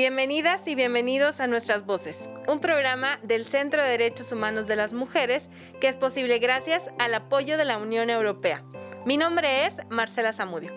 Bienvenidas 0.00 0.66
y 0.66 0.74
bienvenidos 0.74 1.40
a 1.40 1.46
Nuestras 1.46 1.84
Voces, 1.84 2.30
un 2.48 2.58
programa 2.58 3.18
del 3.22 3.44
Centro 3.44 3.82
de 3.82 3.90
Derechos 3.90 4.32
Humanos 4.32 4.66
de 4.66 4.74
las 4.74 4.94
Mujeres 4.94 5.50
que 5.78 5.88
es 5.88 5.96
posible 5.98 6.38
gracias 6.38 6.84
al 6.98 7.12
apoyo 7.12 7.58
de 7.58 7.66
la 7.66 7.76
Unión 7.76 8.08
Europea. 8.08 8.64
Mi 9.04 9.18
nombre 9.18 9.66
es 9.66 9.74
Marcela 9.90 10.32
Zamudio. 10.32 10.72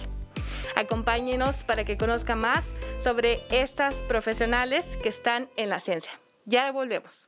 Acompáñenos 0.75 1.63
para 1.63 1.83
que 1.83 1.97
conozca 1.97 2.35
más 2.35 2.73
sobre 3.01 3.39
estas 3.51 3.95
profesionales 3.95 4.85
que 5.01 5.09
están 5.09 5.49
en 5.55 5.69
la 5.69 5.79
ciencia. 5.79 6.11
Ya 6.45 6.71
volvemos. 6.71 7.27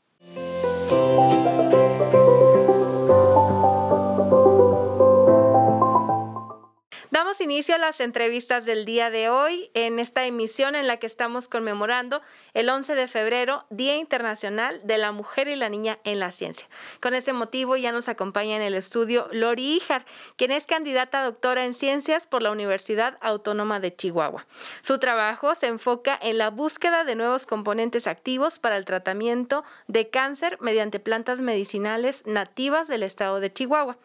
Inicio 7.42 7.76
a 7.76 7.80
las 7.80 8.00
entrevistas 8.00 8.66
del 8.66 8.86
día 8.86 9.10
de 9.10 9.30
hoy 9.30 9.72
en 9.74 10.00
esta 10.00 10.26
emisión 10.26 10.76
en 10.76 10.88
la 10.88 10.98
que 10.98 11.08
estamos 11.08 11.48
conmemorando 11.48 12.22
el 12.54 12.70
11 12.70 12.96
de 12.96 13.08
febrero, 13.08 13.66
Día 13.70 13.96
Internacional 13.96 14.80
de 14.84 14.98
la 14.98 15.12
Mujer 15.12 15.48
y 15.48 15.56
la 15.56 15.70
Niña 15.70 16.00
en 16.04 16.20
la 16.20 16.32
Ciencia. 16.32 16.68
Con 17.02 17.14
este 17.14 17.34
motivo 17.34 17.76
ya 17.76 17.92
nos 17.92 18.10
acompaña 18.10 18.56
en 18.56 18.62
el 18.62 18.76
estudio 18.76 19.28
Lori 19.32 19.76
Ijar, 19.76 20.06
quien 20.36 20.52
es 20.52 20.68
candidata 20.68 21.24
doctora 21.24 21.66
en 21.66 21.74
ciencias 21.74 22.28
por 22.28 22.42
la 22.42 22.52
Universidad 22.52 23.18
Autónoma 23.22 23.80
de 23.80 23.96
Chihuahua. 23.96 24.46
Su 24.82 25.00
trabajo 25.00 25.56
se 25.56 25.68
enfoca 25.68 26.18
en 26.22 26.38
la 26.38 26.50
búsqueda 26.50 27.04
de 27.04 27.16
nuevos 27.16 27.46
componentes 27.46 28.08
activos 28.08 28.60
para 28.60 28.78
el 28.78 28.86
tratamiento 28.86 29.64
de 29.88 30.10
cáncer 30.10 30.58
mediante 30.62 31.00
plantas 31.00 31.40
medicinales 31.40 32.26
nativas 32.26 32.88
del 32.88 33.04
estado 33.04 33.40
de 33.40 33.52
Chihuahua 33.52 33.98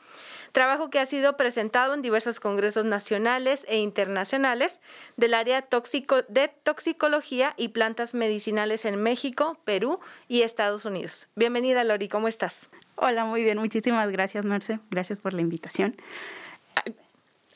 trabajo 0.56 0.88
que 0.88 0.98
ha 0.98 1.04
sido 1.04 1.36
presentado 1.36 1.92
en 1.92 2.00
diversos 2.00 2.40
congresos 2.40 2.86
nacionales 2.86 3.66
e 3.68 3.76
internacionales 3.76 4.80
del 5.18 5.34
área 5.34 5.60
tóxico, 5.60 6.22
de 6.28 6.48
toxicología 6.48 7.52
y 7.58 7.68
plantas 7.68 8.14
medicinales 8.14 8.86
en 8.86 8.96
México, 8.96 9.60
Perú 9.66 10.00
y 10.28 10.40
Estados 10.40 10.86
Unidos. 10.86 11.28
Bienvenida, 11.34 11.84
Lori, 11.84 12.08
¿cómo 12.08 12.26
estás? 12.26 12.70
Hola, 12.94 13.26
muy 13.26 13.42
bien, 13.42 13.58
muchísimas 13.58 14.10
gracias, 14.10 14.46
Marce. 14.46 14.80
Gracias 14.90 15.18
por 15.18 15.34
la 15.34 15.42
invitación. 15.42 15.94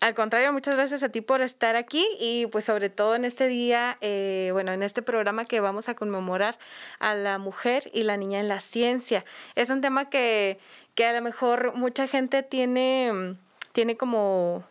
Al 0.00 0.14
contrario, 0.14 0.50
muchas 0.50 0.76
gracias 0.76 1.02
a 1.02 1.10
ti 1.10 1.20
por 1.20 1.42
estar 1.42 1.76
aquí 1.76 2.06
y 2.18 2.46
pues 2.46 2.64
sobre 2.64 2.88
todo 2.88 3.14
en 3.14 3.26
este 3.26 3.48
día, 3.48 3.98
eh, 4.00 4.48
bueno, 4.52 4.72
en 4.72 4.82
este 4.82 5.02
programa 5.02 5.44
que 5.44 5.60
vamos 5.60 5.90
a 5.90 5.94
conmemorar 5.94 6.58
a 7.00 7.14
la 7.14 7.36
mujer 7.36 7.90
y 7.92 8.04
la 8.04 8.16
niña 8.16 8.40
en 8.40 8.48
la 8.48 8.60
ciencia. 8.60 9.26
Es 9.56 9.68
un 9.68 9.82
tema 9.82 10.08
que 10.08 10.58
que 11.00 11.06
a 11.06 11.14
lo 11.14 11.22
mejor 11.22 11.74
mucha 11.76 12.06
gente 12.08 12.42
tiene, 12.42 13.34
tiene 13.72 13.96
como, 13.96 14.64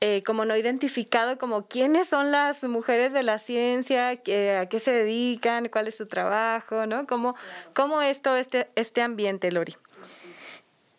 eh, 0.00 0.24
como 0.26 0.44
no 0.44 0.56
identificado 0.56 1.38
como 1.38 1.68
quiénes 1.68 2.08
son 2.08 2.32
las 2.32 2.64
mujeres 2.64 3.12
de 3.12 3.22
la 3.22 3.38
ciencia, 3.38 4.08
a 4.08 4.16
qué 4.16 4.80
se 4.82 4.90
dedican, 4.90 5.68
cuál 5.68 5.86
es 5.86 5.94
su 5.94 6.06
trabajo, 6.06 6.86
¿no? 6.86 7.06
¿Cómo, 7.06 7.36
cómo 7.74 8.02
es 8.02 8.22
todo 8.22 8.36
este, 8.36 8.66
este 8.74 9.02
ambiente, 9.02 9.52
Lori? 9.52 9.76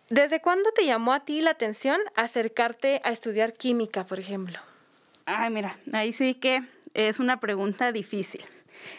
¿Desde 0.09 0.39
cuándo 0.39 0.71
te 0.71 0.85
llamó 0.85 1.11
a 1.11 1.25
ti 1.25 1.41
la 1.41 1.51
atención 1.51 1.99
acercarte 2.15 3.01
a 3.03 3.11
estudiar 3.11 3.51
química, 3.51 4.05
por 4.05 4.17
ejemplo? 4.17 4.59
Ay, 5.25 5.49
mira, 5.49 5.77
ahí 5.91 6.13
sí 6.13 6.35
que 6.35 6.63
es 6.93 7.19
una 7.19 7.41
pregunta 7.41 7.91
difícil. 7.91 8.45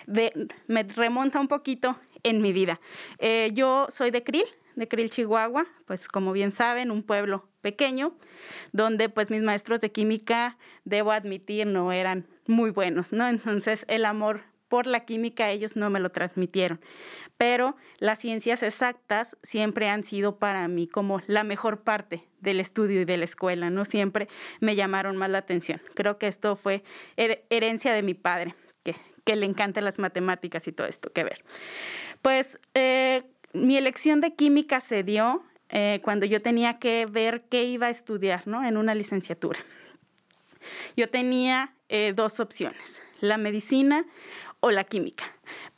me 0.06 0.82
remonta 0.82 1.40
un 1.40 1.48
poquito 1.48 1.96
en 2.22 2.42
mi 2.42 2.52
vida. 2.52 2.80
Eh, 3.18 3.48
yo 3.54 3.86
soy 3.88 4.10
de 4.10 4.22
Krill, 4.22 4.44
de 4.78 4.88
Krill, 4.88 5.10
Chihuahua, 5.10 5.66
pues 5.86 6.08
como 6.08 6.32
bien 6.32 6.52
saben, 6.52 6.90
un 6.90 7.02
pueblo 7.02 7.48
pequeño, 7.60 8.16
donde 8.72 9.08
pues 9.08 9.30
mis 9.30 9.42
maestros 9.42 9.80
de 9.80 9.90
química, 9.90 10.56
debo 10.84 11.12
admitir, 11.12 11.66
no 11.66 11.92
eran 11.92 12.26
muy 12.46 12.70
buenos, 12.70 13.12
¿no? 13.12 13.28
Entonces 13.28 13.84
el 13.88 14.04
amor 14.04 14.42
por 14.68 14.86
la 14.86 15.04
química 15.04 15.50
ellos 15.50 15.76
no 15.76 15.90
me 15.90 15.98
lo 15.98 16.10
transmitieron. 16.10 16.80
Pero 17.36 17.76
las 17.98 18.18
ciencias 18.18 18.62
exactas 18.62 19.36
siempre 19.42 19.88
han 19.88 20.04
sido 20.04 20.38
para 20.38 20.68
mí 20.68 20.86
como 20.86 21.22
la 21.26 21.42
mejor 21.42 21.82
parte 21.82 22.28
del 22.40 22.60
estudio 22.60 23.00
y 23.00 23.04
de 23.04 23.16
la 23.16 23.24
escuela, 23.24 23.70
¿no? 23.70 23.84
Siempre 23.84 24.28
me 24.60 24.76
llamaron 24.76 25.16
más 25.16 25.30
la 25.30 25.38
atención. 25.38 25.80
Creo 25.94 26.18
que 26.18 26.28
esto 26.28 26.54
fue 26.54 26.84
herencia 27.16 27.92
de 27.94 28.02
mi 28.02 28.14
padre, 28.14 28.54
que, 28.84 28.94
que 29.24 29.36
le 29.36 29.46
encantan 29.46 29.84
las 29.84 29.98
matemáticas 29.98 30.68
y 30.68 30.72
todo 30.72 30.86
esto 30.86 31.12
que 31.12 31.24
ver. 31.24 31.44
Pues 32.22 32.60
eh, 32.74 33.24
mi 33.52 33.76
elección 33.76 34.20
de 34.20 34.34
química 34.34 34.80
se 34.80 35.02
dio 35.02 35.42
eh, 35.70 36.00
cuando 36.02 36.26
yo 36.26 36.40
tenía 36.40 36.78
que 36.78 37.06
ver 37.06 37.44
qué 37.50 37.64
iba 37.64 37.86
a 37.86 37.90
estudiar 37.90 38.46
¿no? 38.46 38.64
en 38.64 38.76
una 38.76 38.94
licenciatura. 38.94 39.60
Yo 40.96 41.08
tenía 41.08 41.72
eh, 41.88 42.12
dos 42.14 42.40
opciones, 42.40 43.02
la 43.20 43.38
medicina 43.38 44.04
o 44.60 44.70
la 44.70 44.84
química. 44.84 45.24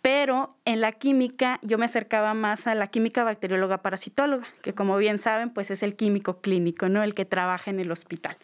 Pero 0.02 0.50
en 0.64 0.81
la 0.81 0.93
química 0.93 1.58
yo 1.62 1.76
me 1.76 1.84
acercaba 1.84 2.34
más 2.34 2.67
a 2.67 2.75
la 2.75 2.87
química 2.87 3.25
bacterióloga 3.25 3.78
parasitóloga, 3.78 4.46
que 4.62 4.75
como 4.75 4.96
bien 4.96 5.19
saben, 5.19 5.50
pues 5.50 5.70
es 5.70 5.82
el 5.82 5.94
químico 5.94 6.40
clínico, 6.40 6.88
¿no? 6.88 7.02
El 7.02 7.14
que 7.14 7.25
trabaja 7.25 7.70
en 7.70 7.81
el 7.81 7.93
hospital. 7.93 8.37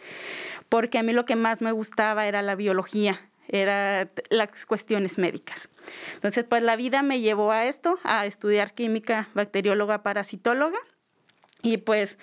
Porque 0.68 0.98
a 0.98 1.02
mí 1.02 1.12
lo 1.12 1.24
que 1.24 1.36
más 1.36 1.62
me 1.62 1.72
gustaba 1.72 2.26
era 2.26 2.42
la 2.42 2.54
biología, 2.54 3.20
era 3.48 4.10
las 4.30 4.66
cuestiones 4.66 5.18
médicas. 5.18 5.68
Entonces, 6.14 6.44
pues 6.48 6.62
la 6.62 6.76
vida 6.76 7.02
me 7.02 7.20
llevó 7.20 7.52
a 7.52 7.66
esto, 7.66 7.98
a 8.02 8.26
estudiar 8.26 8.74
química 8.74 9.28
bacterióloga 9.34 10.02
parasitóloga 10.02 10.78
y 11.66 11.78
pues 11.78 12.16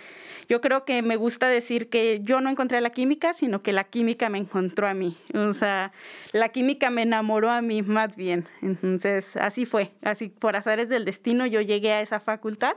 yo 0.48 0.62
creo 0.62 0.86
que 0.86 1.02
me 1.02 1.16
gusta 1.16 1.48
decir 1.48 1.90
que 1.90 2.20
yo 2.22 2.40
no 2.40 2.50
encontré 2.50 2.80
la 2.80 2.92
química, 2.92 3.34
sino 3.34 3.62
que 3.62 3.74
la 3.74 3.84
química 3.84 4.30
me 4.30 4.38
encontró 4.38 4.88
a 4.88 4.94
mí. 4.94 5.18
O 5.34 5.52
sea, 5.52 5.92
la 6.31 6.50
química 6.50 6.90
me 6.90 7.02
enamoró 7.02 7.50
a 7.50 7.62
mí 7.62 7.81
más 7.81 8.16
bien. 8.16 8.46
Entonces, 8.62 9.36
así 9.36 9.66
fue. 9.66 9.92
Así 10.02 10.30
por 10.30 10.56
azares 10.56 10.88
del 10.88 11.04
destino 11.04 11.46
yo 11.46 11.62
llegué 11.62 11.92
a 11.92 12.02
esa 12.02 12.20
facultad 12.20 12.75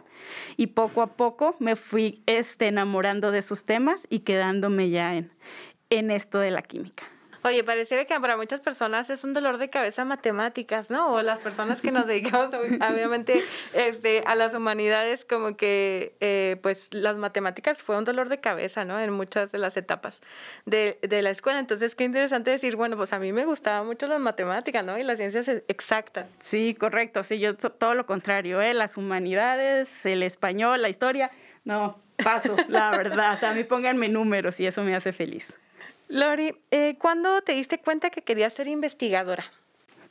y 0.56 0.68
poco 0.68 1.02
a 1.02 1.16
poco 1.16 1.56
me 1.60 1.76
fui 1.76 2.22
este, 2.26 2.66
enamorando 2.66 3.30
de 3.30 3.42
sus 3.42 3.64
temas 3.64 4.06
y 4.10 4.20
quedándome 4.20 4.90
ya 4.90 5.14
en, 5.14 5.30
en 5.90 6.10
esto 6.10 6.38
de 6.40 6.50
la 6.50 6.62
química. 6.62 7.04
Oye, 7.46 7.62
pareciera 7.62 8.04
que 8.06 8.18
para 8.18 8.36
muchas 8.36 8.60
personas 8.60 9.08
es 9.08 9.22
un 9.22 9.32
dolor 9.32 9.58
de 9.58 9.70
cabeza 9.70 10.04
matemáticas, 10.04 10.90
¿no? 10.90 11.12
O 11.12 11.22
las 11.22 11.38
personas 11.38 11.80
que 11.80 11.92
nos 11.92 12.04
dedicamos, 12.08 12.52
obviamente, 12.52 13.40
este, 13.72 14.24
a 14.26 14.34
las 14.34 14.52
humanidades, 14.52 15.24
como 15.24 15.56
que, 15.56 16.16
eh, 16.18 16.56
pues, 16.60 16.88
las 16.90 17.16
matemáticas 17.16 17.80
fue 17.80 17.96
un 17.96 18.02
dolor 18.02 18.30
de 18.30 18.40
cabeza, 18.40 18.84
¿no? 18.84 18.98
En 18.98 19.12
muchas 19.12 19.52
de 19.52 19.58
las 19.58 19.76
etapas 19.76 20.22
de, 20.64 20.98
de, 21.02 21.22
la 21.22 21.30
escuela. 21.30 21.60
Entonces, 21.60 21.94
qué 21.94 22.02
interesante 22.02 22.50
decir, 22.50 22.74
bueno, 22.74 22.96
pues 22.96 23.12
a 23.12 23.20
mí 23.20 23.32
me 23.32 23.44
gustaban 23.44 23.86
mucho 23.86 24.08
las 24.08 24.18
matemáticas, 24.18 24.84
¿no? 24.84 24.98
Y 24.98 25.04
las 25.04 25.18
ciencias 25.18 25.46
e, 25.46 25.62
exactas. 25.68 26.26
Sí, 26.38 26.74
correcto. 26.74 27.22
Sí, 27.22 27.38
yo 27.38 27.54
todo 27.54 27.94
lo 27.94 28.06
contrario, 28.06 28.60
¿eh? 28.60 28.74
Las 28.74 28.96
humanidades, 28.96 30.04
el 30.04 30.24
español, 30.24 30.82
la 30.82 30.88
historia, 30.88 31.30
no, 31.62 32.00
paso, 32.24 32.56
la 32.66 32.90
verdad. 32.90 33.44
A 33.44 33.54
mí 33.54 33.62
pónganme 33.62 34.08
números 34.08 34.58
y 34.58 34.66
eso 34.66 34.82
me 34.82 34.96
hace 34.96 35.12
feliz. 35.12 35.56
Lori, 36.08 36.54
eh, 36.70 36.96
¿cuándo 36.98 37.42
te 37.42 37.52
diste 37.52 37.78
cuenta 37.78 38.10
que 38.10 38.22
querías 38.22 38.52
ser 38.52 38.68
investigadora? 38.68 39.44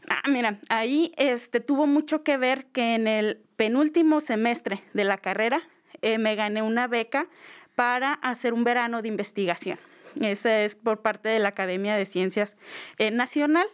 Ah, 0.10 0.28
mira, 0.30 0.60
ahí 0.70 1.14
este, 1.18 1.62
tuvo 1.62 1.88
mucho 1.88 2.24
que 2.24 2.38
ver 2.38 2.66
que 2.68 2.96
en 2.96 3.08
el 3.08 3.42
penúltimo 3.56 4.20
semestre 4.20 4.84
de 4.94 5.06
la 5.06 5.18
carrera 5.18 5.62
eh, 6.02 6.18
me 6.18 6.36
gané 6.36 6.62
una 6.62 6.88
beca 6.88 7.28
para 7.76 8.14
hacer 8.14 8.54
un 8.54 8.64
verano 8.64 9.02
de 9.02 9.08
investigación. 9.08 9.80
Esa 10.22 10.62
es 10.62 10.76
por 10.76 11.02
parte 11.02 11.30
de 11.30 11.40
la 11.40 11.50
Academia 11.50 11.96
de 11.96 12.06
Ciencias 12.06 12.56
eh, 12.98 13.12
Nacional. 13.12 13.68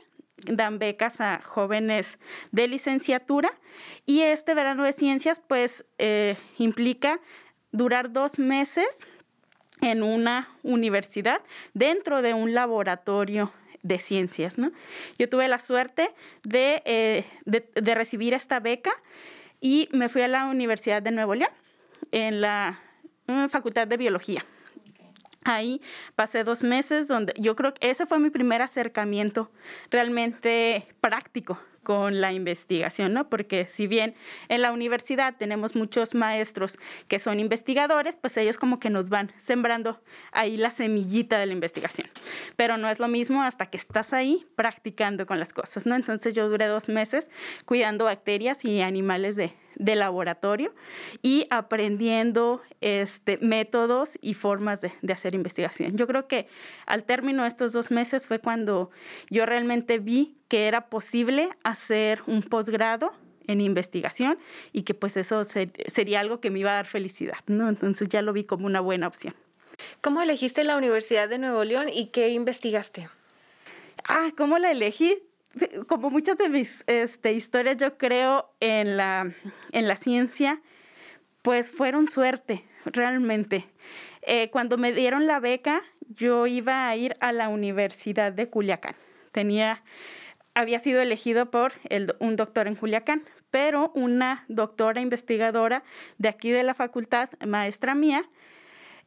Dan 0.46 0.80
becas 0.80 1.22
a 1.22 1.42
jóvenes 1.44 2.18
de 2.52 2.68
licenciatura 2.68 3.52
y 4.08 4.22
este 4.22 4.56
verano 4.56 4.84
de 4.84 4.92
ciencias 4.92 5.40
pues 5.40 5.86
implica 6.58 7.20
durar 7.72 8.12
dos 8.12 8.40
meses 8.40 9.06
en 9.82 10.04
una 10.04 10.50
universidad 10.64 11.42
dentro 11.74 12.22
de 12.22 12.34
un 12.34 12.54
laboratorio 12.54 13.52
de 13.84 14.00
ciencias. 14.00 14.58
¿no? 14.58 14.72
Yo 15.18 15.28
tuve 15.28 15.48
la 15.48 15.60
suerte 15.60 16.10
eh, 16.54 17.26
de, 17.46 17.70
de, 17.74 17.96
recibir 17.96 18.34
esta 18.34 18.60
beca 18.60 18.92
y 19.60 19.90
me 19.92 20.10
fui 20.10 20.22
a 20.22 20.28
la 20.28 20.46
Universidad 20.46 21.02
de 21.02 21.12
Nuevo 21.12 21.36
León 21.36 21.52
en 22.12 22.42
la 22.42 22.80
Facultad 23.50 23.88
de 23.88 23.98
Biología. 23.98 24.46
Ahí 25.44 25.82
pasé 26.16 26.44
dos 26.44 26.62
meses 26.62 27.08
donde 27.08 27.34
yo 27.38 27.56
creo 27.56 27.74
que 27.74 27.90
ese 27.90 28.06
fue 28.06 28.20
mi 28.20 28.30
primer 28.30 28.62
acercamiento 28.62 29.52
realmente 29.90 30.86
práctico 31.02 31.60
con 31.84 32.22
la 32.22 32.32
investigación, 32.32 33.14
¿no? 33.14 33.30
Porque 33.30 33.68
si 33.68 33.88
bien 33.88 34.16
en 34.50 34.62
la 34.62 34.72
universidad 34.72 35.36
tenemos 35.38 35.76
muchos 35.76 36.14
maestros 36.14 36.78
que 37.08 37.20
son 37.20 37.40
investigadores, 37.40 38.18
pues 38.18 38.38
ellos 38.38 38.58
como 38.58 38.80
que 38.80 38.90
nos 38.90 39.10
van 39.10 39.32
sembrando 39.40 40.02
ahí 40.32 40.58
la 40.58 40.72
semillita 40.72 41.40
de 41.40 41.48
la 41.48 41.54
investigación. 41.54 42.08
Pero 42.56 42.78
no 42.78 42.90
es 42.90 43.00
lo 43.00 43.08
mismo 43.08 43.42
hasta 43.44 43.66
que 43.68 43.78
estás 43.78 44.14
ahí 44.14 44.46
practicando 44.56 45.26
con 45.26 45.40
las 45.40 45.54
cosas, 45.54 45.86
¿no? 45.86 45.96
Entonces 45.96 46.34
yo 46.34 46.50
duré 46.50 46.68
dos 46.68 46.90
meses 46.90 47.30
cuidando 47.66 48.06
bacterias 48.06 48.64
y 48.66 48.82
animales 48.82 49.36
de, 49.36 49.54
de 49.76 49.96
laboratorio 49.96 50.74
y 51.22 51.48
aprendiendo 51.50 52.62
este, 52.82 53.38
métodos 53.38 54.18
y 54.22 54.34
formas 54.34 54.82
de, 54.82 54.94
de, 55.02 55.14
hacer 55.14 55.36
investigación. 55.36 55.98
Yo 55.98 56.08
creo 56.08 56.28
que 56.28 56.48
al 56.86 57.04
término 57.04 57.44
de 57.44 57.48
estos 57.48 57.74
dos 57.74 57.92
meses 57.92 58.28
fue 58.28 58.40
cuando 58.40 58.92
yo 59.30 59.46
realmente 59.46 60.00
vi 60.00 60.36
que 60.48 60.68
era 60.68 60.90
posible 60.90 61.50
hacer 61.64 62.22
un 62.28 62.44
posgrado 62.44 63.14
en 63.48 63.62
investigación 63.62 64.38
y 64.72 64.84
que 64.84 64.94
pues 64.94 65.18
eso 65.18 65.44
sería 65.44 66.20
algo 66.20 66.40
que 66.40 66.52
me 66.52 66.60
iba 66.60 66.72
a 66.72 66.76
dar 66.76 66.86
felicidad, 66.86 67.40
¿no? 67.48 67.70
Entonces 67.70 68.10
ya 68.10 68.22
lo 68.22 68.34
vi 68.34 68.44
como 68.44 68.66
una 68.66 68.82
buena 68.82 69.08
opción. 69.08 69.34
¿Cómo 70.02 70.22
elegiste 70.22 70.64
la 70.64 70.78
Universidad 70.78 71.28
de 71.30 71.38
Nuevo 71.38 71.64
León 71.64 71.90
y 71.90 72.08
qué 72.08 72.30
investigaste? 72.30 73.10
Ah, 74.08 74.30
¿cómo 74.38 74.58
la 74.58 74.72
elegí? 74.72 75.20
Como 75.88 76.10
muchas 76.10 76.38
de 76.38 76.50
mis 76.50 76.84
este, 76.88 77.34
historias, 77.34 77.78
yo 77.78 77.98
creo 77.98 78.54
en 78.60 78.98
la, 78.98 79.34
en 79.72 79.88
la 79.88 79.96
ciencia, 79.96 80.62
pues 81.42 81.70
fueron 81.70 82.08
suerte, 82.08 82.66
realmente. 82.86 83.68
Eh, 84.22 84.50
cuando 84.52 84.78
me 84.78 84.92
dieron 84.94 85.28
la 85.28 85.40
beca, 85.40 85.82
yo 86.08 86.48
iba 86.48 86.88
a 86.88 86.96
ir 86.96 87.16
a 87.20 87.32
la 87.32 87.50
Universidad 87.50 88.32
de 88.32 88.50
Culiacán. 88.50 88.96
Tenía, 89.32 89.84
había 90.54 90.80
sido 90.80 91.02
elegido 91.02 91.50
por 91.50 91.74
el, 91.90 92.16
un 92.20 92.36
doctor 92.36 92.68
en 92.68 92.76
Culiacán, 92.76 93.24
pero 93.50 93.92
una 93.96 94.46
doctora 94.48 95.02
investigadora 95.02 95.84
de 96.18 96.30
aquí 96.30 96.52
de 96.52 96.64
la 96.64 96.74
facultad, 96.74 97.30
maestra 97.46 97.96
mía, 97.96 98.26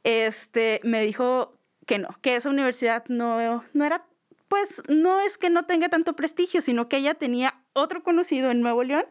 este, 0.03 0.81
me 0.83 1.01
dijo 1.03 1.57
que 1.87 1.99
no, 1.99 2.09
que 2.21 2.37
esa 2.37 2.51
universidad 2.51 3.05
no, 3.09 3.65
no 3.73 3.85
era 3.85 4.07
pues 4.49 4.83
no 4.89 5.21
es 5.21 5.39
que 5.39 5.51
no 5.51 5.65
tenga 5.65 5.89
tanto 5.89 6.15
prestigio, 6.17 6.61
sino 6.61 6.89
que 6.89 6.99
ella 6.99 7.15
tenía 7.15 7.61
otro 7.73 8.03
conocido 8.03 8.51
en 8.51 8.61
Nuevo 8.61 8.85
León 8.85 9.05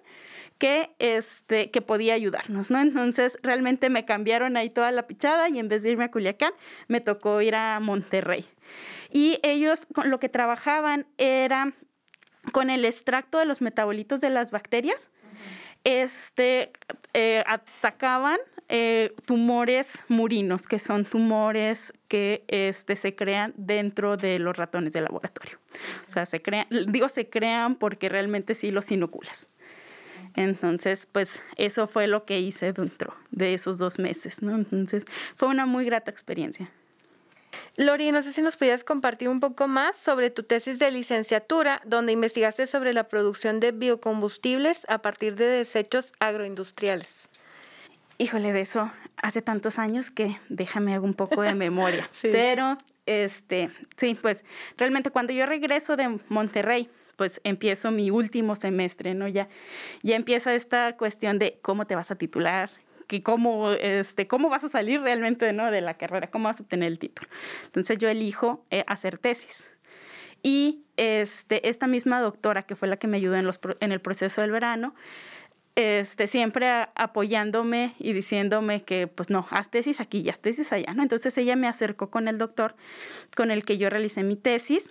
que, 0.57 0.95
este, 0.99 1.71
que 1.71 1.81
podía 1.81 2.13
ayudarnos, 2.13 2.71
¿no? 2.71 2.79
Entonces 2.79 3.37
realmente 3.41 3.89
me 3.89 4.05
cambiaron 4.05 4.55
ahí 4.55 4.69
toda 4.69 4.91
la 4.91 5.07
pichada 5.07 5.49
y 5.49 5.59
en 5.59 5.67
vez 5.67 5.83
de 5.83 5.91
irme 5.91 6.05
a 6.05 6.11
Culiacán, 6.11 6.53
me 6.87 7.01
tocó 7.01 7.41
ir 7.41 7.55
a 7.55 7.79
Monterrey. 7.79 8.45
Y 9.11 9.39
ellos 9.43 9.87
con 9.93 10.09
lo 10.09 10.19
que 10.19 10.29
trabajaban 10.29 11.07
era 11.17 11.73
con 12.51 12.69
el 12.69 12.85
extracto 12.85 13.39
de 13.39 13.45
los 13.45 13.61
metabolitos 13.61 14.21
de 14.21 14.29
las 14.29 14.51
bacterias, 14.51 15.09
este, 15.83 16.71
eh, 17.13 17.43
atacaban 17.45 18.39
eh, 18.69 19.13
tumores 19.25 19.99
murinos, 20.07 20.67
que 20.67 20.79
son 20.79 21.05
tumores 21.05 21.93
que 22.07 22.43
este, 22.47 22.95
se 22.95 23.15
crean 23.15 23.53
dentro 23.57 24.17
de 24.17 24.39
los 24.39 24.57
ratones 24.57 24.93
de 24.93 25.01
laboratorio. 25.01 25.57
O 26.05 26.09
sea, 26.09 26.25
se 26.25 26.41
crean, 26.41 26.67
digo 26.87 27.09
se 27.09 27.29
crean 27.29 27.75
porque 27.75 28.09
realmente 28.09 28.55
sí 28.55 28.71
los 28.71 28.91
inoculas. 28.91 29.49
Entonces, 30.35 31.07
pues 31.11 31.41
eso 31.57 31.87
fue 31.87 32.07
lo 32.07 32.25
que 32.25 32.39
hice 32.39 32.73
dentro 32.73 33.15
de 33.31 33.53
esos 33.53 33.77
dos 33.77 33.99
meses, 33.99 34.41
¿no? 34.41 34.55
Entonces, 34.55 35.05
fue 35.35 35.47
una 35.47 35.65
muy 35.65 35.85
grata 35.85 36.09
experiencia. 36.09 36.71
Lori, 37.75 38.11
no 38.11 38.21
sé 38.21 38.33
si 38.33 38.41
nos 38.41 38.55
pudieras 38.55 38.83
compartir 38.83 39.29
un 39.29 39.39
poco 39.39 39.67
más 39.67 39.97
sobre 39.97 40.29
tu 40.29 40.43
tesis 40.43 40.79
de 40.79 40.91
licenciatura, 40.91 41.81
donde 41.85 42.11
investigaste 42.11 42.67
sobre 42.67 42.93
la 42.93 43.07
producción 43.07 43.59
de 43.59 43.71
biocombustibles 43.71 44.85
a 44.87 44.99
partir 44.99 45.35
de 45.35 45.45
desechos 45.45 46.13
agroindustriales. 46.19 47.29
Híjole, 48.17 48.53
de 48.53 48.61
eso 48.61 48.91
hace 49.17 49.41
tantos 49.41 49.79
años 49.79 50.11
que 50.11 50.37
déjame 50.49 50.93
hago 50.93 51.05
un 51.05 51.13
poco 51.13 51.41
de 51.41 51.55
memoria. 51.55 52.09
Pero, 52.21 52.77
este, 53.05 53.69
sí, 53.95 54.15
pues 54.15 54.43
realmente 54.77 55.09
cuando 55.09 55.33
yo 55.33 55.45
regreso 55.45 55.95
de 55.95 56.19
Monterrey, 56.29 56.89
pues 57.15 57.41
empiezo 57.43 57.91
mi 57.91 58.09
último 58.09 58.55
semestre, 58.55 59.13
¿no? 59.13 59.27
Ya, 59.27 59.47
ya 60.01 60.15
empieza 60.15 60.53
esta 60.53 60.97
cuestión 60.97 61.39
de 61.39 61.59
cómo 61.61 61.85
te 61.85 61.95
vas 61.95 62.11
a 62.11 62.15
titular, 62.15 62.69
que 63.07 63.23
cómo, 63.23 63.71
este, 63.71 64.27
cómo 64.27 64.49
vas 64.49 64.63
a 64.63 64.69
salir 64.69 65.01
realmente 65.01 65.51
¿no? 65.53 65.69
de 65.71 65.81
la 65.81 65.95
carrera, 65.95 66.31
cómo 66.31 66.45
vas 66.45 66.59
a 66.59 66.63
obtener 66.63 66.87
el 66.87 66.99
título. 66.99 67.29
Entonces 67.65 67.97
yo 67.97 68.09
elijo 68.09 68.65
eh, 68.71 68.83
hacer 68.87 69.17
tesis. 69.17 69.71
Y 70.41 70.83
este, 70.97 71.69
esta 71.69 71.87
misma 71.87 72.19
doctora, 72.19 72.63
que 72.63 72.75
fue 72.75 72.87
la 72.87 72.97
que 72.97 73.07
me 73.07 73.17
ayudó 73.17 73.35
en, 73.35 73.45
los, 73.45 73.59
en 73.79 73.91
el 73.91 74.01
proceso 74.01 74.41
del 74.41 74.51
verano, 74.51 74.93
este, 75.75 76.27
siempre 76.27 76.69
apoyándome 76.95 77.93
y 77.99 78.13
diciéndome 78.13 78.83
que, 78.83 79.07
pues 79.07 79.29
no, 79.29 79.47
haz 79.49 79.71
tesis 79.71 79.99
aquí 79.99 80.19
y 80.19 80.29
haz 80.29 80.39
tesis 80.39 80.71
allá, 80.71 80.93
¿no? 80.93 81.01
Entonces 81.01 81.37
ella 81.37 81.55
me 81.55 81.67
acercó 81.67 82.09
con 82.09 82.27
el 82.27 82.37
doctor 82.37 82.75
con 83.35 83.49
el 83.49 83.65
que 83.65 83.77
yo 83.77 83.89
realicé 83.89 84.23
mi 84.23 84.35
tesis, 84.35 84.89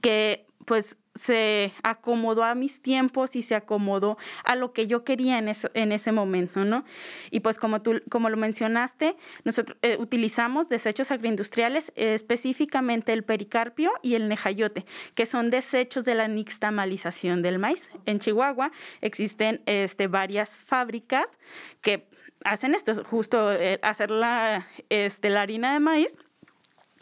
que 0.00 0.46
pues 0.64 0.98
se 1.14 1.72
acomodó 1.82 2.44
a 2.44 2.54
mis 2.54 2.82
tiempos 2.82 3.34
y 3.34 3.42
se 3.42 3.54
acomodó 3.54 4.16
a 4.44 4.54
lo 4.54 4.72
que 4.72 4.86
yo 4.86 5.04
quería 5.04 5.38
en, 5.38 5.52
en 5.74 5.92
ese 5.92 6.12
momento, 6.12 6.64
¿no? 6.64 6.84
Y 7.30 7.40
pues 7.40 7.58
como 7.58 7.82
tú, 7.82 8.00
como 8.08 8.30
lo 8.30 8.36
mencionaste, 8.36 9.16
nosotros 9.44 9.76
eh, 9.82 9.96
utilizamos 9.98 10.68
desechos 10.68 11.10
agroindustriales, 11.10 11.92
específicamente 11.96 13.12
el 13.12 13.24
pericarpio 13.24 13.90
y 14.02 14.14
el 14.14 14.28
nejayote, 14.28 14.86
que 15.14 15.26
son 15.26 15.50
desechos 15.50 16.04
de 16.04 16.14
la 16.14 16.28
nixtamalización 16.28 17.42
del 17.42 17.58
maíz. 17.58 17.90
En 18.06 18.20
Chihuahua 18.20 18.70
existen 19.00 19.62
este, 19.66 20.06
varias 20.06 20.58
fábricas 20.58 21.38
que 21.80 22.08
hacen 22.44 22.74
esto, 22.74 23.04
justo 23.04 23.52
eh, 23.52 23.80
hacer 23.82 24.10
la, 24.10 24.66
este, 24.88 25.30
la 25.30 25.42
harina 25.42 25.72
de 25.72 25.80
maíz 25.80 26.16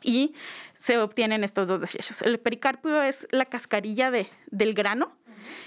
y 0.03 0.35
se 0.79 0.99
obtienen 0.99 1.45
estos 1.45 1.69
dos 1.69 1.81
desechos. 1.81 2.23
El 2.23 2.39
pericarpio 2.39 3.03
es 3.03 3.27
la 3.31 3.47
cascarilla 3.47 4.11
de, 4.11 4.29
del 4.51 4.75
grano 4.75 5.17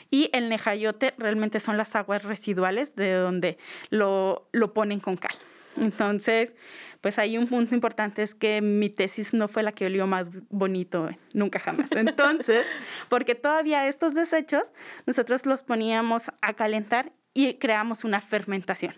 y 0.10 0.30
el 0.34 0.50
nejayote 0.50 1.14
realmente 1.18 1.60
son 1.60 1.78
las 1.78 1.96
aguas 1.96 2.24
residuales 2.24 2.96
de 2.96 3.14
donde 3.14 3.58
lo, 3.90 4.48
lo 4.52 4.74
ponen 4.74 5.00
con 5.00 5.18
cal. 5.18 5.36
Entonces, 5.78 6.54
pues 7.00 7.18
hay 7.18 7.38
un 7.38 7.48
punto 7.48 7.76
importante 7.76 8.24
es 8.24 8.36
que 8.36 8.62
mi 8.62 8.90
tesis 8.90 9.34
no 9.34 9.48
fue 9.48 9.64
la 9.64 9.72
que 9.72 9.86
olió 9.86 10.06
más 10.06 10.30
bonito, 10.50 11.10
nunca 11.34 11.60
jamás. 11.60 11.90
Entonces, 11.96 12.66
porque 13.10 13.36
todavía 13.36 13.88
estos 13.88 14.14
desechos 14.14 14.74
nosotros 15.06 15.46
los 15.46 15.64
poníamos 15.64 16.32
a 16.42 16.54
calentar 16.54 17.14
y 17.34 17.54
creamos 17.56 18.04
una 18.04 18.20
fermentación, 18.20 18.96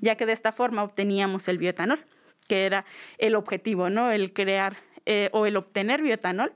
ya 0.00 0.16
que 0.16 0.26
de 0.26 0.32
esta 0.32 0.52
forma 0.52 0.82
obteníamos 0.82 1.46
el 1.46 1.58
bioetanol, 1.58 2.04
que 2.48 2.66
era 2.66 2.84
el 3.18 3.36
objetivo, 3.36 3.90
¿no? 3.90 4.10
El 4.10 4.32
crear 4.32 4.76
eh, 5.06 5.30
o 5.32 5.46
el 5.46 5.56
obtener 5.56 6.02
bioetanol 6.02 6.52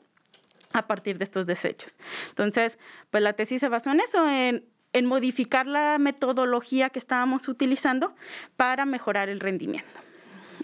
a 0.72 0.86
partir 0.86 1.18
de 1.18 1.24
estos 1.24 1.46
desechos. 1.46 1.98
Entonces, 2.28 2.78
pues 3.10 3.22
la 3.22 3.32
tesis 3.32 3.60
se 3.60 3.68
basó 3.68 3.90
en 3.90 4.00
eso, 4.00 4.28
en 4.28 4.64
en 4.92 5.06
modificar 5.06 5.66
la 5.66 5.98
metodología 5.98 6.90
que 6.90 6.98
estábamos 6.98 7.48
utilizando 7.48 8.14
para 8.56 8.84
mejorar 8.84 9.28
el 9.28 9.40
rendimiento. 9.40 10.00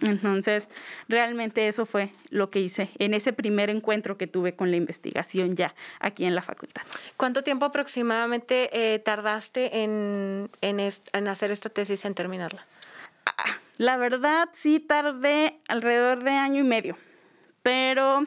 Entonces, 0.02 0.68
realmente 1.08 1.68
eso 1.68 1.86
fue 1.86 2.10
lo 2.28 2.50
que 2.50 2.60
hice 2.60 2.90
en 2.98 3.14
ese 3.14 3.32
primer 3.32 3.70
encuentro 3.70 4.18
que 4.18 4.26
tuve 4.26 4.52
con 4.52 4.70
la 4.70 4.76
investigación 4.76 5.56
ya 5.56 5.74
aquí 6.00 6.26
en 6.26 6.34
la 6.34 6.42
facultad. 6.42 6.82
¿Cuánto 7.16 7.42
tiempo 7.42 7.64
aproximadamente 7.64 8.68
eh, 8.72 8.98
tardaste 8.98 9.84
en, 9.84 10.50
en, 10.60 11.28
hacer 11.28 11.50
esta 11.50 11.70
tesis, 11.70 12.04
en 12.04 12.14
terminarla? 12.14 12.66
Ah, 13.24 13.56
la 13.78 13.96
verdad, 13.96 14.50
sí 14.52 14.80
tardé 14.80 15.60
alrededor 15.66 16.24
de 16.24 16.32
año 16.32 16.60
y 16.60 16.66
medio, 16.66 16.98
pero 17.66 18.24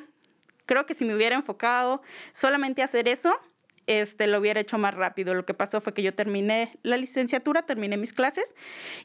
creo 0.66 0.86
que 0.86 0.94
si 0.94 1.06
me 1.06 1.16
hubiera 1.16 1.34
enfocado 1.34 2.02
solamente 2.34 2.82
a 2.82 2.86
hacer 2.86 3.08
eso, 3.08 3.40
este, 3.88 4.28
lo 4.28 4.38
hubiera 4.38 4.60
hecho 4.60 4.78
más 4.78 4.94
rápido. 4.94 5.34
Lo 5.34 5.46
que 5.46 5.54
pasó 5.54 5.80
fue 5.80 5.94
que 5.94 6.04
yo 6.04 6.14
terminé 6.14 6.78
la 6.84 6.98
licenciatura, 6.98 7.62
terminé 7.62 7.96
mis 7.96 8.12
clases 8.12 8.54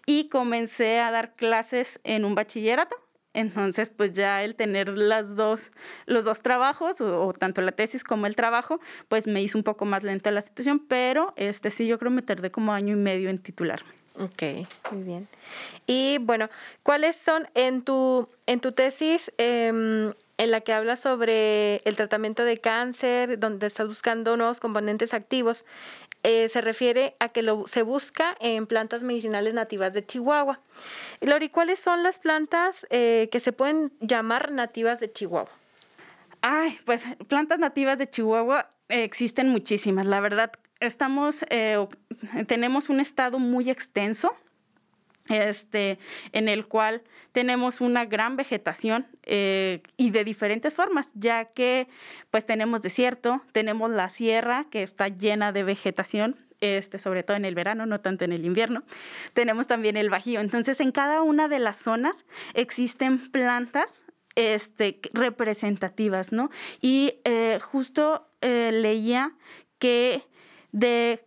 y 0.07 0.29
comencé 0.31 0.99
a 0.99 1.13
dar 1.13 1.37
clases 1.37 2.01
en 2.03 2.25
un 2.25 2.35
bachillerato. 2.35 2.97
Entonces, 3.33 3.91
pues 3.91 4.13
ya 4.13 4.43
el 4.43 4.57
tener 4.57 4.89
las 4.99 5.37
dos, 5.37 5.71
los 6.07 6.25
dos 6.25 6.43
trabajos, 6.43 7.01
o, 7.01 7.33
tanto 7.33 7.61
la 7.63 7.71
tesis 7.71 8.03
como 8.03 8.27
el 8.27 8.35
trabajo, 8.35 8.81
pues 9.07 9.29
me 9.29 9.41
hizo 9.41 9.57
un 9.57 9.63
poco 9.63 9.85
más 9.85 10.03
lenta 10.03 10.33
la 10.33 10.43
situación, 10.43 10.81
pero 10.81 11.33
este 11.37 11.71
sí, 11.71 11.87
yo 11.87 12.01
creo 12.01 12.11
me 12.11 12.23
tardé 12.23 12.51
como 12.51 12.73
año 12.73 12.95
y 12.95 12.99
medio 12.99 13.31
en 13.31 13.39
titularme. 13.39 13.93
Ok, 14.19 14.43
muy 14.93 15.03
bien. 15.03 15.29
Y 15.87 16.19
bueno, 16.19 16.49
¿cuáles 16.85 17.17
son 17.17 17.49
en 17.55 17.83
tu, 17.83 18.29
en 18.47 18.61
tu 18.61 18.71
tesis, 18.71 19.33
eh, 19.39 20.13
en 20.37 20.51
la 20.51 20.61
que 20.63 20.73
habla 20.73 20.97
sobre 20.97 21.77
el 21.85 21.97
tratamiento 21.97 22.45
de 22.45 22.59
cáncer, 22.59 23.39
donde 23.39 23.67
estás 23.67 23.87
buscando 23.87 24.37
nuevos 24.37 24.61
componentes 24.61 25.15
activos, 25.15 25.65
eh, 26.23 26.49
se 26.49 26.61
refiere 26.61 27.17
a 27.21 27.29
que 27.29 27.43
lo, 27.43 27.67
se 27.67 27.83
busca 27.83 28.37
en 28.41 28.67
plantas 28.67 29.03
medicinales 29.03 29.55
nativas 29.55 29.93
de 29.93 30.05
Chihuahua. 30.05 30.61
Lori, 31.21 31.49
¿cuáles 31.49 31.79
son 31.79 32.03
las 32.03 32.19
plantas 32.19 32.87
eh, 32.91 33.29
que 33.31 33.41
se 33.41 33.53
pueden 33.53 33.93
llamar 34.01 34.51
nativas 34.51 35.01
de 35.01 35.13
Chihuahua? 35.13 35.51
Ay, 36.41 36.79
pues 36.85 37.05
plantas 37.29 37.59
nativas 37.59 37.99
de 37.99 38.09
Chihuahua 38.09 38.71
eh, 38.89 39.05
existen 39.05 39.49
muchísimas. 39.49 40.07
La 40.07 40.21
verdad, 40.21 40.53
estamos, 40.81 41.45
tenemos 42.47 42.89
un 42.89 43.01
estado 43.01 43.39
muy 43.39 43.71
extenso 43.71 44.37
este, 45.29 45.99
en 46.33 46.49
el 46.49 46.67
cual 46.67 47.03
tenemos 47.33 47.81
una 47.81 48.05
gran 48.05 48.37
vegetación 48.37 49.07
eh, 49.23 49.81
y 49.97 50.11
de 50.11 50.25
diferentes 50.25 50.75
formas, 50.75 51.11
ya 51.15 51.47
que 51.47 51.89
pues 52.31 52.45
tenemos 52.45 52.83
desierto, 52.83 53.43
tenemos 53.53 53.91
la 53.91 54.09
sierra 54.09 54.67
que 54.71 54.83
está 54.83 55.09
llena 55.09 55.53
de 55.53 55.63
vegetación, 55.63 56.37
este, 56.61 56.99
sobre 56.99 57.23
todo 57.23 57.37
en 57.37 57.45
el 57.45 57.55
verano, 57.55 57.87
no 57.87 58.01
tanto 58.01 58.25
en 58.25 58.33
el 58.33 58.45
invierno. 58.45 58.85
Tenemos 59.33 59.67
también 59.67 59.97
el 59.97 60.11
bajío. 60.11 60.41
Entonces, 60.41 60.81
en 60.81 60.93
cada 60.93 61.23
una 61.23 61.49
de 61.49 61.59
las 61.59 61.79
zonas 61.79 62.25
existen 62.55 63.31
plantas 63.31 64.03
este, 64.35 65.01
representativas, 65.13 66.33
¿no? 66.33 66.51
Y 66.81 67.21
eh, 67.25 67.59
justo 67.63 68.29
eh, 68.41 68.71
leía 68.73 69.33
que 69.79 70.25
de 70.73 71.25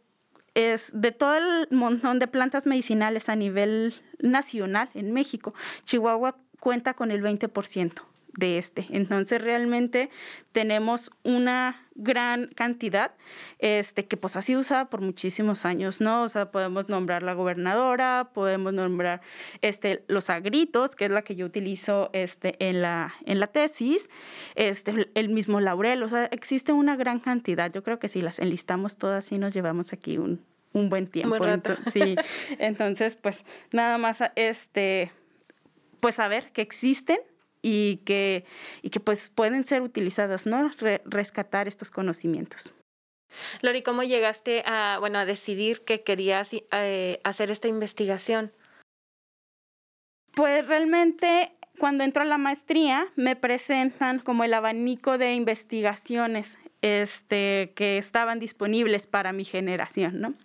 es 0.57 0.89
de 0.91 1.11
todo 1.11 1.35
el 1.35 1.67
montón 1.69 2.17
de 2.17 2.25
plantas 2.25 2.65
medicinales 2.65 3.29
a 3.29 3.35
nivel 3.35 3.93
nacional 4.17 4.89
en 4.95 5.13
México, 5.13 5.53
Chihuahua 5.85 6.35
cuenta 6.59 6.95
con 6.95 7.11
el 7.11 7.21
20% 7.21 7.91
de 8.37 8.59
este. 8.59 8.85
Entonces 8.91 9.41
realmente 9.41 10.09
tenemos 10.53 11.11
una 11.23 11.87
gran 11.95 12.47
cantidad 12.47 13.11
este, 13.57 14.05
que 14.05 14.15
pues 14.15 14.35
ha 14.35 14.43
sido 14.43 14.59
usada 14.59 14.89
por 14.89 15.01
muchísimos 15.01 15.65
años, 15.65 15.99
¿no? 15.99 16.21
O 16.21 16.29
sea, 16.29 16.51
podemos 16.51 16.87
nombrar 16.87 17.23
la 17.23 17.33
gobernadora, 17.33 18.29
podemos 18.33 18.73
nombrar 18.73 19.21
este, 19.61 20.05
los 20.07 20.29
agritos, 20.29 20.95
que 20.95 21.05
es 21.05 21.11
la 21.11 21.23
que 21.23 21.35
yo 21.35 21.47
utilizo 21.47 22.11
este, 22.13 22.55
en, 22.59 22.83
la, 22.83 23.15
en 23.25 23.39
la 23.39 23.47
tesis, 23.47 24.09
este, 24.53 25.09
el 25.15 25.29
mismo 25.29 25.59
laurel, 25.59 26.03
o 26.03 26.09
sea, 26.09 26.25
existe 26.25 26.71
una 26.71 26.95
gran 26.95 27.19
cantidad. 27.19 27.73
Yo 27.73 27.81
creo 27.81 27.97
que 27.97 28.07
si 28.07 28.21
las 28.21 28.37
enlistamos 28.37 28.97
todas, 28.97 29.25
sí 29.25 29.39
nos 29.39 29.55
llevamos 29.55 29.93
aquí 29.93 30.19
un, 30.19 30.45
un 30.73 30.89
buen 30.89 31.07
tiempo. 31.07 31.37
sí, 31.91 32.15
entonces 32.59 33.15
pues 33.15 33.43
nada 33.71 33.97
más 33.97 34.19
este, 34.35 35.11
pues 35.99 36.15
saber 36.15 36.51
que 36.51 36.61
existen 36.61 37.17
y 37.67 37.97
que, 38.05 38.45
y 38.81 38.89
que 38.91 39.01
pues 39.01 39.27
pueden 39.27 39.65
ser 39.65 39.81
utilizadas, 39.81 40.45
¿no? 40.45 40.71
rescatar 41.03 41.67
estos 41.67 41.91
conocimientos. 41.91 42.71
Lori, 43.61 43.81
¿cómo 43.81 44.03
llegaste 44.03 44.63
a, 44.65 44.97
bueno, 45.01 45.19
a 45.19 45.25
decidir 45.25 45.83
que 45.83 46.01
querías 46.01 46.51
eh, 46.53 47.19
hacer 47.25 47.51
esta 47.51 47.67
investigación? 47.67 48.53
Pues 50.33 50.65
realmente 50.65 51.51
cuando 51.77 52.05
entro 52.05 52.21
a 52.21 52.25
la 52.25 52.37
maestría 52.37 53.09
me 53.17 53.35
presentan 53.35 54.19
como 54.19 54.45
el 54.45 54.53
abanico 54.53 55.17
de 55.17 55.33
investigaciones 55.33 56.57
este, 56.81 57.73
que 57.75 57.97
estaban 57.97 58.39
disponibles 58.39 59.07
para 59.07 59.33
mi 59.33 59.43
generación, 59.43 60.21
¿no? 60.21 60.35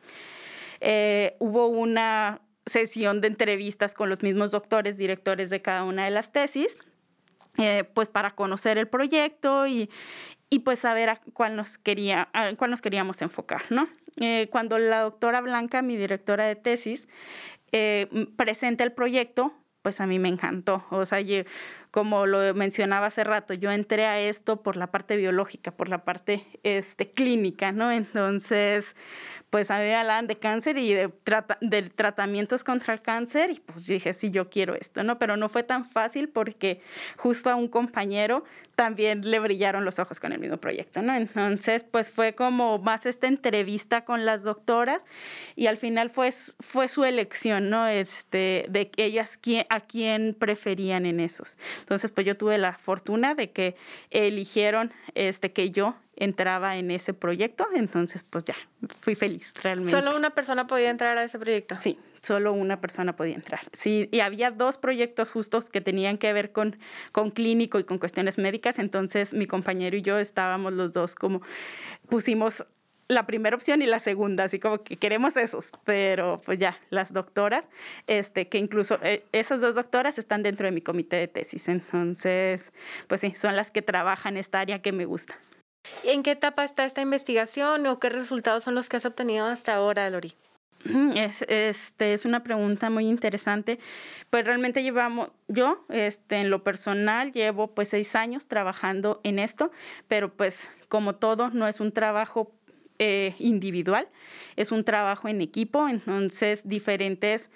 Eh, 0.81 1.37
hubo 1.39 1.69
una 1.69 2.41
sesión 2.67 3.21
de 3.21 3.29
entrevistas 3.29 3.95
con 3.95 4.09
los 4.09 4.23
mismos 4.23 4.51
doctores, 4.51 4.97
directores 4.97 5.51
de 5.51 5.63
cada 5.63 5.85
una 5.85 6.05
de 6.05 6.11
las 6.11 6.33
tesis, 6.33 6.81
eh, 7.59 7.85
pues 7.95 8.09
para 8.09 8.31
conocer 8.33 8.79
el 8.79 8.89
proyecto 8.89 9.67
y, 9.67 9.91
y 10.51 10.61
pues 10.61 10.81
saber 10.81 11.11
a 11.11 11.21
cuál 11.33 11.57
nos, 11.57 11.79
quería, 11.79 12.29
a 12.33 12.55
cuál 12.57 12.71
nos 12.71 12.81
queríamos 12.83 13.23
enfocar, 13.23 13.65
¿no? 13.71 13.89
Eh, 14.21 14.49
cuando 14.51 14.79
la 14.79 15.01
doctora 15.01 15.41
Blanca, 15.41 15.83
mi 15.83 15.97
directora 15.97 16.45
de 16.45 16.57
tesis, 16.57 17.09
presenta 18.37 18.85
el 18.85 18.93
proyecto, 18.93 19.55
pues 19.83 20.01
a 20.01 20.07
mí 20.07 20.19
me 20.19 20.29
encantó. 20.29 20.85
O 20.91 21.05
sea, 21.05 21.21
como 21.93 22.27
lo 22.27 22.55
mencionaba 22.55 23.09
hace 23.09 23.23
rato, 23.23 23.53
yo 23.53 23.71
entré 23.71 24.07
a 24.07 24.19
esto 24.19 24.63
por 24.63 24.79
la 24.79 24.87
parte 24.87 25.19
biológica, 25.19 25.73
por 25.73 25.91
la 25.91 26.05
parte 26.05 26.47
este, 26.63 27.11
clínica, 27.11 27.71
¿no? 27.71 27.93
Entonces, 27.93 28.97
pues 29.51 29.71
a 29.71 29.77
mí 29.77 29.85
me 29.85 29.95
hablaban 29.95 30.27
de 30.27 30.39
cáncer 30.39 30.79
y 30.79 30.95
de, 30.95 31.13
de 31.61 31.83
tratamientos 31.83 32.65
contra 32.65 32.95
el 32.95 33.03
cáncer 33.03 33.51
y 33.51 33.61
pues 33.61 33.87
dije, 33.87 34.15
sí, 34.15 34.31
yo 34.31 34.49
quiero 34.49 34.75
esto, 34.75 35.03
¿no? 35.05 35.19
Pero 35.19 35.37
no 35.37 35.51
fue 35.51 35.65
tan 35.65 35.85
fácil 35.85 36.31
porque 36.31 36.81
justo 37.19 37.51
a 37.51 37.57
un 37.57 37.69
compañero 37.69 38.43
también 38.75 39.31
le 39.31 39.39
brillaron 39.39 39.85
los 39.85 39.99
ojos 39.99 40.19
con 40.19 40.33
el 40.33 40.39
mismo 40.39 40.57
proyecto, 40.57 41.03
¿no? 41.03 41.15
Entonces, 41.15 41.85
pues 41.85 42.11
fue 42.11 42.35
como 42.35 42.79
más 42.79 43.05
esta 43.05 43.27
entrevista 43.27 44.07
con 44.07 44.25
las 44.25 44.45
doctoras 44.45 45.05
y 45.57 45.67
al 45.67 45.77
final 45.77 46.09
fue, 46.09 46.31
fue 46.61 46.89
su 46.89 47.05
elección, 47.05 47.69
¿no? 47.69 47.87
Este, 47.87 48.65
de 48.71 48.91
ellas 48.97 49.39
a 49.69 49.81
quién 49.81 50.35
preferían 50.39 51.05
en 51.05 51.21
esos. 51.21 51.59
Entonces, 51.83 52.11
pues 52.11 52.27
yo 52.27 52.37
tuve 52.37 52.59
la 52.59 52.73
fortuna 52.79 53.35
de 53.35 53.51
que 53.51 53.77
eligieron 54.11 54.93
este, 55.15 55.53
que 55.53 55.71
yo 55.71 55.97
entraba 56.17 56.77
en 56.77 56.91
ese 56.91 57.15
proyecto, 57.15 57.67
entonces 57.75 58.25
pues 58.25 58.45
ya, 58.45 58.55
fui 59.01 59.15
feliz 59.15 59.55
realmente. 59.63 59.91
¿Solo 59.91 60.17
una 60.17 60.31
persona 60.31 60.67
podía 60.67 60.91
entrar 60.91 61.17
a 61.19 61.25
ese 61.25 61.39
proyecto? 61.39 61.77
Sí, 61.81 61.99
solo 62.21 62.53
una 62.53 62.81
persona 62.81 63.17
podía 63.17 63.35
entrar. 63.35 63.61
Sí, 63.73 64.09
y 64.13 64.21
había 64.21 64.51
dos 64.51 64.79
proyectos 64.79 65.31
justos 65.33 65.71
que 65.71 65.81
tenían 65.81 66.19
que 66.19 66.33
ver 66.33 66.53
con, 66.53 66.77
con 67.13 67.31
clínico 67.31 67.79
y 67.79 67.85
con 67.85 67.99
cuestiones 67.99 68.39
médicas, 68.39 68.79
entonces 68.79 69.35
mi 69.35 69.47
compañero 69.47 69.97
y 69.97 70.03
yo 70.03 70.19
estábamos 70.19 70.73
los 70.75 70.93
dos 70.93 71.15
como 71.15 71.43
pusimos 72.09 72.65
la 73.15 73.27
primera 73.27 73.57
opción 73.57 73.83
y 73.83 73.87
la 73.87 73.99
segunda, 73.99 74.45
así 74.45 74.59
como 74.59 74.83
que 74.83 74.97
queremos 74.97 75.37
esos, 75.37 75.73
pero 75.85 76.41
pues 76.45 76.59
ya, 76.59 76.79
las 76.91 77.13
doctoras, 77.13 77.69
este, 78.07 78.49
que 78.49 78.59
incluso 78.59 78.99
eh, 79.03 79.25
esas 79.33 79.61
dos 79.61 79.75
doctoras 79.75 80.19
están 80.19 80.43
dentro 80.43 80.67
de 80.67 80.73
mi 80.73 80.81
comité 80.81 81.17
de 81.17 81.29
tesis, 81.29 81.69
entonces, 81.69 82.73
pues 83.07 83.21
sí, 83.21 83.35
son 83.35 83.57
las 83.57 83.71
que 83.71 83.83
trabajan 83.83 84.37
esta 84.37 84.61
área 84.61 84.81
que 84.81 84.93
me 84.93 85.05
gusta. 85.05 85.37
¿En 86.05 86.23
qué 86.23 86.33
etapa 86.33 86.65
está 86.65 86.85
esta 86.85 87.01
investigación 87.01 87.87
o 87.87 87.99
qué 87.99 88.09
resultados 88.09 88.65
son 88.65 88.75
los 88.75 88.89
que 88.89 88.97
has 88.97 89.05
obtenido 89.05 89.47
hasta 89.47 89.75
ahora, 89.75 90.09
Lori? 90.11 90.35
Es, 91.15 91.43
este, 91.49 92.13
es 92.13 92.25
una 92.25 92.43
pregunta 92.43 92.91
muy 92.91 93.07
interesante. 93.07 93.79
Pues 94.31 94.45
realmente 94.45 94.83
llevamos, 94.83 95.31
yo 95.49 95.85
este, 95.89 96.37
en 96.37 96.51
lo 96.51 96.65
personal 96.65 97.33
llevo 97.33 97.69
pues 97.69 97.91
seis 97.91 98.17
años 98.17 98.49
trabajando 98.49 99.21
en 99.23 99.39
esto, 99.39 99.71
pero 100.09 100.33
pues 100.35 100.71
como 100.89 101.15
todo 101.15 101.51
no 101.51 101.69
es 101.69 101.81
un 101.81 101.93
trabajo 101.93 102.53
eh, 103.05 103.35
individual, 103.41 104.07
es 104.55 104.71
un 104.71 104.85
trabajo 104.85 105.27
en 105.27 105.41
equipo, 105.41 105.89
entonces 105.89 106.69
diferentes 106.69 107.51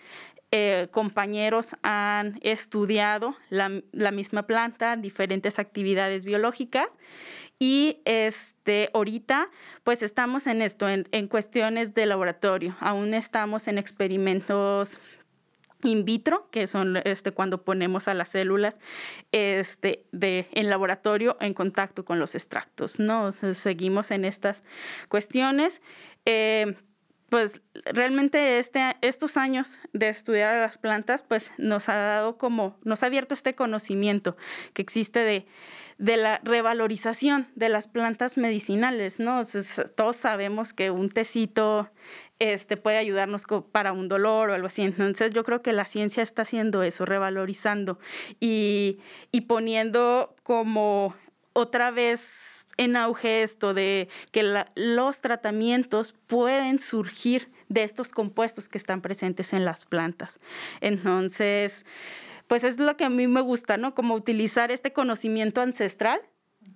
eh, 0.51 0.89
compañeros 0.91 1.77
han 1.83 2.41
estudiado 2.43 3.37
la, 3.49 3.71
la, 3.93 4.11
misma 4.11 4.49
planta, 4.49 4.97
diferentes 4.97 5.61
actividades 5.61 6.25
biológicas 6.25 6.89
y 7.61 8.01
este, 8.07 8.91
ahorita 8.93 9.49
pues 9.85 10.03
estamos 10.03 10.49
en 10.49 10.63
esto, 10.63 10.89
en, 10.89 11.07
en 11.13 11.29
cuestiones 11.29 11.95
de 11.95 12.07
laboratorio, 12.07 12.75
aún 12.81 13.15
estamos 13.15 13.69
en 13.69 13.79
experimentos 13.79 14.99
in 15.87 16.05
vitro, 16.05 16.49
que 16.51 16.67
son 16.67 16.97
este, 17.05 17.33
cuando 17.33 17.65
ponemos 17.65 18.09
a 18.09 18.15
las 18.15 18.31
células 18.31 18.79
este, 19.33 20.05
de, 20.13 20.49
en 20.53 20.71
laboratorio 20.71 21.37
en 21.41 21.55
contacto 21.55 22.05
con 22.05 22.19
los 22.19 22.35
extractos. 22.35 22.99
¿no? 22.99 23.33
seguimos 23.33 24.11
en 24.11 24.25
estas 24.25 24.63
cuestiones. 25.09 25.81
Eh, 26.25 26.77
pues 27.29 27.61
realmente 27.93 28.59
este, 28.59 28.97
estos 29.01 29.37
años 29.37 29.81
de 29.93 30.09
estudiar 30.09 30.61
las 30.61 30.79
plantas, 30.79 31.23
pues 31.23 31.51
nos 31.59 31.89
ha 31.89 31.97
dado 31.97 32.39
como, 32.39 32.79
nos 32.85 33.03
ha 33.03 33.07
abierto 33.07 33.35
este 33.35 33.55
conocimiento 33.55 34.37
que 34.73 34.83
existe 34.83 35.21
de, 35.21 35.47
de 35.99 36.17
la 36.17 36.41
revalorización 36.45 37.49
de 37.55 37.69
las 37.69 37.89
plantas 37.89 38.37
medicinales, 38.37 39.19
¿no? 39.19 39.41
todos 39.97 40.17
sabemos 40.17 40.73
que 40.73 40.91
un 40.91 41.11
tecito 41.11 41.91
este, 42.39 42.77
puede 42.77 42.99
ayudarnos 42.99 43.45
para 43.73 43.93
un 43.93 44.09
dolor 44.09 44.51
o 44.51 44.55
algo 44.55 44.67
así. 44.67 44.83
Entonces 44.83 45.33
yo 45.33 45.45
creo 45.45 45.63
que 45.63 45.73
la 45.73 45.85
ciencia 45.85 46.23
está 46.23 46.43
haciendo 46.43 46.83
eso, 46.83 47.05
revalorizando 47.05 47.99
y, 48.41 48.99
y 49.33 49.43
poniendo 49.43 50.35
como 50.43 51.15
otra 51.53 51.91
vez 51.91 52.67
en 52.77 52.97
auge 52.97 53.43
esto 53.43 53.73
de 53.73 54.09
que 54.31 54.65
los 54.75 55.21
tratamientos 55.21 56.15
pueden 56.27 56.79
surgir 56.79 57.51
de 57.69 57.83
estos 57.83 58.13
compuestos 58.13 58.69
que 58.69 58.79
están 58.79 59.01
presentes 59.01 59.53
en 59.53 59.65
las 59.65 59.87
plantas. 59.87 60.39
Entonces, 60.81 61.87
pues 62.47 62.63
es 62.63 62.79
lo 62.79 62.97
que 62.97 63.05
a 63.05 63.11
mí 63.11 63.27
me 63.27 63.41
gusta, 63.41 63.77
¿no? 63.77 63.95
Como 63.95 64.15
utilizar 64.15 64.71
este 64.71 64.93
conocimiento 64.93 65.63
ancestral 65.63 66.21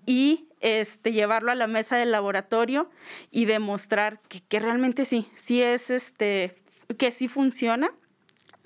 y 0.07 0.49
este, 0.61 1.12
llevarlo 1.12 1.50
a 1.50 1.55
la 1.55 1.67
mesa 1.67 1.97
del 1.97 2.12
laboratorio 2.12 2.90
y 3.31 3.47
demostrar 3.47 4.21
que, 4.29 4.40
que 4.40 4.61
realmente 4.61 5.05
sí, 5.05 5.29
sí 5.35 5.62
es 5.62 5.90
este, 5.90 6.52
que 6.99 7.11
sí 7.11 7.29
funciona 7.29 7.90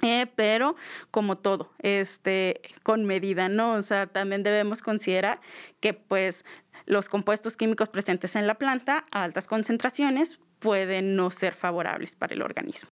eh, 0.02 0.26
pero 0.36 0.76
como 1.10 1.38
todo, 1.38 1.72
este, 1.78 2.60
con 2.82 3.06
medida, 3.06 3.48
¿no? 3.48 3.72
O 3.72 3.82
sea, 3.82 4.06
también 4.06 4.42
debemos 4.42 4.82
considerar 4.82 5.40
que 5.80 5.94
pues 5.94 6.44
los 6.84 7.08
compuestos 7.08 7.56
químicos 7.56 7.88
presentes 7.88 8.36
en 8.36 8.46
la 8.46 8.56
planta 8.56 9.04
a 9.10 9.24
altas 9.24 9.46
concentraciones 9.46 10.40
pueden 10.58 11.16
no 11.16 11.30
ser 11.30 11.54
favorables 11.54 12.16
para 12.16 12.34
el 12.34 12.42
organismo. 12.42 12.90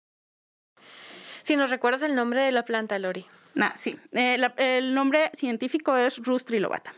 Si 1.42 1.56
nos 1.56 1.68
recuerdas 1.68 2.02
el 2.02 2.14
nombre 2.14 2.40
de 2.40 2.52
la 2.52 2.64
planta, 2.64 2.98
Lori. 2.98 3.26
Ah, 3.60 3.74
sí, 3.76 3.98
eh, 4.12 4.38
el 4.56 4.94
nombre 4.94 5.30
científico 5.34 5.96
es 5.96 6.16
Rustrilobata. 6.16 6.94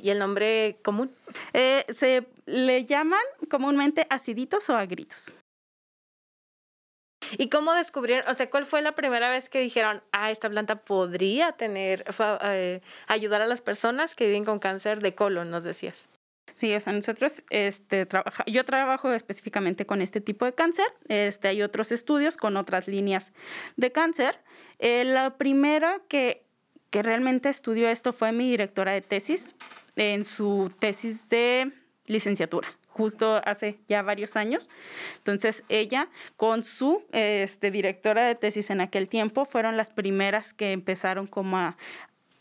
¿Y 0.00 0.10
el 0.10 0.18
nombre 0.18 0.78
común? 0.82 1.14
Eh, 1.52 1.84
se 1.90 2.26
le 2.46 2.84
llaman 2.84 3.22
comúnmente 3.48 4.06
aciditos 4.10 4.68
o 4.70 4.76
agritos. 4.76 5.32
¿Y 7.38 7.48
cómo 7.48 7.72
descubrieron, 7.72 8.30
o 8.30 8.34
sea, 8.34 8.50
cuál 8.50 8.66
fue 8.66 8.82
la 8.82 8.94
primera 8.94 9.30
vez 9.30 9.48
que 9.48 9.60
dijeron, 9.60 10.02
ah, 10.12 10.30
esta 10.30 10.50
planta 10.50 10.76
podría 10.84 11.52
tener, 11.52 12.04
eh, 12.42 12.80
ayudar 13.06 13.40
a 13.42 13.46
las 13.46 13.60
personas 13.60 14.14
que 14.14 14.26
viven 14.26 14.44
con 14.44 14.58
cáncer 14.58 15.00
de 15.00 15.14
colon, 15.14 15.50
nos 15.50 15.64
decías? 15.64 16.08
Sí, 16.54 16.74
o 16.74 16.80
sea, 16.80 16.92
nosotros, 16.92 17.42
este, 17.50 18.04
trabaja, 18.04 18.44
yo 18.46 18.64
trabajo 18.64 19.12
específicamente 19.12 19.86
con 19.86 20.02
este 20.02 20.20
tipo 20.20 20.44
de 20.44 20.54
cáncer. 20.54 20.86
Este, 21.08 21.48
hay 21.48 21.62
otros 21.62 21.92
estudios 21.92 22.36
con 22.36 22.56
otras 22.56 22.88
líneas 22.88 23.32
de 23.76 23.90
cáncer. 23.90 24.38
Eh, 24.78 25.04
la 25.04 25.38
primera 25.38 26.00
que, 26.08 26.44
que 26.92 27.02
realmente 27.02 27.48
estudió 27.48 27.88
esto 27.88 28.12
fue 28.12 28.30
mi 28.30 28.50
directora 28.50 28.92
de 28.92 29.00
tesis 29.00 29.56
en 29.96 30.22
su 30.24 30.70
tesis 30.78 31.28
de 31.28 31.72
licenciatura 32.06 32.68
justo 32.86 33.40
hace 33.46 33.80
ya 33.88 34.02
varios 34.02 34.36
años. 34.36 34.68
Entonces, 35.16 35.64
ella 35.70 36.10
con 36.36 36.62
su 36.62 37.02
este, 37.12 37.70
directora 37.70 38.22
de 38.24 38.34
tesis 38.34 38.68
en 38.68 38.82
aquel 38.82 39.08
tiempo 39.08 39.46
fueron 39.46 39.78
las 39.78 39.90
primeras 39.90 40.52
que 40.52 40.72
empezaron 40.72 41.26
como 41.26 41.56
a, 41.56 41.78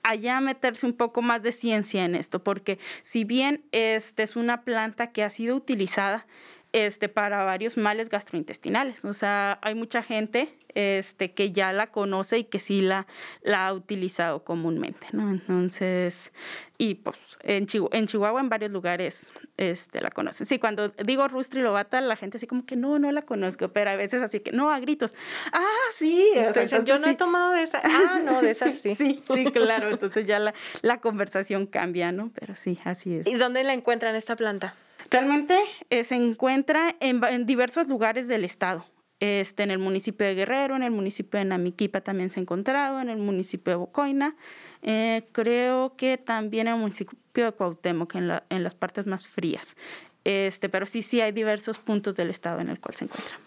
allá 0.04 0.42
meterse 0.42 0.86
un 0.86 0.94
poco 0.94 1.22
más 1.22 1.42
de 1.42 1.54
ciencia 1.54 2.04
en 2.04 2.16
esto, 2.16 2.44
porque 2.44 2.80
si 3.02 3.24
bien 3.24 3.64
este 3.72 4.24
es 4.24 4.36
una 4.36 4.64
planta 4.64 5.14
que 5.14 5.24
ha 5.24 5.30
sido 5.30 5.56
utilizada 5.56 6.28
este, 6.74 7.10
para 7.10 7.44
varios 7.44 7.78
males 7.78 8.10
gastrointestinales. 8.10 9.04
O 9.06 9.14
sea, 9.14 9.60
hay 9.62 9.76
mucha 9.76 10.02
gente 10.04 10.56
este, 10.74 11.34
que 11.34 11.52
ya 11.52 11.74
la 11.74 11.88
conoce 11.88 12.40
y 12.40 12.44
que 12.46 12.60
sí 12.60 12.82
la, 12.82 13.08
la 13.42 13.68
ha 13.68 13.74
utilizado 13.74 14.44
comúnmente, 14.44 15.08
¿no? 15.12 15.30
Entonces, 15.30 16.32
y 16.78 16.96
pues 16.96 17.38
en, 17.44 17.68
en 17.92 18.08
Chihuahua 18.08 18.40
en 18.40 18.50
varios 18.50 18.72
lugares 18.72 19.34
este, 19.58 20.02
la 20.02 20.12
conocen. 20.12 20.48
Sí, 20.48 20.60
cuando 20.60 20.90
digo 20.90 21.28
Rustri 21.28 21.62
Lobata, 21.62 22.00
la 22.00 22.16
gente 22.16 22.38
así 22.38 22.48
como 22.48 22.66
que 22.66 22.78
no, 22.78 23.00
no 23.00 23.12
la 23.12 23.24
conozco, 23.24 23.70
pero 23.70 23.92
a 23.92 23.96
veces 23.96 24.22
así 24.22 24.40
que 24.40 24.52
no, 24.52 24.72
a 24.72 24.80
gritos, 24.80 25.14
ah, 25.52 25.66
sí. 25.92 26.32
Entonces, 26.36 26.86
yo 26.86 26.98
no 27.00 27.08
he 27.08 27.16
tomado 27.16 27.54
de 27.54 27.64
esa, 27.64 27.82
ah, 27.84 28.22
no, 28.24 28.42
de 28.42 28.52
esa 28.52 28.72
sí. 28.72 28.96
sí, 28.96 29.22
sí, 29.26 29.46
claro, 29.46 29.90
entonces 29.90 30.26
ya 30.26 30.40
la, 30.40 30.54
la 30.82 31.02
conversación 31.02 31.66
cambia, 31.66 32.12
¿no? 32.12 32.32
Pero 32.34 32.56
sí, 32.56 32.80
así 32.86 33.16
es. 33.16 33.28
¿Y 33.28 33.36
dónde 33.36 33.64
la 33.64 33.74
encuentran 33.74 34.16
esta 34.16 34.36
planta? 34.36 34.76
Realmente 35.12 35.60
eh, 35.90 36.06
se 36.06 36.16
encuentra 36.16 36.96
en, 37.02 37.46
diversos 37.46 37.88
lugares 37.88 38.30
del 38.30 38.46
estado. 38.46 38.86
Este, 39.20 39.62
en 39.62 39.70
el 39.70 39.78
municipio 39.78 40.26
de 40.26 40.34
Guerrero, 40.34 40.76
en 40.76 40.84
el 40.84 40.92
municipio 40.92 41.38
de 41.38 41.46
Namiquipa 41.46 42.02
también 42.02 42.32
se 42.32 42.40
ha 42.40 42.42
encontrado, 42.42 43.02
en 43.02 43.10
el 43.10 43.18
municipio 43.18 43.72
de 43.72 43.78
Bocoina, 43.78 44.36
eh, 44.82 45.28
creo 45.32 45.96
que 45.96 46.18
también 46.18 46.68
en 46.68 46.74
el 46.74 46.80
municipio 46.80 47.46
de 47.46 47.52
Cuauhtémoc, 47.52 48.16
en, 48.16 48.30
la, 48.30 48.46
en 48.50 48.64
las 48.64 48.74
partes 48.74 49.06
más 49.06 49.28
frías. 49.28 49.76
Este, 50.24 50.70
pero 50.70 50.88
sí, 50.88 51.04
sí 51.04 51.22
hay 51.22 51.34
diversos 51.34 51.78
puntos 51.78 52.16
del 52.16 52.30
estado 52.32 52.62
en 52.62 52.70
el 52.70 52.80
cual 52.80 52.96
se 52.96 53.06
encuentra. 53.06 53.38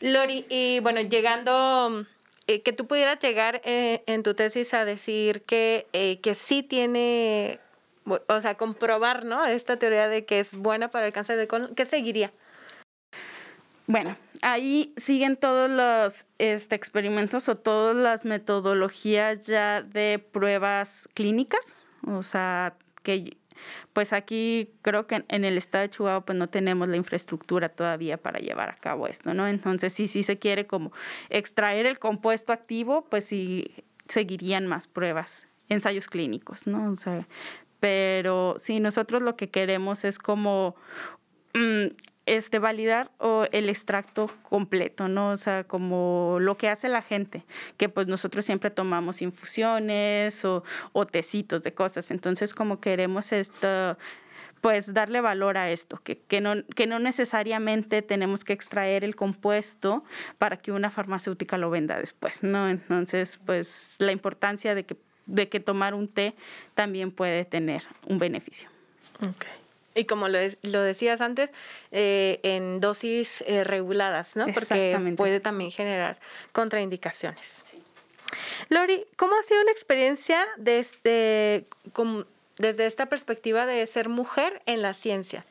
Lori, 0.00 0.44
y 0.50 0.80
bueno, 0.80 1.00
llegando, 1.00 2.04
eh, 2.46 2.62
que 2.62 2.72
tú 2.72 2.86
pudieras 2.86 3.20
llegar 3.20 3.62
en 3.64 4.22
tu 4.22 4.34
tesis 4.34 4.74
a 4.74 4.84
decir 4.84 5.42
que, 5.44 5.86
que 6.22 6.34
sí 6.34 6.62
tiene 6.62 7.60
o 8.04 8.40
sea, 8.40 8.56
comprobar, 8.56 9.24
¿no? 9.24 9.44
Esta 9.44 9.78
teoría 9.78 10.08
de 10.08 10.24
que 10.24 10.40
es 10.40 10.54
buena 10.54 10.88
para 10.88 11.06
el 11.06 11.12
cáncer 11.12 11.38
de 11.38 11.46
colon, 11.46 11.74
¿qué 11.74 11.84
seguiría? 11.84 12.32
Bueno, 13.86 14.16
ahí 14.42 14.94
siguen 14.96 15.36
todos 15.36 15.70
los 15.70 16.26
este, 16.38 16.74
experimentos 16.76 17.48
o 17.48 17.56
todas 17.56 17.96
las 17.96 18.24
metodologías 18.24 19.46
ya 19.46 19.82
de 19.82 20.18
pruebas 20.18 21.08
clínicas, 21.14 21.86
o 22.06 22.22
sea, 22.22 22.74
que 23.02 23.36
pues 23.92 24.12
aquí 24.12 24.70
creo 24.82 25.06
que 25.06 25.24
en 25.28 25.44
el 25.44 25.58
estado 25.58 25.82
de 25.82 25.90
Chihuahua 25.90 26.24
pues 26.24 26.38
no 26.38 26.48
tenemos 26.48 26.88
la 26.88 26.96
infraestructura 26.96 27.68
todavía 27.68 28.16
para 28.16 28.40
llevar 28.40 28.70
a 28.70 28.76
cabo 28.76 29.06
esto, 29.06 29.34
¿no? 29.34 29.46
Entonces 29.46 29.92
sí, 29.92 30.08
sí 30.08 30.22
se 30.22 30.38
quiere 30.38 30.66
como 30.66 30.92
extraer 31.28 31.86
el 31.86 31.98
compuesto 31.98 32.52
activo, 32.52 33.06
pues 33.08 33.24
sí 33.24 33.74
seguirían 34.08 34.66
más 34.66 34.86
pruebas, 34.86 35.46
ensayos 35.68 36.08
clínicos, 36.08 36.66
¿no? 36.66 36.90
O 36.90 36.96
sea, 36.96 37.26
pero 37.82 38.54
sí, 38.58 38.78
nosotros 38.78 39.22
lo 39.22 39.34
que 39.34 39.50
queremos 39.50 40.04
es 40.04 40.20
como 40.20 40.76
mm, 41.52 41.86
este, 42.26 42.60
validar 42.60 43.10
o 43.18 43.44
el 43.50 43.68
extracto 43.68 44.30
completo, 44.44 45.08
¿no? 45.08 45.30
O 45.30 45.36
sea, 45.36 45.64
como 45.64 46.36
lo 46.38 46.56
que 46.56 46.68
hace 46.68 46.88
la 46.88 47.02
gente, 47.02 47.44
que 47.78 47.88
pues 47.88 48.06
nosotros 48.06 48.44
siempre 48.46 48.70
tomamos 48.70 49.20
infusiones 49.20 50.44
o, 50.44 50.62
o 50.92 51.06
tecitos 51.08 51.64
de 51.64 51.74
cosas, 51.74 52.12
entonces 52.12 52.54
como 52.54 52.80
queremos 52.80 53.32
esto 53.32 53.98
pues 54.60 54.94
darle 54.94 55.20
valor 55.20 55.58
a 55.58 55.72
esto, 55.72 55.96
que, 56.04 56.20
que, 56.20 56.40
no, 56.40 56.64
que 56.76 56.86
no 56.86 57.00
necesariamente 57.00 58.00
tenemos 58.00 58.44
que 58.44 58.52
extraer 58.52 59.02
el 59.02 59.16
compuesto 59.16 60.04
para 60.38 60.56
que 60.56 60.70
una 60.70 60.88
farmacéutica 60.92 61.58
lo 61.58 61.68
venda 61.68 61.98
después, 61.98 62.44
¿no? 62.44 62.68
Entonces, 62.68 63.40
pues 63.44 63.96
la 63.98 64.12
importancia 64.12 64.76
de 64.76 64.86
que 64.86 64.96
de 65.32 65.48
que 65.48 65.60
tomar 65.60 65.94
un 65.94 66.08
té 66.08 66.34
también 66.74 67.10
puede 67.10 67.44
tener 67.44 67.82
un 68.06 68.18
beneficio. 68.18 68.68
Okay. 69.18 69.50
Y 69.94 70.04
como 70.04 70.28
lo, 70.28 70.38
lo 70.62 70.82
decías 70.82 71.20
antes, 71.20 71.50
eh, 71.90 72.40
en 72.42 72.80
dosis 72.80 73.42
eh, 73.46 73.64
reguladas, 73.64 74.36
¿no? 74.36 74.46
Porque 74.46 75.14
puede 75.16 75.40
también 75.40 75.70
generar 75.70 76.18
contraindicaciones. 76.52 77.46
Sí. 77.64 77.82
Lori, 78.68 79.04
¿cómo 79.16 79.34
ha 79.36 79.42
sido 79.42 79.62
la 79.64 79.70
experiencia 79.70 80.46
desde, 80.56 81.66
desde 82.58 82.86
esta 82.86 83.06
perspectiva 83.06 83.66
de 83.66 83.86
ser 83.86 84.08
mujer 84.08 84.62
en 84.66 84.82
la 84.82 84.94
ciencia? 84.94 85.44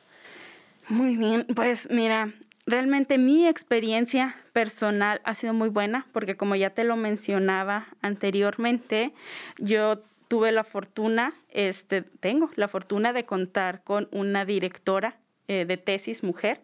Muy 0.88 1.16
bien, 1.16 1.46
pues 1.54 1.88
mira, 1.90 2.32
realmente 2.66 3.18
mi 3.18 3.46
experiencia 3.46 4.36
personal 4.52 5.20
ha 5.24 5.34
sido 5.34 5.54
muy 5.54 5.68
buena 5.68 6.06
porque 6.12 6.36
como 6.36 6.54
ya 6.54 6.70
te 6.70 6.84
lo 6.84 6.96
mencionaba 6.96 7.88
anteriormente, 8.00 9.12
yo 9.58 10.02
tuve 10.28 10.52
la 10.52 10.64
fortuna, 10.64 11.32
este, 11.50 12.02
tengo 12.02 12.50
la 12.56 12.68
fortuna 12.68 13.12
de 13.12 13.24
contar 13.24 13.82
con 13.84 14.08
una 14.12 14.44
directora 14.44 15.18
eh, 15.48 15.64
de 15.66 15.76
tesis 15.76 16.22
mujer 16.22 16.60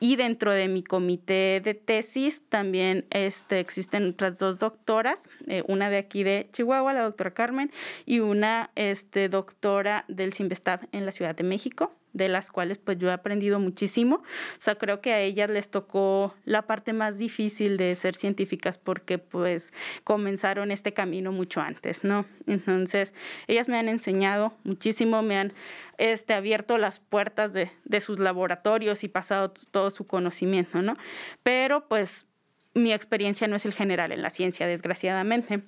y 0.00 0.16
dentro 0.16 0.50
de 0.50 0.66
mi 0.66 0.82
comité 0.82 1.60
de 1.62 1.74
tesis 1.74 2.42
también 2.48 3.04
este, 3.10 3.60
existen 3.60 4.08
otras 4.08 4.38
dos 4.38 4.58
doctoras, 4.58 5.28
eh, 5.46 5.62
una 5.68 5.90
de 5.90 5.98
aquí 5.98 6.24
de 6.24 6.48
Chihuahua, 6.52 6.94
la 6.94 7.02
doctora 7.02 7.32
Carmen, 7.32 7.70
y 8.06 8.20
una 8.20 8.70
este, 8.74 9.28
doctora 9.28 10.06
del 10.08 10.32
CIMBESTAB 10.32 10.88
en 10.90 11.06
la 11.06 11.12
Ciudad 11.12 11.36
de 11.36 11.44
México 11.44 11.94
de 12.14 12.28
las 12.28 12.50
cuales 12.50 12.78
pues 12.78 12.96
yo 12.96 13.10
he 13.10 13.12
aprendido 13.12 13.60
muchísimo. 13.60 14.16
O 14.16 14.60
sea, 14.60 14.76
creo 14.76 15.02
que 15.02 15.12
a 15.12 15.20
ellas 15.20 15.50
les 15.50 15.68
tocó 15.68 16.34
la 16.44 16.62
parte 16.62 16.94
más 16.94 17.18
difícil 17.18 17.76
de 17.76 17.94
ser 17.96 18.14
científicas 18.14 18.78
porque 18.78 19.18
pues 19.18 19.72
comenzaron 20.04 20.70
este 20.70 20.94
camino 20.94 21.32
mucho 21.32 21.60
antes, 21.60 22.04
¿no? 22.04 22.24
Entonces, 22.46 23.12
ellas 23.48 23.68
me 23.68 23.76
han 23.76 23.88
enseñado 23.88 24.54
muchísimo, 24.64 25.22
me 25.22 25.36
han 25.36 25.52
este, 25.98 26.32
abierto 26.32 26.78
las 26.78 27.00
puertas 27.00 27.52
de, 27.52 27.70
de 27.84 28.00
sus 28.00 28.18
laboratorios 28.18 29.04
y 29.04 29.08
pasado 29.08 29.52
todo 29.70 29.90
su 29.90 30.06
conocimiento, 30.06 30.80
¿no? 30.80 30.96
Pero 31.42 31.88
pues 31.88 32.26
mi 32.74 32.92
experiencia 32.92 33.48
no 33.48 33.56
es 33.56 33.66
el 33.66 33.72
general 33.72 34.12
en 34.12 34.22
la 34.22 34.30
ciencia, 34.30 34.66
desgraciadamente. 34.66 35.62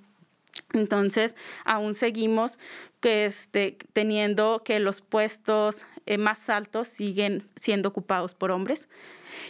Entonces, 0.73 1.37
aún 1.65 1.95
seguimos 1.95 2.59
que 3.01 3.27
este, 3.27 3.79
teniendo 3.93 4.63
que 4.65 4.81
los 4.81 5.01
puestos 5.01 5.87
eh, 6.07 6.19
más 6.19 6.49
altos 6.51 6.89
siguen 6.89 7.45
siendo 7.57 7.89
ocupados 7.89 8.35
por 8.35 8.51
hombres 8.51 8.89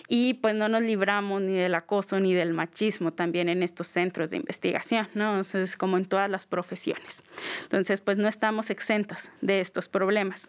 y 0.09 0.35
pues 0.35 0.54
no 0.54 0.68
nos 0.68 0.82
libramos 0.82 1.42
ni 1.42 1.54
del 1.54 1.74
acoso 1.74 2.18
ni 2.20 2.35
del 2.35 2.54
machismo 2.54 3.12
también 3.12 3.48
en 3.48 3.62
estos 3.62 3.87
centros 3.87 4.30
de 4.30 4.38
investigación, 4.38 5.09
¿no? 5.14 5.40
es 5.40 5.76
como 5.76 5.96
en 5.96 6.06
todas 6.06 6.30
las 6.30 6.46
profesiones. 6.46 7.22
Entonces, 7.62 8.00
pues 8.00 8.18
no 8.18 8.28
estamos 8.28 8.70
exentos 8.70 9.30
de 9.40 9.61
estos 9.61 9.88
problemas. 9.88 10.48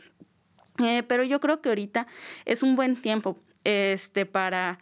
Eh, 0.80 1.04
pero 1.04 1.24
yo 1.24 1.40
creo 1.40 1.62
que 1.62 1.70
ahorita 1.70 2.08
es 2.46 2.62
un 2.62 2.76
buen 2.76 3.02
tiempo 3.02 3.38
este, 3.64 4.26
para 4.26 4.80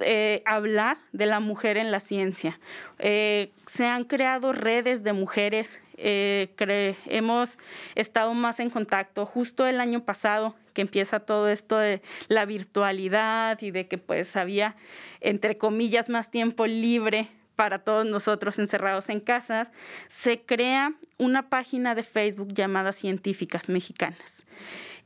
eh, 0.00 0.42
hablar 0.44 0.98
de 1.12 1.26
la 1.26 1.40
mujer 1.40 1.78
en 1.78 1.90
la 1.90 2.00
ciencia. 2.00 2.60
Eh, 2.98 3.52
se 3.66 3.86
han 3.86 4.04
creado 4.04 4.52
redes 4.52 5.02
de 5.02 5.14
mujeres, 5.14 5.80
eh, 5.96 6.94
hemos 7.06 7.58
estado 7.94 8.34
más 8.34 8.60
en 8.60 8.70
contacto 8.70 9.24
justo 9.24 9.66
el 9.66 9.80
año 9.80 10.04
pasado 10.04 10.54
que 10.74 10.82
empieza 10.82 11.20
todo 11.20 11.48
esto 11.48 11.78
de 11.78 12.02
la 12.28 12.44
virtualidad 12.44 13.60
y 13.62 13.70
de 13.70 13.88
que 13.88 13.98
pues 13.98 14.36
había, 14.36 14.76
entre 15.20 15.58
comillas, 15.58 16.08
más 16.08 16.30
tiempo 16.30 16.66
libre 16.66 17.28
para 17.56 17.80
todos 17.80 18.06
nosotros 18.06 18.60
encerrados 18.60 19.08
en 19.08 19.18
casa, 19.18 19.72
se 20.08 20.42
crea 20.42 20.92
una 21.16 21.48
página 21.48 21.96
de 21.96 22.04
Facebook 22.04 22.52
llamada 22.52 22.92
Científicas 22.92 23.68
Mexicanas. 23.68 24.46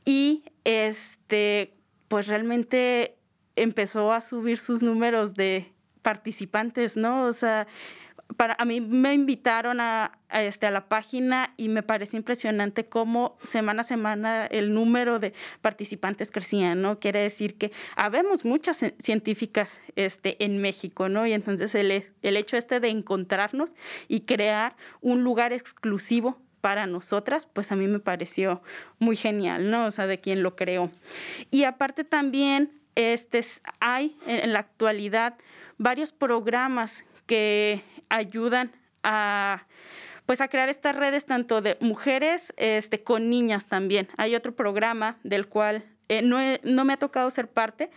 Y 0.05 0.43
este, 0.63 1.73
pues 2.09 2.27
realmente 2.27 3.15
empezó 3.55 4.13
a 4.13 4.21
subir 4.21 4.57
sus 4.57 4.83
números 4.83 5.33
de 5.35 5.71
participantes, 6.01 6.97
¿no? 6.97 7.25
O 7.25 7.33
sea, 7.33 7.67
para, 8.37 8.55
a 8.57 8.65
mí 8.65 8.81
me 8.81 9.13
invitaron 9.13 9.79
a, 9.79 10.17
este, 10.29 10.65
a 10.65 10.71
la 10.71 10.87
página 10.87 11.53
y 11.57 11.69
me 11.69 11.83
parece 11.83 12.17
impresionante 12.17 12.85
cómo 12.85 13.37
semana 13.43 13.81
a 13.81 13.85
semana 13.85 14.45
el 14.47 14.73
número 14.73 15.19
de 15.19 15.33
participantes 15.61 16.31
crecía, 16.31 16.75
¿no? 16.75 16.99
Quiere 16.99 17.19
decir 17.19 17.57
que 17.57 17.71
habemos 17.95 18.45
muchas 18.45 18.83
científicas 18.99 19.81
este, 19.95 20.43
en 20.43 20.57
México, 20.57 21.09
¿no? 21.09 21.27
Y 21.27 21.33
entonces 21.33 21.75
el, 21.75 21.91
el 22.21 22.37
hecho 22.37 22.57
este 22.57 22.79
de 22.79 22.89
encontrarnos 22.89 23.75
y 24.07 24.21
crear 24.21 24.75
un 25.01 25.23
lugar 25.23 25.53
exclusivo 25.53 26.39
para 26.61 26.87
nosotras, 26.87 27.45
pues 27.45 27.71
a 27.73 27.75
mí 27.75 27.87
me 27.87 27.99
pareció 27.99 28.61
muy 28.97 29.17
genial, 29.17 29.69
¿no? 29.69 29.85
O 29.85 29.91
sea, 29.91 30.07
de 30.07 30.19
quien 30.19 30.43
lo 30.43 30.55
creó. 30.55 30.89
Y 31.51 31.65
aparte 31.65 32.05
también 32.05 32.82
este, 32.95 33.43
hay 33.79 34.15
en 34.27 34.53
la 34.53 34.59
actualidad 34.59 35.35
varios 35.77 36.13
programas 36.13 37.03
que 37.25 37.83
ayudan 38.09 38.71
a 39.03 39.65
pues 40.25 40.39
a 40.39 40.47
crear 40.47 40.69
estas 40.69 40.95
redes 40.95 41.25
tanto 41.25 41.61
de 41.61 41.77
mujeres 41.81 42.53
este, 42.55 43.03
con 43.03 43.29
niñas 43.29 43.67
también. 43.67 44.07
Hay 44.15 44.35
otro 44.35 44.55
programa 44.55 45.17
del 45.23 45.47
cual 45.47 45.83
eh, 46.09 46.21
no, 46.21 46.37
no, 46.63 46.85
me 46.85 46.93
ha 46.93 46.97
tocado 46.97 47.29
ser 47.31 47.47
parte, 47.47 47.89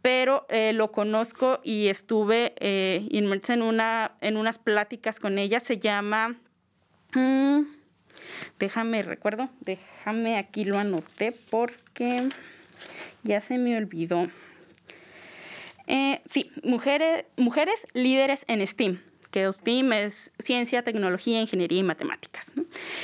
pero 0.00 0.46
eh, 0.48 0.72
lo 0.72 0.92
conozco 0.92 1.60
y 1.62 1.88
estuve 1.88 2.54
eh, 2.58 3.06
inmersa 3.10 3.54
en, 3.54 3.62
una, 3.62 4.12
en 4.20 4.36
unas 4.36 4.58
pláticas 4.58 5.20
con 5.20 5.38
ella. 5.38 5.60
Se 5.60 5.78
llama, 5.78 6.36
mm, 7.14 7.62
déjame, 8.58 9.02
recuerdo, 9.02 9.48
déjame, 9.60 10.38
aquí 10.38 10.64
lo 10.64 10.78
anoté 10.78 11.32
porque 11.50 12.28
ya 13.22 13.40
se 13.40 13.58
me 13.58 13.76
olvidó. 13.76 14.28
Eh, 15.86 16.20
sí, 16.30 16.50
mujeres, 16.62 17.24
mujeres 17.36 17.86
líderes 17.92 18.44
en 18.48 18.66
STEAM 18.66 19.00
que 19.32 19.50
STEAM 19.50 19.92
es 19.94 20.30
ciencia, 20.38 20.84
tecnología, 20.84 21.40
ingeniería 21.40 21.80
y 21.80 21.82
matemáticas. 21.82 22.52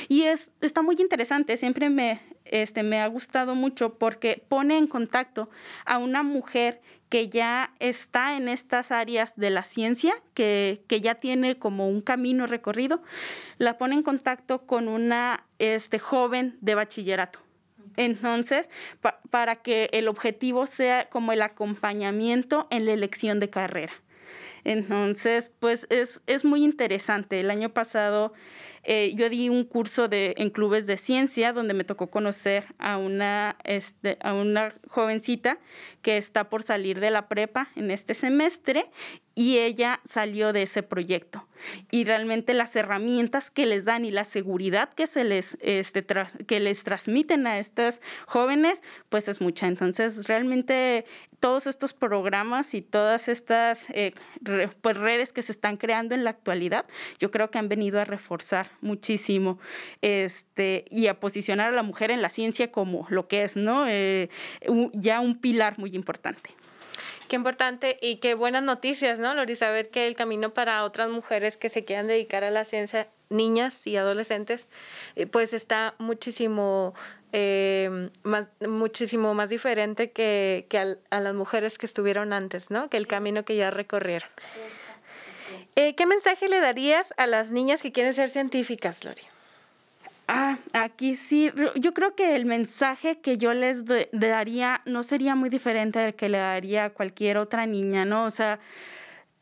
Y 0.07 0.23
es, 0.23 0.51
está 0.61 0.81
muy 0.83 0.95
interesante, 0.99 1.57
siempre 1.57 1.89
me, 1.89 2.21
este, 2.45 2.83
me 2.83 3.01
ha 3.01 3.07
gustado 3.07 3.55
mucho 3.55 3.95
porque 3.95 4.41
pone 4.47 4.77
en 4.77 4.87
contacto 4.87 5.49
a 5.85 5.97
una 5.97 6.23
mujer 6.23 6.81
que 7.09 7.27
ya 7.27 7.73
está 7.79 8.37
en 8.37 8.47
estas 8.47 8.91
áreas 8.91 9.35
de 9.35 9.49
la 9.49 9.63
ciencia, 9.63 10.13
que, 10.35 10.83
que 10.87 11.01
ya 11.01 11.15
tiene 11.15 11.57
como 11.57 11.89
un 11.89 12.01
camino 12.01 12.45
recorrido, 12.45 13.01
la 13.57 13.79
pone 13.79 13.95
en 13.95 14.03
contacto 14.03 14.67
con 14.67 14.87
una 14.87 15.45
este, 15.57 15.97
joven 15.97 16.57
de 16.61 16.75
bachillerato 16.75 17.39
entonces, 17.99 18.69
para 19.29 19.57
que 19.57 19.89
el 19.91 20.07
objetivo 20.07 20.67
sea 20.67 21.09
como 21.09 21.33
el 21.33 21.41
acompañamiento 21.41 22.65
en 22.71 22.85
la 22.85 22.93
elección 22.93 23.39
de 23.39 23.49
carrera. 23.49 23.91
Entonces, 24.63 25.51
pues 25.59 25.85
es, 25.89 26.21
es 26.25 26.45
muy 26.45 26.63
interesante. 26.63 27.41
El 27.41 27.51
año 27.51 27.73
pasado 27.73 28.31
eh, 28.91 29.13
yo 29.13 29.29
di 29.29 29.49
un 29.49 29.65
curso 29.65 30.07
de, 30.07 30.33
en 30.37 30.49
clubes 30.49 30.87
de 30.87 30.97
ciencia 30.97 31.53
donde 31.53 31.75
me 31.75 31.83
tocó 31.83 32.07
conocer 32.07 32.65
a 32.79 32.97
una, 32.97 33.55
este, 33.63 34.17
a 34.19 34.33
una 34.33 34.73
jovencita 34.87 35.59
que 36.01 36.17
está 36.17 36.49
por 36.49 36.63
salir 36.63 36.99
de 36.99 37.11
la 37.11 37.27
prepa 37.27 37.69
en 37.75 37.91
este 37.91 38.15
semestre 38.15 38.89
y 39.35 39.59
ella 39.59 40.01
salió 40.03 40.51
de 40.53 40.63
ese 40.63 40.83
proyecto. 40.83 41.47
Y 41.91 42.03
realmente 42.03 42.53
las 42.53 42.75
herramientas 42.75 43.51
que 43.51 43.65
les 43.65 43.85
dan 43.85 44.03
y 44.03 44.11
la 44.11 44.23
seguridad 44.23 44.89
que, 44.93 45.07
se 45.07 45.23
les, 45.23 45.57
este, 45.61 46.05
que 46.45 46.59
les 46.59 46.83
transmiten 46.83 47.47
a 47.47 47.59
estas 47.59 48.01
jóvenes, 48.25 48.81
pues 49.07 49.27
es 49.27 49.39
mucha. 49.39 49.67
Entonces, 49.67 50.27
realmente 50.27 51.05
todos 51.39 51.67
estos 51.67 51.93
programas 51.93 52.73
y 52.73 52.81
todas 52.81 53.29
estas 53.29 53.85
eh, 53.91 54.13
pues, 54.81 54.97
redes 54.97 55.31
que 55.31 55.41
se 55.41 55.53
están 55.53 55.77
creando 55.77 56.15
en 56.15 56.23
la 56.25 56.31
actualidad, 56.31 56.85
yo 57.17 57.31
creo 57.31 57.49
que 57.49 57.59
han 57.59 57.69
venido 57.69 58.01
a 58.01 58.05
reforzar 58.05 58.71
muchísimo 58.81 59.59
este, 60.01 60.85
y 60.89 61.07
a 61.07 61.19
posicionar 61.19 61.69
a 61.69 61.75
la 61.75 61.83
mujer 61.83 62.11
en 62.11 62.21
la 62.21 62.29
ciencia 62.29 62.71
como 62.71 63.05
lo 63.09 63.27
que 63.27 63.43
es, 63.43 63.55
¿no? 63.55 63.87
Eh, 63.87 64.29
ya 64.93 65.19
un 65.19 65.39
pilar 65.39 65.77
muy 65.77 65.95
importante. 65.95 66.51
Qué 67.29 67.35
importante 67.35 67.99
y 68.01 68.15
qué 68.15 68.33
buenas 68.33 68.63
noticias, 68.63 69.19
¿no, 69.19 69.35
Lori? 69.35 69.55
Saber 69.55 69.89
que 69.89 70.07
el 70.07 70.15
camino 70.15 70.51
para 70.51 70.83
otras 70.83 71.11
mujeres 71.11 71.57
que 71.57 71.69
se 71.69 71.85
quieran 71.85 72.07
dedicar 72.07 72.43
a 72.43 72.49
la 72.49 72.65
ciencia, 72.65 73.07
niñas 73.29 73.85
y 73.85 73.97
adolescentes, 73.97 74.67
eh, 75.15 75.27
pues 75.27 75.53
está 75.53 75.93
muchísimo 75.99 76.95
eh, 77.31 78.09
más, 78.23 78.47
muchísimo 78.67 79.35
más 79.35 79.49
diferente 79.49 80.09
que, 80.09 80.65
que 80.69 80.79
a, 80.79 81.19
las 81.19 81.35
mujeres 81.35 81.77
que 81.77 81.85
estuvieron 81.85 82.33
antes, 82.33 82.71
¿no? 82.71 82.89
Que 82.89 82.97
el 82.97 83.05
camino 83.05 83.45
que 83.45 83.55
ya 83.55 83.69
recorrieron. 83.69 84.29
Eh, 85.75 85.95
¿Qué 85.95 86.05
mensaje 86.05 86.47
le 86.47 86.59
darías 86.59 87.13
a 87.17 87.27
las 87.27 87.51
niñas 87.51 87.81
que 87.81 87.91
quieren 87.91 88.13
ser 88.13 88.29
científicas, 88.29 89.03
Lori? 89.03 89.23
Ah, 90.27 90.59
aquí 90.73 91.15
sí, 91.15 91.51
yo 91.75 91.93
creo 91.95 92.13
que 92.13 92.35
el 92.35 92.45
mensaje 92.45 93.19
que 93.19 93.39
yo 93.39 93.53
les 93.55 93.83
daría 94.11 94.81
no 94.85 95.01
sería 95.01 95.33
muy 95.33 95.49
diferente 95.49 95.97
al 95.97 96.13
que 96.13 96.29
le 96.29 96.37
daría 96.37 96.85
a 96.85 96.89
cualquier 96.91 97.39
otra 97.39 97.65
niña, 97.65 98.05
¿no? 98.05 98.25
O 98.25 98.29
sea, 98.29 98.59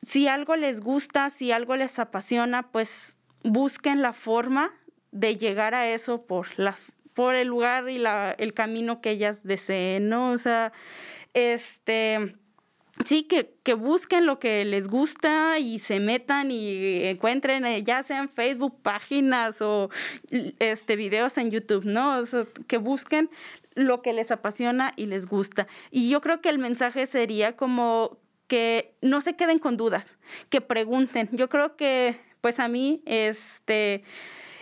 si 0.01 0.29
algo 0.29 0.55
les 0.55 0.79
gusta, 0.79 1.29
si 1.29 1.51
algo 1.51 1.75
les 1.75 1.99
apasiona, 1.99 2.71
pues 2.71 3.17
busquen 3.43 4.01
la 4.01 4.13
forma 4.13 4.71
de 5.11 5.35
llegar 5.35 5.75
a 5.75 5.89
eso 5.89 6.21
por 6.25 6.47
las 6.57 6.91
por 7.13 7.35
el 7.35 7.47
lugar 7.47 7.89
y 7.89 7.97
la, 7.97 8.33
el 8.37 8.53
camino 8.53 9.01
que 9.01 9.09
ellas 9.09 9.43
deseen, 9.43 10.07
¿no? 10.07 10.31
O 10.31 10.37
sea, 10.37 10.71
este 11.33 12.35
sí, 13.05 13.23
que, 13.23 13.53
que, 13.63 13.73
busquen 13.73 14.25
lo 14.25 14.39
que 14.39 14.65
les 14.65 14.87
gusta 14.87 15.59
y 15.59 15.79
se 15.79 15.99
metan 15.99 16.51
y 16.51 17.03
encuentren, 17.03 17.65
eh, 17.65 17.83
ya 17.83 18.03
sean 18.03 18.29
Facebook 18.29 18.81
páginas 18.81 19.61
o 19.61 19.89
este, 20.59 20.95
videos 20.95 21.37
en 21.37 21.51
YouTube, 21.51 21.85
¿no? 21.85 22.21
que 22.67 22.77
busquen 22.77 23.29
lo 23.75 24.01
que 24.01 24.13
les 24.13 24.31
apasiona 24.31 24.93
y 24.95 25.05
les 25.05 25.27
gusta. 25.27 25.67
Y 25.91 26.09
yo 26.09 26.21
creo 26.21 26.41
que 26.41 26.49
el 26.49 26.57
mensaje 26.57 27.05
sería 27.05 27.55
como 27.55 28.17
que 28.47 28.95
no 29.01 29.21
se 29.21 29.35
queden 29.35 29.59
con 29.59 29.77
dudas, 29.77 30.17
que 30.49 30.61
pregunten. 30.61 31.29
Yo 31.31 31.49
creo 31.49 31.75
que, 31.75 32.19
pues 32.41 32.59
a 32.59 32.67
mí, 32.67 33.01
este, 33.05 34.03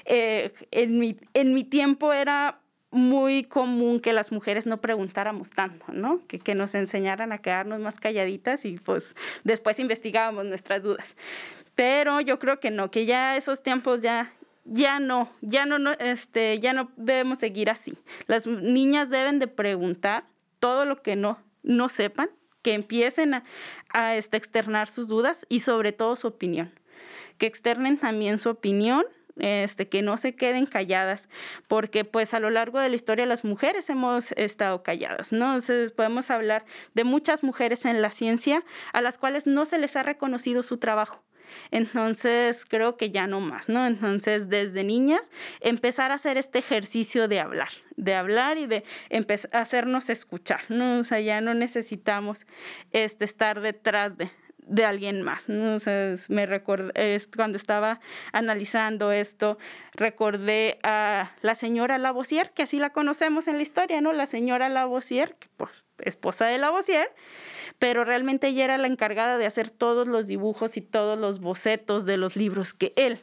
eh, 0.05 0.53
en, 0.71 0.99
mi, 0.99 1.17
en 1.33 1.53
mi 1.53 1.63
tiempo 1.63 2.11
era 2.13 2.59
muy 2.95 3.43
común 3.43 3.99
que 3.99 4.13
las 4.13 4.31
mujeres 4.31 4.65
no 4.65 4.79
preguntáramos 4.79 5.49
tanto, 5.51 5.85
¿no? 5.91 6.21
Que, 6.27 6.39
que, 6.39 6.55
nos 6.55 6.75
enseñaran 6.75 7.33
a 7.33 7.39
quedarnos 7.39 7.81
más 7.81 7.99
calladitas 7.99 8.63
y 8.63 8.77
pues 8.77 9.15
después 9.43 9.79
investigábamos 9.79 10.45
nuestras 10.45 10.81
dudas. 10.81 11.15
Pero 11.75 12.21
yo 12.21 12.39
creo 12.39 12.61
que 12.61 12.71
no, 12.71 12.91
que 12.91 13.05
ya 13.05 13.35
esos 13.35 13.61
tiempos 13.61 14.01
ya, 14.01 14.31
ya 14.63 15.01
no, 15.01 15.29
ya 15.41 15.65
no, 15.65 15.77
no, 15.77 15.91
este, 15.91 16.57
ya 16.59 16.71
no 16.71 16.89
debemos 16.95 17.39
seguir 17.39 17.69
así. 17.69 17.97
Las 18.27 18.47
niñas 18.47 19.09
deben 19.09 19.39
de 19.39 19.47
preguntar 19.47 20.23
todo 20.59 20.85
lo 20.85 21.01
que 21.01 21.17
no, 21.17 21.37
no 21.63 21.89
sepan, 21.89 22.29
que 22.61 22.73
empiecen 22.73 23.33
a, 23.33 23.43
a 23.89 24.15
este, 24.15 24.37
externar 24.37 24.87
sus 24.87 25.09
dudas 25.09 25.45
y 25.49 25.59
sobre 25.59 25.91
todo 25.91 26.15
su 26.15 26.27
opinión. 26.27 26.71
Que 27.37 27.45
externen 27.45 27.97
también 27.97 28.39
su 28.39 28.49
opinión 28.49 29.03
este, 29.37 29.87
que 29.87 30.01
no 30.01 30.17
se 30.17 30.35
queden 30.35 30.65
calladas, 30.65 31.27
porque 31.67 32.05
pues 32.05 32.33
a 32.33 32.39
lo 32.39 32.49
largo 32.49 32.79
de 32.79 32.89
la 32.89 32.95
historia 32.95 33.25
las 33.25 33.43
mujeres 33.43 33.89
hemos 33.89 34.31
estado 34.33 34.83
calladas, 34.83 35.31
¿no? 35.31 35.47
Entonces 35.47 35.91
podemos 35.91 36.29
hablar 36.29 36.65
de 36.93 37.03
muchas 37.03 37.43
mujeres 37.43 37.85
en 37.85 38.01
la 38.01 38.11
ciencia 38.11 38.63
a 38.93 39.01
las 39.01 39.17
cuales 39.17 39.47
no 39.47 39.65
se 39.65 39.79
les 39.79 39.95
ha 39.95 40.03
reconocido 40.03 40.63
su 40.63 40.77
trabajo. 40.77 41.23
Entonces 41.71 42.65
creo 42.65 42.97
que 42.97 43.11
ya 43.11 43.27
no 43.27 43.39
más, 43.39 43.69
¿no? 43.69 43.85
Entonces 43.85 44.49
desde 44.49 44.83
niñas 44.83 45.29
empezar 45.61 46.11
a 46.11 46.15
hacer 46.15 46.37
este 46.37 46.59
ejercicio 46.59 47.27
de 47.27 47.39
hablar, 47.39 47.69
de 47.95 48.15
hablar 48.15 48.57
y 48.57 48.67
de 48.67 48.83
empezar 49.09 49.51
hacernos 49.53 50.09
escuchar, 50.09 50.61
¿no? 50.69 50.99
O 50.99 51.03
sea, 51.03 51.19
ya 51.19 51.41
no 51.41 51.53
necesitamos 51.53 52.45
este, 52.91 53.25
estar 53.25 53.61
detrás 53.61 54.17
de, 54.17 54.31
de 54.67 54.85
alguien 54.85 55.21
más. 55.21 55.49
¿no? 55.49 55.77
me 56.29 56.45
recordé, 56.45 57.21
cuando 57.35 57.57
estaba 57.57 57.99
analizando 58.31 59.11
esto, 59.11 59.57
recordé 59.93 60.79
a 60.83 61.31
la 61.41 61.55
señora 61.55 61.97
Lavoisier, 61.97 62.51
que 62.51 62.63
así 62.63 62.79
la 62.79 62.91
conocemos 62.91 63.47
en 63.47 63.55
la 63.55 63.61
historia, 63.61 64.01
¿no? 64.01 64.13
La 64.13 64.25
señora 64.25 64.69
Lavoisier, 64.69 65.35
pues, 65.57 65.85
esposa 65.99 66.45
de 66.45 66.57
Lavoisier, 66.57 67.09
pero 67.79 68.03
realmente 68.03 68.47
ella 68.47 68.65
era 68.65 68.77
la 68.77 68.87
encargada 68.87 69.37
de 69.37 69.45
hacer 69.45 69.69
todos 69.69 70.07
los 70.07 70.27
dibujos 70.27 70.77
y 70.77 70.81
todos 70.81 71.19
los 71.19 71.39
bocetos 71.39 72.05
de 72.05 72.17
los 72.17 72.35
libros 72.35 72.73
que 72.73 72.93
él 72.95 73.19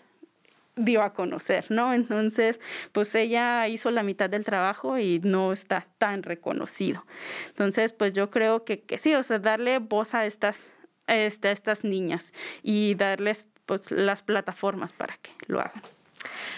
dio 0.76 1.02
a 1.02 1.12
conocer, 1.12 1.66
¿no? 1.70 1.92
Entonces, 1.92 2.60
pues 2.92 3.14
ella 3.14 3.68
hizo 3.68 3.90
la 3.90 4.02
mitad 4.02 4.30
del 4.30 4.44
trabajo 4.44 4.98
y 4.98 5.20
no 5.20 5.52
está 5.52 5.86
tan 5.98 6.22
reconocido. 6.22 7.04
Entonces, 7.48 7.92
pues 7.92 8.12
yo 8.12 8.30
creo 8.30 8.64
que, 8.64 8.80
que 8.80 8.98
sí, 8.98 9.14
o 9.14 9.22
sea, 9.22 9.38
darle 9.38 9.78
voz 9.78 10.14
a 10.14 10.24
estas, 10.24 10.72
este, 11.18 11.48
a 11.48 11.52
estas 11.52 11.84
niñas 11.84 12.32
y 12.62 12.94
darles 12.94 13.48
pues, 13.66 13.90
las 13.90 14.22
plataformas 14.22 14.92
para 14.92 15.16
que 15.16 15.30
lo 15.46 15.60
hagan. 15.60 15.82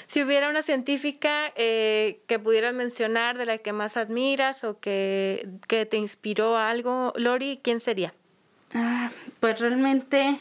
Si 0.07 0.23
hubiera 0.23 0.51
una 0.51 0.63
científica 0.63 1.53
eh, 1.57 2.21
que 2.27 2.39
pudieras 2.39 2.75
mencionar 2.75 3.39
de 3.39 3.47
la 3.47 3.59
que 3.59 3.73
más 3.73 3.97
admiras 3.97 4.63
o 4.65 4.79
que, 4.79 5.49
que 5.67 5.87
te 5.87 5.97
inspiró 5.97 6.59
algo, 6.59 7.13
Lori, 7.17 7.61
¿quién 7.63 7.81
sería? 7.81 8.15
Ah, 8.75 9.11
pues 9.41 9.61
realmente 9.61 10.41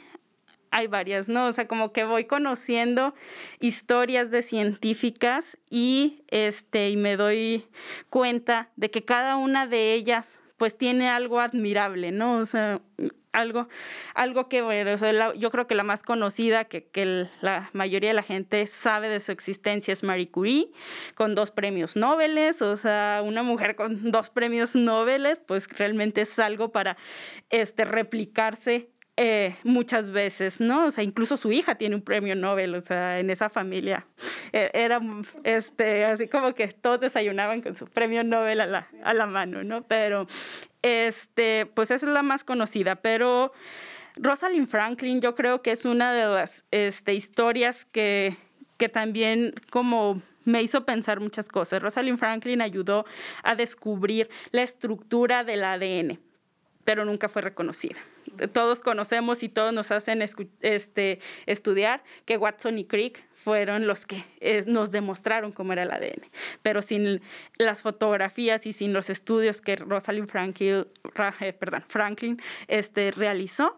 hay 0.72 0.88
varias, 0.88 1.30
¿no? 1.30 1.46
O 1.46 1.54
sea, 1.54 1.68
como 1.68 1.94
que 1.94 2.04
voy 2.04 2.26
conociendo 2.26 3.14
historias 3.60 4.32
de 4.32 4.42
científicas 4.42 5.58
y 5.70 6.24
este 6.30 6.90
y 6.90 6.98
me 6.98 7.16
doy 7.16 7.68
cuenta 8.10 8.70
de 8.76 8.90
que 8.90 9.06
cada 9.06 9.38
una 9.38 9.68
de 9.68 9.94
ellas 9.94 10.42
pues 10.58 10.78
tiene 10.78 11.10
algo 11.10 11.40
admirable, 11.40 12.12
¿no? 12.12 12.38
O 12.38 12.46
sea, 12.46 12.82
algo, 13.34 13.68
algo 14.14 14.48
que, 14.48 14.62
bueno, 14.62 14.96
yo 15.34 15.52
creo 15.52 15.68
que 15.68 15.76
la 15.76 15.84
más 15.84 16.04
conocida, 16.04 16.66
que, 16.66 16.86
que, 16.86 17.28
la 17.42 17.70
mayoría 17.74 18.12
de 18.12 18.14
la 18.14 18.24
gente 18.24 18.66
sabe 18.68 19.10
de 19.10 19.20
su 19.20 19.32
existencia 19.32 19.92
es 19.92 20.04
Marie 20.04 20.30
Curie, 20.30 20.70
con 21.16 21.36
dos 21.36 21.52
premios 21.52 21.96
Nobel, 21.98 22.38
o 22.62 22.78
sea, 22.78 23.22
una 23.24 23.44
mujer 23.44 23.76
con 23.76 24.12
dos 24.12 24.30
premios 24.30 24.76
Nobel, 24.76 25.28
pues 25.46 25.68
realmente 25.68 26.22
es 26.22 26.40
algo 26.40 26.72
para 26.72 26.98
este, 27.50 27.86
replicarse 27.86 28.90
eh, 29.16 29.58
muchas 29.64 30.10
veces, 30.10 30.60
¿no? 30.60 30.88
O 30.88 30.92
sea, 30.92 31.04
incluso 31.04 31.38
su 31.38 31.52
hija 31.52 31.76
tiene 31.76 31.96
un 31.96 32.02
premio 32.02 32.36
Nobel, 32.36 32.74
o 32.74 32.82
sea, 32.82 33.20
en 33.20 33.30
esa 33.30 33.48
familia. 33.48 34.08
E, 34.52 34.72
era 34.74 35.00
este, 35.44 36.06
así 36.06 36.28
como 36.28 36.56
que 36.56 36.70
todos 36.70 37.00
desayunaban 37.00 37.62
con 37.62 37.76
su 37.76 37.86
premio 37.86 38.24
Nobel 38.24 38.62
a 38.62 38.66
la, 38.66 38.88
a 39.04 39.14
la 39.14 39.28
mano, 39.28 39.64
¿no? 39.64 39.84
Pero, 39.84 40.26
este, 40.84 41.66
pues 41.66 41.90
esa 41.90 42.06
es 42.06 42.12
la 42.12 42.22
más 42.22 42.44
conocida, 42.44 42.96
pero 42.96 43.52
Rosalind 44.16 44.68
Franklin 44.68 45.22
yo 45.22 45.34
creo 45.34 45.62
que 45.62 45.72
es 45.72 45.86
una 45.86 46.14
de 46.14 46.28
las 46.28 46.64
este, 46.72 47.14
historias 47.14 47.86
que, 47.86 48.38
que 48.78 48.90
también 48.90 49.54
como 49.72 50.22
me 50.46 50.62
hizo 50.62 50.86
pensar 50.86 51.20
muchas 51.20 51.50
cosas. 51.50 51.82
Rosalind 51.82 52.20
Franklin 52.20 52.62
ayudó 52.62 53.06
a 53.44 53.56
descubrir 53.56 54.30
la 54.52 54.62
estructura 54.62 55.44
del 55.44 55.64
ADN, 55.64 56.20
pero 56.84 57.06
nunca 57.06 57.30
fue 57.30 57.42
reconocida 57.42 57.98
todos 58.54 58.82
conocemos 58.82 59.44
y 59.44 59.50
todos 59.50 59.74
nos 59.74 59.92
hacen 59.92 60.22
este, 60.62 61.20
estudiar 61.46 62.04
que 62.26 62.38
Watson 62.38 62.78
y 62.78 62.86
Crick 62.86 63.28
fueron 63.34 63.88
los 63.88 64.06
que 64.06 64.24
eh, 64.40 64.64
nos 64.68 64.92
demostraron 64.92 65.52
cómo 65.52 65.74
era 65.74 65.84
el 65.84 65.92
ADN. 65.92 66.24
Pero 66.62 66.82
sin 66.82 67.22
las 67.58 67.82
fotografías 67.82 68.66
y 68.66 68.74
sin 68.74 68.94
los 68.94 69.10
estudios 69.10 69.62
que 69.62 69.76
Rosalind 69.76 70.30
Franklin, 70.30 70.86
eh, 71.40 71.54
perdón, 71.54 71.84
Franklin 71.88 72.42
este, 72.68 73.12
realizó, 73.12 73.78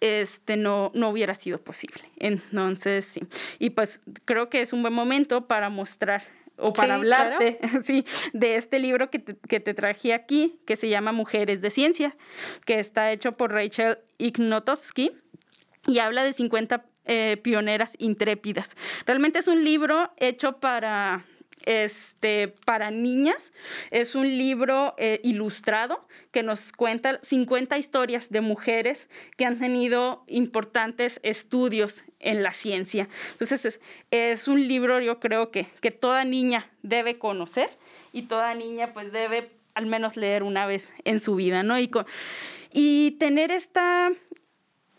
este, 0.00 0.56
no, 0.56 0.90
no 0.94 1.08
hubiera 1.08 1.34
sido 1.34 1.58
posible. 1.58 2.10
Entonces, 2.18 3.04
sí. 3.06 3.22
Y 3.58 3.70
pues 3.70 4.02
creo 4.24 4.50
que 4.50 4.60
es 4.60 4.72
un 4.72 4.82
buen 4.82 4.94
momento 4.94 5.46
para 5.46 5.70
mostrar 5.70 6.24
o 6.56 6.72
para 6.72 6.96
hablarte 6.96 7.58
sí, 7.82 8.04
de 8.32 8.56
este 8.56 8.78
libro 8.78 9.10
que 9.10 9.18
te, 9.18 9.36
que 9.36 9.60
te, 9.60 9.74
traje 9.74 10.14
aquí, 10.14 10.60
que 10.66 10.76
se 10.76 10.88
llama 10.88 11.12
Mujeres 11.12 11.60
de 11.60 11.70
Ciencia, 11.70 12.16
que 12.64 12.78
está 12.78 13.12
hecho 13.12 13.32
por 13.32 13.52
Rachel 13.52 13.98
Ignotowski 14.18 15.12
y 15.86 15.98
habla 15.98 16.24
de 16.24 16.32
50 16.32 16.84
eh, 17.06 17.36
pioneras 17.42 17.94
intrépidas. 17.98 18.76
Realmente 19.06 19.38
es 19.38 19.48
un 19.48 19.64
libro 19.64 20.12
hecho 20.16 20.58
para 20.58 21.24
este, 21.64 22.48
para 22.48 22.90
niñas. 22.90 23.52
Es 23.90 24.14
un 24.14 24.38
libro 24.38 24.94
eh, 24.98 25.20
ilustrado 25.22 26.06
que 26.30 26.42
nos 26.42 26.72
cuenta 26.72 27.20
50 27.22 27.78
historias 27.78 28.30
de 28.30 28.40
mujeres 28.40 29.08
que 29.36 29.44
han 29.44 29.58
tenido 29.58 30.24
importantes 30.26 31.20
estudios 31.22 32.04
en 32.20 32.42
la 32.42 32.52
ciencia. 32.52 33.08
Entonces 33.32 33.80
es, 34.10 34.48
un 34.48 34.66
libro 34.66 35.00
yo 35.00 35.20
creo 35.20 35.50
que, 35.50 35.66
que 35.80 35.90
toda 35.90 36.24
niña 36.24 36.70
debe 36.82 37.18
conocer 37.18 37.70
y 38.12 38.22
toda 38.22 38.54
niña 38.54 38.92
pues 38.92 39.12
debe 39.12 39.50
al 39.74 39.86
menos 39.86 40.16
leer 40.16 40.42
una 40.42 40.66
vez 40.66 40.92
en 41.04 41.18
su 41.20 41.34
vida, 41.34 41.62
¿no? 41.62 41.78
Y, 41.78 41.90
y 42.72 43.12
tener 43.12 43.50
esta, 43.50 44.12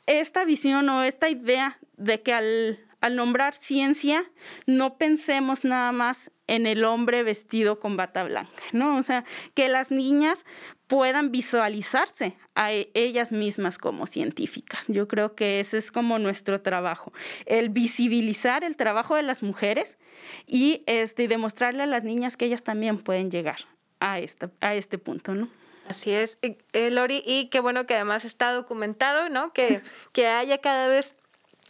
esta 0.05 0.45
visión 0.45 0.89
o 0.89 1.03
esta 1.03 1.29
idea 1.29 1.79
de 1.97 2.21
que 2.21 2.33
al, 2.33 2.84
al 3.05 3.15
nombrar 3.15 3.53
ciencia, 3.53 4.25
no 4.65 4.97
pensemos 4.97 5.63
nada 5.63 5.91
más 5.91 6.31
en 6.47 6.65
el 6.65 6.83
hombre 6.83 7.21
vestido 7.21 7.79
con 7.79 7.97
bata 7.97 8.23
blanca, 8.23 8.63
¿no? 8.71 8.97
O 8.97 9.03
sea, 9.03 9.23
que 9.53 9.69
las 9.69 9.91
niñas 9.91 10.43
puedan 10.87 11.31
visualizarse 11.31 12.35
a 12.55 12.73
e, 12.73 12.89
ellas 12.95 13.31
mismas 13.31 13.77
como 13.77 14.07
científicas. 14.07 14.85
Yo 14.87 15.07
creo 15.07 15.35
que 15.35 15.59
ese 15.59 15.77
es 15.77 15.91
como 15.91 16.17
nuestro 16.17 16.61
trabajo, 16.61 17.13
el 17.45 17.69
visibilizar 17.69 18.63
el 18.63 18.75
trabajo 18.75 19.13
de 19.13 19.21
las 19.21 19.43
mujeres 19.43 19.99
y 20.47 20.81
este, 20.87 21.27
demostrarle 21.27 21.83
a 21.83 21.85
las 21.85 22.03
niñas 22.03 22.37
que 22.37 22.45
ellas 22.45 22.63
también 22.63 22.97
pueden 22.97 23.29
llegar 23.29 23.67
a, 23.99 24.17
esta, 24.17 24.49
a 24.61 24.73
este 24.73 24.97
punto, 24.97 25.35
¿no? 25.35 25.47
Así 25.87 26.09
es, 26.09 26.39
eh, 26.41 26.89
Lori, 26.89 27.21
y 27.23 27.49
qué 27.49 27.59
bueno 27.59 27.85
que 27.85 27.93
además 27.93 28.25
está 28.25 28.51
documentado, 28.51 29.29
¿no? 29.29 29.53
Que, 29.53 29.83
que 30.11 30.25
haya 30.25 30.57
cada 30.57 30.87
vez 30.87 31.15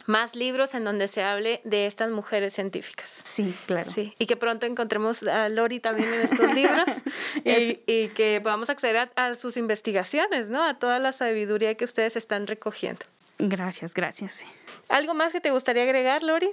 más 0.06 0.34
libros 0.36 0.74
en 0.74 0.84
donde 0.84 1.08
se 1.08 1.22
hable 1.22 1.60
de 1.64 1.86
estas 1.86 2.10
mujeres 2.10 2.54
científicas. 2.54 3.10
Sí, 3.22 3.54
claro. 3.66 3.90
Sí, 3.90 4.14
y 4.18 4.26
que 4.26 4.36
pronto 4.36 4.66
encontremos 4.66 5.22
a 5.24 5.48
Lori 5.48 5.80
también 5.80 6.12
en 6.12 6.20
estos 6.22 6.54
libros 6.54 6.84
y, 7.44 8.08
que 8.08 8.40
podamos 8.42 8.70
acceder 8.70 9.10
a, 9.14 9.34
sus 9.34 9.56
investigaciones, 9.56 10.48
¿no? 10.48 10.62
A 10.62 10.78
toda 10.78 10.98
la 10.98 11.12
sabiduría 11.12 11.74
que 11.74 11.84
ustedes 11.84 12.16
están 12.16 12.46
recogiendo. 12.46 13.04
Gracias, 13.38 13.92
gracias. 13.94 14.44
¿Algo 14.88 15.14
más 15.14 15.32
que 15.32 15.40
te 15.40 15.50
gustaría 15.50 15.82
agregar, 15.82 16.22
Lori? 16.22 16.50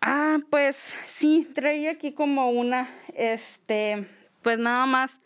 Ah, 0.00 0.38
pues 0.50 0.94
sí, 1.06 1.50
traía 1.54 1.92
aquí 1.92 2.12
como 2.12 2.50
una, 2.50 2.88
este, 3.14 4.06
pues 4.42 4.58
nada 4.58 4.86
más 4.86 5.18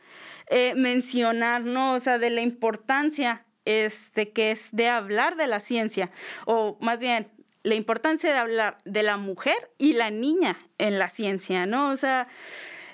eh, 0.46 0.74
mencionar, 0.76 1.62
¿no? 1.62 1.94
O 1.94 2.00
sea, 2.00 2.18
de 2.18 2.30
la 2.30 2.40
importancia 2.40 3.44
este, 3.64 4.30
que 4.30 4.50
es 4.50 4.68
de 4.72 4.88
hablar 4.88 5.36
de 5.36 5.46
la 5.46 5.60
ciencia, 5.60 6.10
o 6.46 6.78
más 6.80 6.98
bien 6.98 7.30
la 7.62 7.74
importancia 7.74 8.32
de 8.32 8.38
hablar 8.38 8.78
de 8.84 9.02
la 9.02 9.16
mujer 9.16 9.70
y 9.78 9.92
la 9.94 10.10
niña 10.10 10.58
en 10.78 10.98
la 10.98 11.08
ciencia, 11.08 11.66
¿no? 11.66 11.90
O 11.90 11.96
sea, 11.96 12.28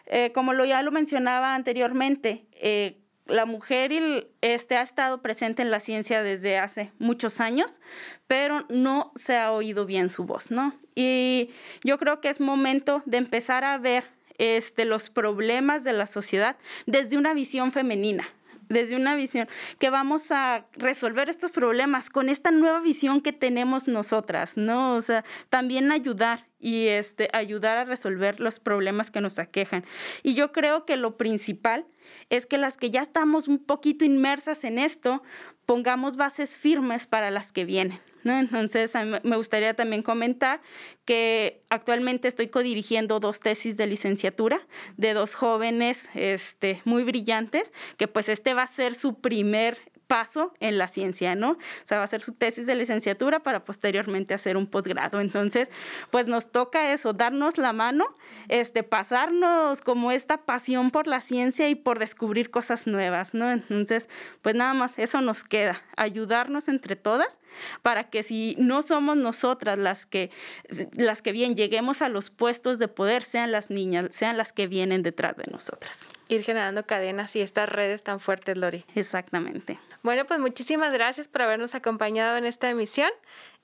eh, 0.06 0.32
como 0.32 0.52
lo, 0.52 0.64
ya 0.64 0.82
lo 0.82 0.90
mencionaba 0.90 1.54
anteriormente, 1.54 2.46
eh, 2.52 2.98
la 3.26 3.46
mujer 3.46 3.90
este, 4.42 4.76
ha 4.76 4.82
estado 4.82 5.22
presente 5.22 5.62
en 5.62 5.70
la 5.70 5.80
ciencia 5.80 6.22
desde 6.22 6.58
hace 6.58 6.92
muchos 6.98 7.40
años, 7.40 7.80
pero 8.26 8.66
no 8.68 9.12
se 9.16 9.36
ha 9.36 9.52
oído 9.52 9.86
bien 9.86 10.10
su 10.10 10.24
voz, 10.24 10.50
¿no? 10.50 10.74
Y 10.94 11.50
yo 11.82 11.98
creo 11.98 12.20
que 12.20 12.28
es 12.28 12.40
momento 12.40 13.02
de 13.06 13.16
empezar 13.16 13.64
a 13.64 13.78
ver 13.78 14.04
este, 14.36 14.84
los 14.84 15.10
problemas 15.10 15.84
de 15.84 15.92
la 15.94 16.06
sociedad 16.06 16.56
desde 16.86 17.16
una 17.16 17.34
visión 17.34 17.72
femenina, 17.72 18.28
desde 18.68 18.96
una 18.96 19.16
visión 19.16 19.48
que 19.78 19.90
vamos 19.90 20.30
a 20.30 20.66
resolver 20.72 21.28
estos 21.28 21.50
problemas 21.50 22.10
con 22.10 22.28
esta 22.28 22.50
nueva 22.50 22.80
visión 22.80 23.20
que 23.20 23.32
tenemos 23.32 23.88
nosotras, 23.88 24.56
¿no? 24.56 24.96
O 24.96 25.00
sea, 25.00 25.24
también 25.48 25.92
ayudar 25.92 26.46
y 26.58 26.86
este, 26.88 27.28
ayudar 27.32 27.76
a 27.76 27.84
resolver 27.84 28.40
los 28.40 28.58
problemas 28.58 29.10
que 29.10 29.20
nos 29.20 29.38
aquejan. 29.38 29.84
Y 30.22 30.34
yo 30.34 30.52
creo 30.52 30.86
que 30.86 30.96
lo 30.96 31.16
principal 31.16 31.86
es 32.30 32.46
que 32.46 32.58
las 32.58 32.76
que 32.76 32.90
ya 32.90 33.02
estamos 33.02 33.48
un 33.48 33.58
poquito 33.58 34.04
inmersas 34.04 34.64
en 34.64 34.78
esto, 34.78 35.22
pongamos 35.66 36.16
bases 36.16 36.58
firmes 36.58 37.06
para 37.06 37.30
las 37.30 37.52
que 37.52 37.64
vienen. 37.64 38.00
Entonces, 38.32 38.92
me 39.22 39.36
gustaría 39.36 39.74
también 39.74 40.02
comentar 40.02 40.60
que 41.04 41.62
actualmente 41.68 42.28
estoy 42.28 42.48
codirigiendo 42.48 43.20
dos 43.20 43.40
tesis 43.40 43.76
de 43.76 43.86
licenciatura 43.86 44.60
de 44.96 45.14
dos 45.14 45.34
jóvenes 45.34 46.08
este, 46.14 46.80
muy 46.84 47.04
brillantes, 47.04 47.72
que 47.96 48.08
pues 48.08 48.28
este 48.28 48.54
va 48.54 48.62
a 48.62 48.66
ser 48.66 48.94
su 48.94 49.20
primer 49.20 49.78
paso 50.06 50.52
en 50.60 50.78
la 50.78 50.88
ciencia, 50.88 51.34
¿no? 51.34 51.52
O 51.52 51.58
sea, 51.84 51.98
va 51.98 52.02
a 52.02 52.04
hacer 52.04 52.22
su 52.22 52.32
tesis 52.32 52.66
de 52.66 52.74
licenciatura 52.74 53.40
para 53.40 53.64
posteriormente 53.64 54.34
hacer 54.34 54.56
un 54.56 54.66
posgrado. 54.66 55.20
Entonces, 55.20 55.70
pues 56.10 56.26
nos 56.26 56.52
toca 56.52 56.92
eso, 56.92 57.12
darnos 57.12 57.58
la 57.58 57.72
mano, 57.72 58.06
este, 58.48 58.82
pasarnos 58.82 59.80
como 59.80 60.12
esta 60.12 60.38
pasión 60.38 60.90
por 60.90 61.06
la 61.06 61.20
ciencia 61.20 61.68
y 61.68 61.74
por 61.74 61.98
descubrir 61.98 62.50
cosas 62.50 62.86
nuevas, 62.86 63.34
¿no? 63.34 63.50
Entonces, 63.50 64.08
pues 64.42 64.54
nada 64.54 64.74
más 64.74 64.98
eso 64.98 65.20
nos 65.20 65.44
queda, 65.44 65.82
ayudarnos 65.96 66.68
entre 66.68 66.96
todas 66.96 67.38
para 67.82 68.10
que 68.10 68.22
si 68.22 68.56
no 68.58 68.82
somos 68.82 69.16
nosotras 69.16 69.78
las 69.78 70.06
que, 70.06 70.30
las 70.92 71.22
que 71.22 71.32
bien 71.32 71.56
lleguemos 71.56 72.02
a 72.02 72.08
los 72.08 72.30
puestos 72.30 72.78
de 72.78 72.88
poder, 72.88 73.22
sean 73.22 73.52
las 73.52 73.70
niñas, 73.70 74.08
sean 74.10 74.36
las 74.36 74.52
que 74.52 74.66
vienen 74.66 75.02
detrás 75.02 75.36
de 75.36 75.44
nosotras. 75.50 76.08
Ir 76.34 76.42
generando 76.42 76.84
cadenas 76.86 77.34
y 77.36 77.40
estas 77.40 77.68
redes 77.68 78.02
tan 78.02 78.20
fuertes, 78.20 78.56
Lori. 78.56 78.84
Exactamente. 78.94 79.78
Bueno, 80.02 80.26
pues 80.26 80.38
muchísimas 80.40 80.92
gracias 80.92 81.28
por 81.28 81.42
habernos 81.42 81.74
acompañado 81.74 82.36
en 82.36 82.44
esta 82.44 82.68
emisión 82.68 83.10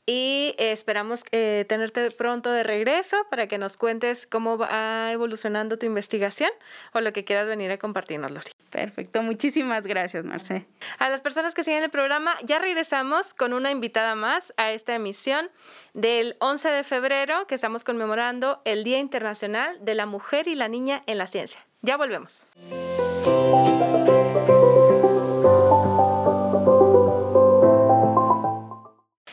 y 0.06 0.54
eh, 0.59 0.72
esperamos 0.72 1.22
eh, 1.30 1.64
tenerte 1.68 2.11
pronto 2.11 2.50
de 2.50 2.64
regreso 2.64 3.16
para 3.30 3.46
que 3.46 3.59
nos 3.59 3.76
cuentes 3.76 4.26
cómo 4.26 4.59
va 4.59 5.12
evolucionando 5.12 5.78
tu 5.78 5.87
investigación 5.87 6.50
o 6.92 7.00
lo 7.00 7.12
que 7.12 7.24
quieras 7.24 7.46
venir 7.46 7.70
a 7.70 7.78
compartirnos, 7.78 8.30
Lori. 8.30 8.50
Perfecto, 8.70 9.22
muchísimas 9.22 9.87
gracias, 9.87 10.24
Marce. 10.24 10.66
A 10.98 11.09
las 11.11 11.20
personas 11.20 11.54
que 11.54 11.62
siguen 11.62 11.83
el 11.83 11.90
programa, 11.90 12.35
ya 12.42 12.59
regresamos 12.59 13.35
con 13.35 13.52
una 13.52 13.70
invitada 13.70 14.14
más 14.14 14.52
a 14.56 14.72
esta 14.72 14.94
emisión 14.94 15.50
del 15.94 16.37
11 16.40 16.68
de 16.70 16.83
febrero 16.85 17.46
que 17.46 17.54
estamos 17.54 17.85
conmemorando 17.85 18.62
el 18.64 18.83
Día 18.83 18.98
Internacional 18.98 19.76
de 19.85 19.94
la 19.94 20.06
Mujer 20.06 20.48
y 20.48 20.54
la 20.54 20.68
Niña 20.68 21.02
en 21.06 21.18
la 21.18 21.26
Ciencia. 21.26 21.61
Ya 21.82 21.96
volvemos. 21.96 22.46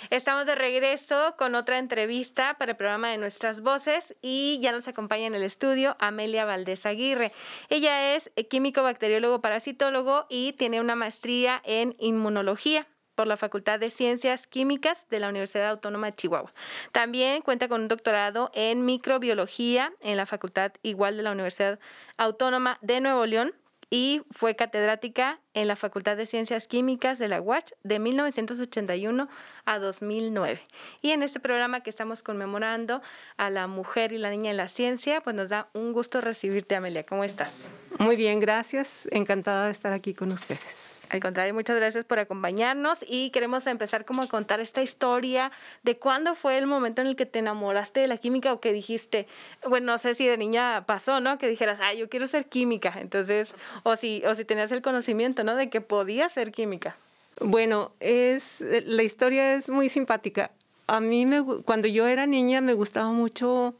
Estamos 0.09 0.45
de 0.45 0.55
regreso 0.55 1.35
con 1.37 1.55
otra 1.55 1.77
entrevista 1.77 2.55
para 2.57 2.71
el 2.71 2.77
programa 2.77 3.09
de 3.09 3.17
Nuestras 3.17 3.61
Voces 3.61 4.15
y 4.21 4.57
ya 4.61 4.71
nos 4.71 4.87
acompaña 4.87 5.27
en 5.27 5.35
el 5.35 5.43
estudio 5.43 5.97
Amelia 5.99 6.45
Valdés 6.45 6.85
Aguirre. 6.85 7.33
Ella 7.69 8.15
es 8.15 8.31
químico, 8.49 8.81
bacteriólogo, 8.81 9.41
parasitólogo 9.41 10.25
y 10.29 10.53
tiene 10.53 10.79
una 10.79 10.95
maestría 10.95 11.61
en 11.65 11.95
inmunología 11.99 12.87
por 13.17 13.27
la 13.27 13.35
Facultad 13.35 13.79
de 13.79 13.89
Ciencias 13.89 14.45
Químicas 14.45 15.07
de 15.09 15.19
la 15.19 15.29
Universidad 15.29 15.69
Autónoma 15.71 16.11
de 16.11 16.15
Chihuahua. 16.15 16.53
También 16.91 17.41
cuenta 17.41 17.67
con 17.67 17.81
un 17.81 17.87
doctorado 17.87 18.51
en 18.53 18.85
microbiología 18.85 19.91
en 20.01 20.17
la 20.17 20.27
Facultad 20.27 20.71
igual 20.83 21.17
de 21.17 21.23
la 21.23 21.31
Universidad 21.31 21.79
Autónoma 22.17 22.77
de 22.81 23.01
Nuevo 23.01 23.25
León 23.25 23.55
y 23.89 24.21
fue 24.29 24.55
catedrática 24.55 25.39
en 25.57 25.67
la 25.67 25.75
Facultad 25.75 26.15
de 26.15 26.27
Ciencias 26.27 26.67
Químicas 26.67 27.17
de 27.17 27.27
la 27.27 27.41
UACH 27.41 27.71
de 27.81 27.97
1981 27.97 29.27
a 29.65 29.79
2009. 29.79 30.61
Y 31.01 31.11
en 31.11 31.23
este 31.23 31.39
programa 31.39 31.81
que 31.81 31.89
estamos 31.89 32.21
conmemorando 32.21 33.01
a 33.37 33.49
la 33.49 33.65
mujer 33.65 34.11
y 34.11 34.19
la 34.19 34.29
niña 34.29 34.51
en 34.51 34.57
la 34.57 34.67
ciencia, 34.67 35.19
pues 35.21 35.35
nos 35.35 35.49
da 35.49 35.69
un 35.73 35.93
gusto 35.93 36.21
recibirte, 36.21 36.75
Amelia. 36.75 37.03
¿Cómo 37.03 37.23
estás? 37.23 37.63
Muy 37.97 38.15
bien, 38.15 38.39
gracias. 38.39 39.07
Encantada 39.11 39.65
de 39.65 39.71
estar 39.71 39.93
aquí 39.93 40.13
con 40.13 40.31
ustedes. 40.31 40.97
Al 41.09 41.21
contrario, 41.21 41.53
muchas 41.53 41.77
gracias 41.77 42.03
por 42.03 42.19
acompañarnos 42.19 43.05
y 43.07 43.29
queremos 43.29 43.65
empezar 43.67 44.03
como 44.03 44.23
a 44.23 44.27
contar 44.27 44.59
esta 44.59 44.81
historia 44.81 45.51
de 45.83 45.97
cuándo 45.97 46.35
fue 46.35 46.57
el 46.57 46.67
momento 46.67 47.01
en 47.01 47.07
el 47.07 47.15
que 47.15 47.25
te 47.25 47.39
enamoraste 47.39 48.01
de 48.01 48.07
la 48.07 48.17
química 48.17 48.51
o 48.51 48.59
que 48.59 48.73
dijiste, 48.73 49.25
bueno, 49.65 49.93
no 49.93 49.97
sé 49.99 50.15
si 50.15 50.27
de 50.27 50.35
niña 50.35 50.83
pasó, 50.85 51.21
¿no? 51.21 51.37
Que 51.37 51.47
dijeras, 51.47 51.79
ah, 51.81 51.93
yo 51.93 52.09
quiero 52.09 52.27
ser 52.27 52.47
química, 52.47 52.93
entonces, 52.97 53.55
o 53.83 53.95
si, 53.95 54.21
o 54.25 54.35
si 54.35 54.43
tenías 54.43 54.71
el 54.73 54.81
conocimiento, 54.81 55.45
¿no? 55.47 55.55
De 55.55 55.69
que 55.69 55.81
podía 55.81 56.29
ser 56.29 56.51
química. 56.51 56.97
Bueno, 57.39 57.93
es, 58.01 58.63
la 58.85 59.03
historia 59.03 59.55
es 59.55 59.69
muy 59.69 59.87
simpática. 59.87 60.51
A 60.87 60.99
mí, 60.99 61.25
me, 61.25 61.41
cuando 61.63 61.87
yo 61.87 62.05
era 62.05 62.27
niña, 62.27 62.59
me 62.59 62.73
gustaba 62.73 63.11
mucho 63.11 63.73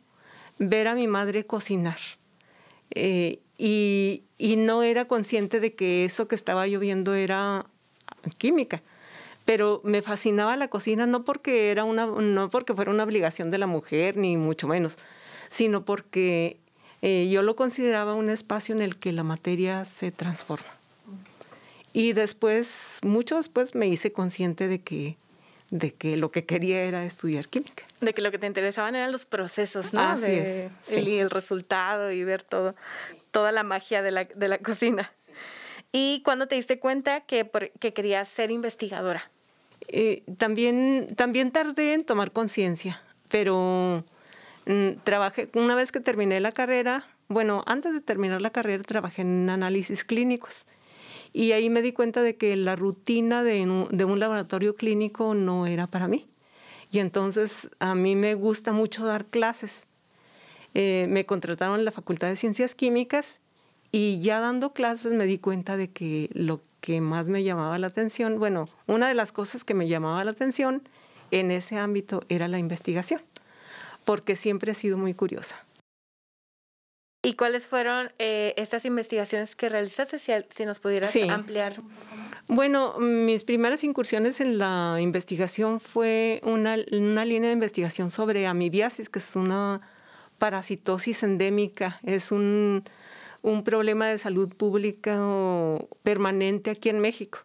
ver 0.60 0.88
a 0.88 0.96
mi 0.96 1.08
madre 1.08 1.46
cocinar. 1.46 2.00
Eh, 2.92 3.40
y, 3.58 4.24
y 4.38 4.56
no 4.56 4.82
era 4.82 5.06
consciente 5.06 5.60
de 5.60 5.74
que 5.74 6.06
eso 6.06 6.30
que 6.30 6.36
estaba 6.36 6.68
lloviendo 6.68 7.14
era 7.14 7.66
química 8.38 8.82
pero 9.46 9.80
me 9.86 10.02
fascinaba 10.02 10.58
la 10.58 10.68
cocina 10.68 11.06
no 11.06 11.24
porque 11.24 11.72
era 11.72 11.86
una 11.86 12.06
no 12.06 12.50
porque 12.50 12.74
fuera 12.74 12.92
una 12.92 13.04
obligación 13.04 13.50
de 13.50 13.58
la 13.58 13.68
mujer 13.68 14.18
ni 14.18 14.36
mucho 14.36 14.68
menos 14.68 14.98
sino 15.50 15.86
porque 15.86 16.58
eh, 17.02 17.30
yo 17.32 17.42
lo 17.42 17.56
consideraba 17.56 18.14
un 18.14 18.30
espacio 18.30 18.76
en 18.76 18.82
el 18.82 18.98
que 18.98 19.12
la 19.14 19.24
materia 19.24 19.86
se 19.86 20.12
transforma 20.12 20.77
y 21.94 22.14
después 22.14 23.00
mucho 23.04 23.38
después 23.38 23.76
me 23.76 23.88
hice 23.88 24.12
consciente 24.12 24.68
de 24.68 24.82
que 24.82 25.18
de 25.70 25.94
que 25.94 26.16
lo 26.16 26.32
que 26.32 26.46
quería 26.46 26.84
era 26.84 27.04
estudiar 27.04 27.50
química. 27.50 27.84
De 28.00 28.14
que 28.14 28.22
lo 28.22 28.32
que 28.32 28.40
te 28.40 28.48
interesaban 28.48 28.96
eran 28.96 29.12
los 29.12 29.26
procesos, 29.26 29.94
¿no? 29.94 30.00
Así 30.00 30.32
es. 30.32 30.68
El, 30.90 31.08
el 31.10 31.30
resultado 31.30 32.10
y 32.12 32.24
ver 32.24 32.42
todo 32.42 32.74
toda 33.32 33.52
la 33.52 33.64
magia 33.64 34.02
de 34.02 34.12
la, 34.12 34.24
de 34.24 34.48
la 34.48 34.58
cocina. 34.58 35.12
¿Y 35.92 36.22
cuándo 36.24 36.48
te 36.48 36.56
diste 36.56 36.80
cuenta 36.80 37.22
que, 37.22 37.50
que 37.80 37.94
querías 37.94 38.28
ser 38.28 38.52
investigadora? 38.52 39.30
Eh, 39.88 40.24
también, 40.38 41.14
también 41.16 41.52
tardé 41.52 41.94
en 41.94 42.04
tomar 42.04 42.32
conciencia, 42.32 43.02
pero 43.30 44.04
mm, 44.66 44.92
trabajé, 45.04 45.50
una 45.54 45.76
vez 45.76 45.92
que 45.92 46.00
terminé 46.00 46.40
la 46.40 46.52
carrera, 46.52 47.06
bueno, 47.28 47.64
antes 47.68 47.94
de 47.94 48.02
terminar 48.02 48.42
la 48.42 48.50
carrera 48.50 48.84
trabajé 48.84 49.22
en 49.22 49.50
análisis 49.50 50.04
clínicos 50.04 50.66
y 51.38 51.52
ahí 51.52 51.70
me 51.70 51.84
di 51.84 51.92
cuenta 51.92 52.24
de 52.24 52.36
que 52.36 52.58
la 52.58 52.76
rutina 52.76 53.44
de, 53.44 53.62
un 53.62 54.20
laboratorio 54.20 54.76
clínico 54.76 55.36
no 55.36 55.68
era 55.68 55.86
para 55.86 56.08
mí. 56.08 56.26
Y 56.92 56.98
entonces 56.98 57.70
a 57.78 57.94
mí 57.94 58.16
me 58.16 58.34
gusta 58.34 58.72
mucho 58.72 59.06
dar 59.06 59.26
clases 59.26 59.86
eh, 60.74 61.06
me 61.10 61.28
contrataron 61.28 61.78
en 61.78 61.86
la 61.86 61.92
Facultad 61.92 62.28
de 62.28 62.36
Ciencias 62.36 62.74
Químicas 62.74 63.40
y 63.92 64.20
ya 64.20 64.40
dando 64.40 64.74
clases 64.74 65.12
me 65.12 65.26
di 65.26 65.38
cuenta 65.38 65.78
de 65.78 65.92
que 65.92 66.32
lo 66.34 66.62
que 66.82 67.02
más 67.02 67.30
me 67.30 67.44
llamaba 67.44 67.78
la 67.78 67.88
atención, 67.88 68.40
bueno, 68.40 68.68
una 68.88 69.08
de 69.08 69.14
las 69.14 69.32
cosas 69.32 69.64
que 69.64 69.76
me 69.76 69.88
llamaba 69.88 70.24
la 70.24 70.32
atención 70.32 70.82
en 71.30 71.52
ese 71.52 71.78
ámbito 71.78 72.24
era 72.30 72.48
la 72.48 72.58
investigación, 72.58 73.22
porque 74.06 74.36
siempre 74.36 74.72
he 74.72 74.76
sido 74.76 74.98
muy 74.98 75.14
curiosa. 75.14 75.67
¿Y 77.24 77.34
cuáles 77.34 77.66
fueron 77.66 78.12
eh, 78.20 78.54
estas 78.58 78.86
investigaciones 78.86 79.56
que 79.56 79.70
realizaste? 79.70 80.20
Si, 80.20 80.32
si 80.50 80.66
nos 80.66 80.80
pudieras 80.80 81.16
ampliar. 81.30 81.82
Bueno, 82.48 83.00
mis 83.00 83.44
primeras 83.44 83.84
incursiones 83.84 84.40
en 84.40 84.58
la 84.58 84.98
investigación 85.00 85.80
fue 85.80 86.40
una, 86.44 86.78
una 86.92 87.26
línea 87.26 87.50
de 87.50 87.54
investigación 87.54 88.12
sobre 88.12 88.48
amibiasis, 88.48 89.10
que 89.10 89.20
es 89.20 89.36
una 89.36 89.82
parasitosis 90.38 91.24
endémica, 91.24 92.00
es 92.04 92.32
un, 92.32 92.84
problema 93.64 94.08
de 94.08 94.18
salud 94.18 94.54
pública 94.54 95.18
permanente 96.04 96.70
aquí 96.70 96.90
en 96.90 97.00
México. 97.00 97.40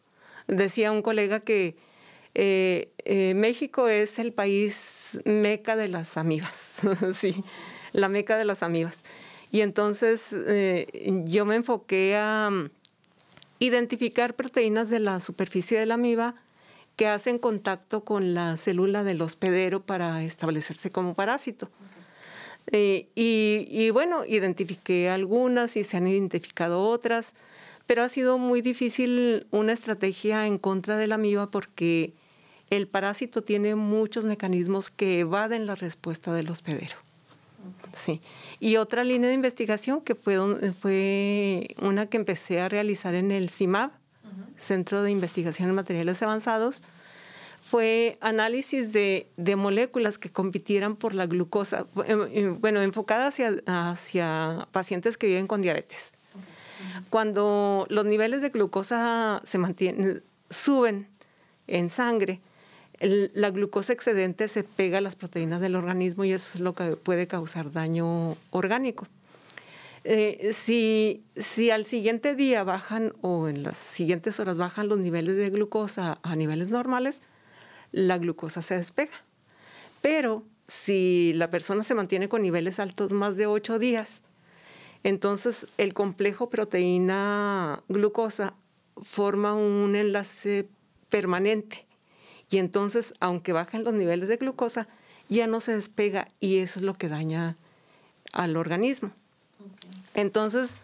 Decía 0.48 0.90
un 0.90 1.00
colega 1.00 1.40
que 1.40 1.76
eh, 2.34 2.92
eh, 3.04 3.34
México 3.34 3.88
es 3.88 4.18
el 4.18 4.32
país 4.32 5.20
meca 5.24 5.76
de 5.76 5.86
las 5.88 6.16
amibas, 6.16 6.82
sí, 7.14 7.44
la 7.92 8.08
meca 8.08 8.36
de 8.36 8.44
las 8.44 8.62
amibas. 8.64 9.02
Y 9.52 9.60
entonces 9.60 10.32
eh, 10.32 10.86
yo 11.26 11.44
me 11.44 11.56
enfoqué 11.56 12.16
a 12.16 12.48
mm, 12.50 12.70
identificar 13.58 14.34
proteínas 14.34 14.88
de 14.88 14.98
la 14.98 15.20
superficie 15.20 15.78
de 15.78 15.86
la 15.86 15.94
amiba 15.94 16.34
que 16.96 17.06
hacen 17.06 17.38
contacto 17.38 18.02
con 18.02 18.34
la 18.34 18.56
célula 18.56 19.04
del 19.04 19.20
hospedero 19.20 19.82
para 19.82 20.24
establecerse 20.24 20.90
como 20.90 21.14
parásito. 21.14 21.70
Eh, 22.70 23.08
y, 23.14 23.90
bueno, 23.90 24.24
identifiqué 24.24 25.10
algunas 25.10 25.76
y 25.76 25.84
se 25.84 25.96
han 25.96 26.06
identificado 26.06 26.82
otras, 26.88 27.34
pero 27.86 28.02
ha 28.02 28.08
sido 28.08 28.38
muy 28.38 28.62
difícil 28.62 29.46
una 29.50 29.72
estrategia 29.72 30.46
en 30.46 30.58
contra 30.58 30.96
de 30.96 31.08
la 31.08 31.16
amiba 31.16 31.50
porque 31.50 32.14
el 32.70 32.88
parásito 32.88 33.42
tiene 33.42 33.74
muchos 33.74 34.24
mecanismos 34.24 34.88
que 34.90 35.20
evaden 35.20 35.66
la 35.66 35.74
respuesta 35.74 36.32
del 36.32 36.50
hospedero. 36.50 36.96
Sí. 37.94 38.20
Y 38.60 38.76
otra 38.76 39.04
línea 39.04 39.28
de 39.28 39.34
investigación 39.34 40.00
que 40.00 40.14
fue, 40.14 40.38
fue 40.72 41.68
una 41.80 42.06
que 42.06 42.16
empecé 42.16 42.60
a 42.60 42.68
realizar 42.68 43.14
en 43.14 43.30
el 43.30 43.50
CIMAB, 43.50 43.90
Centro 44.56 45.02
de 45.02 45.10
Investigación 45.10 45.68
en 45.68 45.74
Materiales 45.74 46.22
Avanzados, 46.22 46.82
fue 47.62 48.18
análisis 48.20 48.92
de, 48.92 49.26
moléculas 49.56 50.18
que 50.18 50.30
compitieran 50.30 50.96
por 50.96 51.14
la 51.14 51.26
glucosa, 51.26 51.86
em, 52.06 52.28
em, 52.32 52.60
bueno, 52.60 52.82
enfocada 52.82 53.28
hacia, 53.28 53.54
hacia 53.66 54.68
pacientes 54.72 55.16
que 55.16 55.26
viven 55.26 55.46
con 55.46 55.62
diabetes. 55.62 56.12
Cuando 57.08 57.86
los 57.88 58.04
niveles 58.04 58.42
de 58.42 58.50
glucosa 58.50 59.40
se 59.44 59.58
mantienen, 59.58 60.22
suben 60.50 61.08
en 61.66 61.88
sangre, 61.88 62.40
la 63.02 63.50
glucosa 63.50 63.92
excedente 63.92 64.48
se 64.48 64.64
pega 64.64 64.98
a 64.98 65.00
las 65.00 65.16
proteínas 65.16 65.60
del 65.60 65.76
organismo 65.76 66.24
y 66.24 66.32
eso 66.32 66.52
es 66.54 66.60
lo 66.60 66.74
que 66.74 66.96
puede 66.96 67.26
causar 67.26 67.72
daño 67.72 68.36
orgánico. 68.50 69.06
Eh, 70.04 70.50
si, 70.52 71.22
si 71.36 71.70
al 71.70 71.84
siguiente 71.84 72.34
día 72.34 72.64
bajan 72.64 73.12
o 73.20 73.46
en 73.48 73.62
las 73.62 73.76
siguientes 73.76 74.40
horas 74.40 74.56
bajan 74.56 74.88
los 74.88 74.98
niveles 74.98 75.36
de 75.36 75.50
glucosa 75.50 76.18
a 76.22 76.34
niveles 76.34 76.70
normales, 76.70 77.22
la 77.92 78.18
glucosa 78.18 78.62
se 78.62 78.78
despega. 78.78 79.12
Pero 80.00 80.42
si 80.66 81.32
la 81.34 81.50
persona 81.50 81.84
se 81.84 81.94
mantiene 81.94 82.28
con 82.28 82.42
niveles 82.42 82.80
altos 82.80 83.12
más 83.12 83.36
de 83.36 83.46
ocho 83.46 83.78
días, 83.78 84.22
entonces 85.04 85.68
el 85.78 85.94
complejo 85.94 86.50
proteína-glucosa 86.50 88.54
forma 89.00 89.54
un 89.54 89.96
enlace 89.96 90.68
permanente. 91.08 91.86
Y 92.52 92.58
entonces, 92.58 93.14
aunque 93.18 93.54
bajen 93.54 93.82
los 93.82 93.94
niveles 93.94 94.28
de 94.28 94.36
glucosa, 94.36 94.86
ya 95.30 95.46
no 95.46 95.58
se 95.58 95.74
despega 95.74 96.28
y 96.38 96.58
eso 96.58 96.80
es 96.80 96.84
lo 96.84 96.92
que 96.92 97.08
daña 97.08 97.56
al 98.34 98.58
organismo. 98.58 99.10
Entonces, 100.12 100.76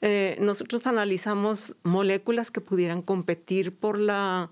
eh, 0.00 0.36
nosotros 0.40 0.86
analizamos 0.86 1.74
moléculas 1.82 2.52
que 2.52 2.60
pudieran 2.60 3.02
competir 3.02 3.74
por 3.74 3.98
la, 3.98 4.50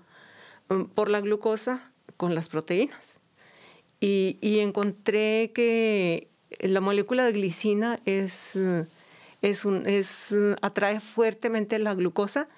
por 0.93 1.09
la 1.09 1.21
glucosa 1.21 1.89
con 2.17 2.35
las 2.35 2.49
proteínas. 2.49 3.21
Y, 4.01 4.59
encontré 4.59 5.51
que 5.55 6.27
la 6.59 6.81
molécula 6.81 7.23
de 7.23 7.31
glicina 7.31 8.01
es, 8.03 8.59
es 9.41 9.63
un, 9.63 9.87
es, 9.87 10.35
atrae 10.61 10.99
fuertemente 10.99 11.79
la 11.79 11.95
glucosa 11.95 12.49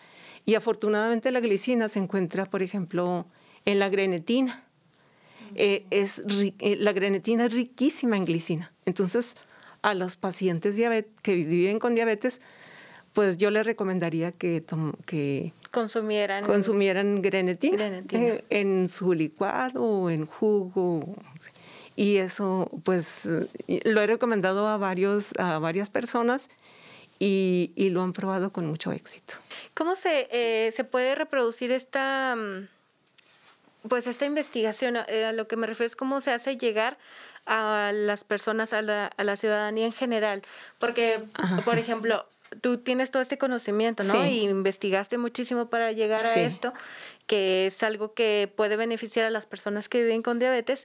y 0.47 0.55
afortunadamente 0.55 1.30
la 1.30 1.41
glicina 1.41 1.89
se 1.89 1.99
encuentra, 1.99 2.45
por 2.47 2.64
ejemplo, 2.64 3.28
en 3.66 3.80
la 3.80 3.89
grenetina. 3.89 4.64
Eh, 5.55 5.86
es, 5.89 6.24
eh, 6.60 6.76
la 6.78 6.93
grenetina 6.93 7.45
es 7.45 7.53
riquísima 7.53 8.18
en 8.18 8.26
glicina. 8.26 8.72
Entonces, 8.86 9.36
a 9.82 9.93
los 9.93 10.16
pacientes 10.16 10.76
que 11.22 11.36
viven 11.36 11.80
con 11.80 11.95
diabetes, 11.95 12.41
pues 13.14 13.38
yo 13.38 13.49
les 13.49 13.66
recomendaría 13.66 14.32
que, 14.32 14.64
que 15.05 15.53
consumieran, 15.72 16.45
consumieran 16.45 17.22
grenetina, 17.22 18.03
eh, 18.12 18.43
en 18.49 18.88
su 18.88 19.14
licuado 19.14 19.84
o 19.84 20.10
en 20.10 20.26
jugo. 20.26 21.16
Y 21.95 22.18
eso, 22.18 22.70
pues, 22.84 23.28
lo 23.68 24.01
he 24.01 24.07
recomendado 24.07 24.68
a, 24.68 24.78
varios, 24.78 25.34
a 25.38 25.60
varias 25.60 25.89
personas 25.89 26.49
y, 27.20 27.89
lo 27.91 28.01
han 28.01 28.14
probado 28.14 28.51
con 28.51 28.66
mucho 28.66 28.91
éxito. 28.91 29.34
¿Cómo 29.74 29.95
se, 29.95 30.28
eh, 30.32 30.72
se 30.72 30.84
puede 30.84 31.16
reproducir 31.16 31.72
esta, 31.72 32.36
mm, 32.36 32.68
pues, 33.88 34.07
esta 34.07 34.25
investigación? 34.25 34.97
Eh, 35.07 35.25
a 35.25 35.34
lo 35.34 35.47
que 35.47 35.55
me 35.55 35.67
refiero 35.67 35.88
es 35.88 35.95
cómo 35.95 36.21
se 36.21 36.32
hace 36.32 36.57
llegar 36.57 36.97
a 37.45 37.91
las 37.93 38.23
personas, 38.23 38.73
a 38.73 38.82
la, 38.82 39.07
a 39.07 39.23
la 39.23 39.36
ciudadanía 39.36 39.86
en 39.86 39.93
general. 39.93 40.43
Porque, 40.77 41.19
por 41.65 41.80
ejemplo, 41.80 42.25
tú 42.61 42.77
tienes 42.77 43.11
todo 43.11 43.21
este 43.21 43.38
conocimiento, 43.38 44.03
¿no? 44.03 44.25
Y 44.25 44.43
investigaste 44.43 45.17
muchísimo 45.17 45.69
para 45.69 45.91
llegar 45.91 46.21
a 46.21 46.34
esto, 46.36 46.73
que 47.27 47.67
es 47.67 47.84
algo 47.84 48.13
que 48.13 48.51
puede 48.55 48.75
beneficiar 48.75 49.25
a 49.25 49.30
las 49.30 49.45
personas 49.45 49.89
que 49.89 50.03
viven 50.03 50.23
con 50.23 50.39
diabetes 50.39 50.84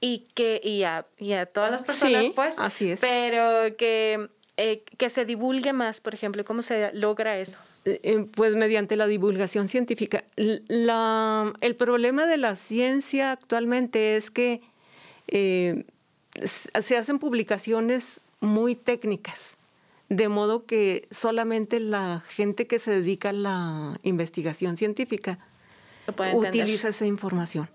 y 0.00 0.26
que 0.34 0.60
y 0.62 0.82
a, 0.82 1.06
y 1.18 1.32
a 1.32 1.46
todas 1.46 1.70
las 1.70 1.84
personas, 1.84 2.24
pues. 2.34 2.58
Así 2.58 2.90
es. 2.90 3.00
Pero 3.00 3.76
que, 3.76 4.28
eh, 4.56 4.84
que 4.98 5.10
se 5.10 5.24
divulgue 5.24 5.72
más, 5.72 6.00
por 6.00 6.14
ejemplo, 6.14 6.44
¿cómo 6.44 6.62
se 6.62 6.92
logra 6.92 7.38
eso? 7.38 7.58
Eh, 7.84 8.00
eh, 8.02 8.26
pues 8.34 8.54
mediante 8.54 8.96
la 8.96 9.06
divulgación 9.06 9.68
científica. 9.68 10.24
La, 10.36 11.52
el 11.60 11.76
problema 11.76 12.26
de 12.26 12.36
la 12.36 12.56
ciencia 12.56 13.32
actualmente 13.32 14.16
es 14.16 14.30
que 14.30 14.60
se 16.44 16.96
hacen 16.96 17.18
publicaciones 17.18 18.20
muy 18.40 18.74
técnicas 18.74 19.56
de 20.16 20.28
modo 20.28 20.66
que 20.66 21.08
solamente 21.10 21.80
la 21.80 22.22
gente 22.28 22.66
que 22.66 22.78
se 22.78 22.90
dedica 22.90 23.30
a 23.30 23.32
la 23.32 23.98
investigación 24.02 24.76
científica 24.76 25.38
utiliza 26.34 26.88
esa 26.88 27.06
información. 27.06 27.70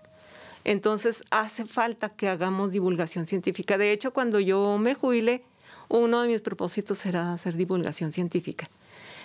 Entonces 0.62 1.24
hace 1.30 1.64
falta 1.64 2.10
que 2.10 2.28
hagamos 2.28 2.70
divulgación 2.70 3.26
científica. 3.26 3.76
De 3.76 3.90
hecho, 3.90 4.12
cuando 4.12 4.38
yo 4.38 4.78
me 4.78 4.94
jubile, 4.94 5.42
uno 5.88 6.22
de 6.22 6.28
mis 6.28 6.42
propósitos 6.42 6.98
será 6.98 7.32
hacer 7.32 7.56
divulgación 7.56 8.12
científica. 8.12 8.68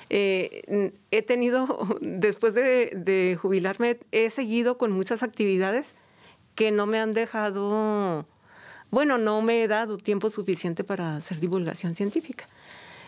Eh, 0.09 0.91
he 1.11 1.21
tenido, 1.21 1.97
después 2.01 2.53
de, 2.53 3.37
jubilarme, 3.41 3.99
he 4.11 4.29
seguido 4.29 4.77
con 4.77 4.91
muchas 4.91 5.23
actividades 5.23 5.95
que 6.55 6.71
no 6.71 6.85
me 6.85 6.99
han 6.99 7.13
dejado, 7.13 8.25
bueno, 8.91 9.17
no 9.17 9.41
me 9.41 9.63
he 9.63 9.67
dado 9.67 9.97
tiempo 9.97 10.29
suficiente 10.29 10.83
para 10.83 11.15
hacer 11.15 11.39
divulgación 11.39 11.95
científica. 11.95 12.47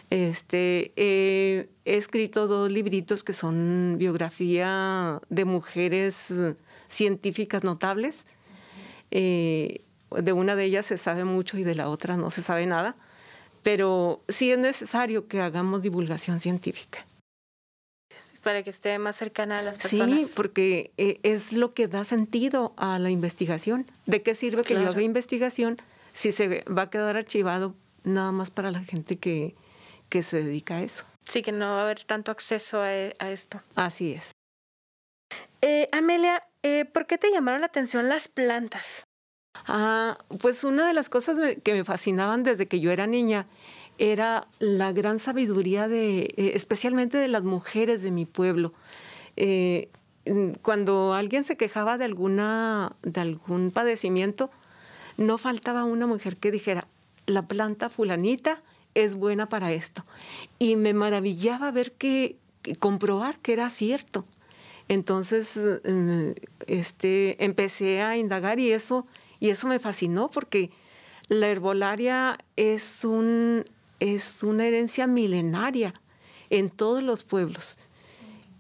Este, 0.10 0.94
he 0.96 1.68
escrito 1.84 2.48
dos 2.48 2.72
libritos 2.72 3.24
que 3.24 3.34
son 3.34 3.96
biografía 3.98 5.20
de 5.30 5.46
mujeres 5.46 6.32
científicas 6.88 7.64
notables. 7.64 8.26
Eh, 9.12 9.82
de 10.12 10.34
una 10.34 10.56
de 10.56 10.66
ellas 10.66 10.86
se 10.86 10.98
sabe 10.98 11.24
mucho 11.24 11.58
y 11.58 11.64
de 11.64 11.76
la 11.76 11.90
otra 11.90 12.18
no 12.18 12.30
se 12.30 12.42
sabe 12.42 12.66
nada, 12.66 12.96
pero 13.66 14.22
sí 14.28 14.52
es 14.52 14.60
necesario 14.60 15.28
que 15.28 15.42
hagamos 15.42 15.82
divulgación 15.82 16.40
científica. 16.40 17.04
Para 18.44 18.62
que 18.62 18.70
esté 18.70 19.00
más 19.00 19.16
cercana 19.16 19.58
a 19.58 19.64
las 19.64 19.78
personas. 19.78 20.16
Sí, 20.16 20.32
porque 20.36 20.92
eh, 20.98 21.20
es 21.24 21.52
lo 21.52 21.74
que 21.74 21.88
da 21.88 22.04
sentido 22.04 22.76
a 22.78 23.00
la 23.00 23.10
investigación. 23.10 23.88
¿De 24.06 24.22
qué 24.22 24.36
sirve 24.36 24.62
que 24.62 24.76
yo 24.76 24.88
haga 24.88 25.02
investigación 25.02 25.78
si 26.14 26.32
se 26.32 26.64
va 26.66 26.84
a 26.84 26.90
quedar 26.92 27.18
archivado 27.18 27.74
nada 28.04 28.32
más 28.32 28.52
para 28.52 28.70
la 28.70 28.82
gente 28.82 29.18
que, 29.18 29.56
que 30.10 30.22
se 30.22 30.44
dedica 30.44 30.76
a 30.76 30.84
eso. 30.84 31.08
Sí, 31.28 31.42
que 31.42 31.52
no 31.52 31.66
va 31.66 31.80
a 31.80 31.84
haber 31.86 32.04
tanto 32.04 32.30
acceso 32.30 32.82
a, 32.82 32.94
esto. 33.32 33.64
Así 33.74 34.14
es. 34.14 34.30
Eh, 35.62 35.90
Amelia, 35.92 36.48
eh, 36.62 36.86
¿por 36.86 37.08
qué 37.08 37.18
te 37.18 37.32
llamaron 37.32 37.62
la 37.62 37.68
atención 37.68 38.10
las 38.10 38.28
plantas? 38.28 39.06
Ah, 39.68 40.18
pues 40.42 40.64
una 40.64 40.88
de 40.88 40.94
las 40.94 41.10
cosas 41.10 41.38
que 41.64 41.74
me 41.74 41.84
fascinaban 41.84 42.44
desde 42.44 42.68
que 42.68 42.80
yo 42.80 42.92
era 42.92 43.08
niña 43.08 43.48
era 43.98 44.48
la 44.60 44.92
gran 44.92 45.20
sabiduría 45.20 45.88
de, 45.88 46.34
eh, 46.36 46.52
especialmente 46.54 47.18
de 47.18 47.28
las 47.28 47.44
mujeres 47.44 48.02
de 48.02 48.12
mi 48.12 48.26
pueblo. 48.26 48.74
cuando 50.62 51.14
alguien 51.14 51.46
se 51.46 51.56
quejaba 51.56 51.98
de 51.98 52.06
alguna, 52.06 52.94
de 53.04 53.22
algún 53.22 53.70
padecimiento, 53.72 54.50
no 55.18 55.38
faltaba 55.38 55.84
una 55.84 56.08
mujer 56.08 56.38
que 56.38 56.52
dijera, 56.52 56.88
la 57.26 57.48
planta 57.48 57.90
fulanita 57.90 58.62
es 58.94 59.16
buena 59.16 59.48
para 59.50 59.72
esto. 59.72 60.06
Y 60.60 60.76
me 60.78 60.94
maravillaba 60.94 61.72
ver 61.72 61.92
que, 61.92 62.38
comprobar 62.80 63.38
que 63.40 63.54
era 63.54 63.70
cierto. 63.70 64.26
Entonces, 64.88 65.58
mm, 65.58 66.32
este, 66.68 67.44
empecé 67.44 68.02
a 68.02 68.18
indagar 68.18 68.60
y 68.60 68.72
eso, 68.72 69.06
y 69.46 69.50
eso 69.50 69.68
me 69.68 69.80
fascinó 69.80 70.30
porque 70.30 70.72
la 71.28 71.48
herbolaria 71.48 72.38
es, 72.56 73.04
un, 73.04 73.66
es 74.00 74.44
una 74.44 74.66
herencia 74.66 75.08
milenaria 75.08 75.94
en 76.50 76.70
todos 76.70 77.04
los 77.04 77.24
pueblos. 77.24 77.78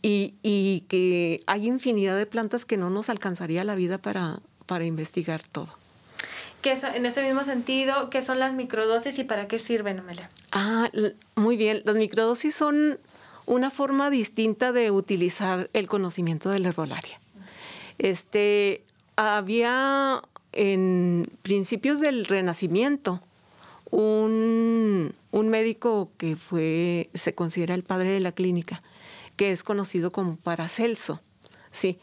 Y, 0.01 0.36
y, 0.43 0.81
que 0.88 1.41
hay 1.47 1.65
infinidad 1.65 2.15
de 2.15 2.27
plantas 2.27 2.63
que 2.63 2.77
no 2.77 2.91
nos 2.91 3.09
alcanzaría 3.09 3.63
la 3.63 3.73
vida 3.73 3.97
para, 3.97 4.39
para 4.67 4.86
investigar 4.86 5.41
todo 5.41 5.75
en 6.65 7.05
ese 7.05 7.21
mismo 7.21 7.43
sentido, 7.43 8.09
¿qué 8.09 8.23
son 8.23 8.39
las 8.39 8.53
microdosis 8.53 9.19
y 9.19 9.23
para 9.23 9.47
qué 9.47 9.59
sirven, 9.59 9.99
Amelia? 9.99 10.29
Ah, 10.51 10.89
muy 11.36 11.57
bien. 11.57 11.81
Las 11.86 11.95
microdosis 11.95 12.55
son 12.55 12.99
una 13.45 13.69
forma 13.69 14.09
distinta 14.09 14.71
de 14.71 14.89
utilizar 14.89 15.69
el 15.73 15.88
conocimiento 15.88 16.49
de 16.49 16.59
la 16.59 16.69
herbolaria. 16.69 17.19
Este, 17.99 18.83
había 19.15 20.21
en 20.56 21.30
principios 21.41 21.99
del 21.99 22.26
Renacimiento 22.26 23.22
un, 23.91 25.14
un 25.32 25.49
médico 25.49 26.12
que 26.18 26.36
fue, 26.36 27.10
se 27.14 27.36
considera 27.36 27.76
el 27.76 27.84
padre 27.84 28.10
de 28.12 28.20
la 28.20 28.32
clínica, 28.32 28.82
que 29.36 29.51
es 29.51 29.64
conocido 29.64 30.12
como 30.12 30.38
Paracelso. 30.38 31.22
Sí, 31.72 31.99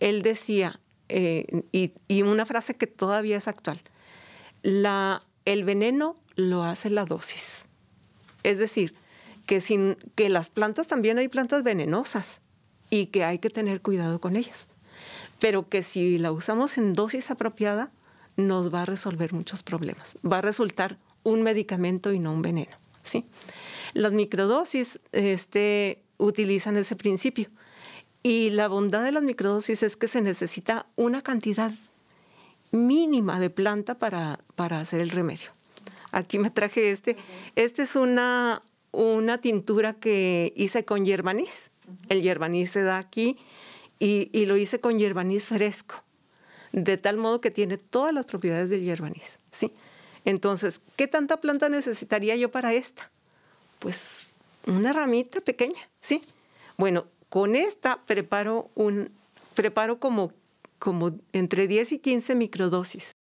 él 0.00 0.22
decía, 0.22 0.80
eh, 1.08 1.62
y, 1.72 2.22
una 2.22 2.46
frase 2.46 2.74
que 2.74 2.86
todavía 2.86 3.36
es 3.36 3.48
actual, 3.48 3.80
la, 4.62 5.22
el 5.44 5.64
veneno 5.64 6.16
lo 6.34 6.64
hace 6.64 6.90
la 6.90 7.04
dosis. 7.04 7.66
Es 8.42 8.58
decir, 8.58 8.94
que, 9.46 9.60
sin, 9.60 9.96
que 10.14 10.28
las 10.28 10.50
plantas 10.50 10.86
también 10.86 11.18
hay 11.18 11.28
plantas 11.28 11.62
venenosas 11.62 12.40
y 12.90 13.06
que 13.06 13.24
hay 13.24 13.38
que 13.38 13.50
tener 13.50 13.80
cuidado 13.80 14.20
con 14.20 14.36
ellas. 14.36 14.68
Pero 15.38 15.68
que 15.68 15.82
si 15.82 16.18
la 16.18 16.32
usamos 16.32 16.78
en 16.78 16.92
dosis 16.92 17.30
apropiada, 17.30 17.90
nos 18.36 18.72
va 18.72 18.82
a 18.82 18.84
resolver 18.86 19.32
muchos 19.32 19.62
problemas. 19.62 20.18
Va 20.24 20.38
a 20.38 20.42
resultar 20.42 20.98
un 21.22 21.42
medicamento 21.42 22.12
y 22.12 22.18
no 22.18 22.32
un 22.32 22.42
veneno. 22.42 22.76
¿sí? 23.02 23.24
Las 23.94 24.12
microdosis 24.12 25.00
este, 25.12 26.02
utilizan 26.18 26.76
ese 26.76 26.96
principio. 26.96 27.48
Y 28.22 28.50
la 28.50 28.68
bondad 28.68 29.04
de 29.04 29.12
las 29.12 29.22
microdosis 29.22 29.82
es 29.82 29.96
que 29.96 30.08
se 30.08 30.20
necesita 30.20 30.86
una 30.96 31.22
cantidad 31.22 31.72
mínima 32.72 33.38
de 33.38 33.50
planta 33.50 33.98
para, 33.98 34.40
para 34.54 34.80
hacer 34.80 35.00
el 35.00 35.10
remedio. 35.10 35.50
Aquí 36.10 36.38
me 36.38 36.50
traje 36.50 36.90
este. 36.90 37.16
Este 37.54 37.82
es 37.82 37.94
una, 37.94 38.62
una 38.90 39.38
tintura 39.40 39.94
que 39.94 40.52
hice 40.56 40.84
con 40.84 41.04
hierbanís. 41.04 41.70
El 42.08 42.22
hierbanís 42.22 42.70
se 42.70 42.82
da 42.82 42.98
aquí 42.98 43.36
y, 43.98 44.30
y, 44.32 44.46
lo 44.46 44.56
hice 44.56 44.80
con 44.80 44.98
hierbanís 44.98 45.46
fresco, 45.46 46.04
de 46.72 46.96
tal 46.96 47.16
modo 47.16 47.40
que 47.40 47.50
tiene 47.50 47.78
todas 47.78 48.12
las 48.12 48.26
propiedades 48.26 48.68
del 48.68 48.82
hierbanís. 48.82 49.40
¿sí? 49.50 49.72
Entonces, 50.24 50.82
¿qué 50.96 51.06
tanta 51.06 51.38
planta 51.40 51.68
necesitaría 51.68 52.36
yo 52.36 52.50
para 52.50 52.74
esta? 52.74 53.10
Pues 53.78 54.28
una 54.66 54.92
ramita 54.92 55.40
pequeña, 55.40 55.80
¿sí? 56.00 56.22
Bueno, 56.76 57.06
con 57.28 57.56
esta 57.56 58.04
preparo 58.04 58.70
un 58.74 59.10
preparo 59.54 59.98
como 59.98 60.32
como 60.78 61.18
entre 61.32 61.66
10 61.66 61.92
y 61.92 61.98
15 61.98 62.34
microdosis. 62.34 63.12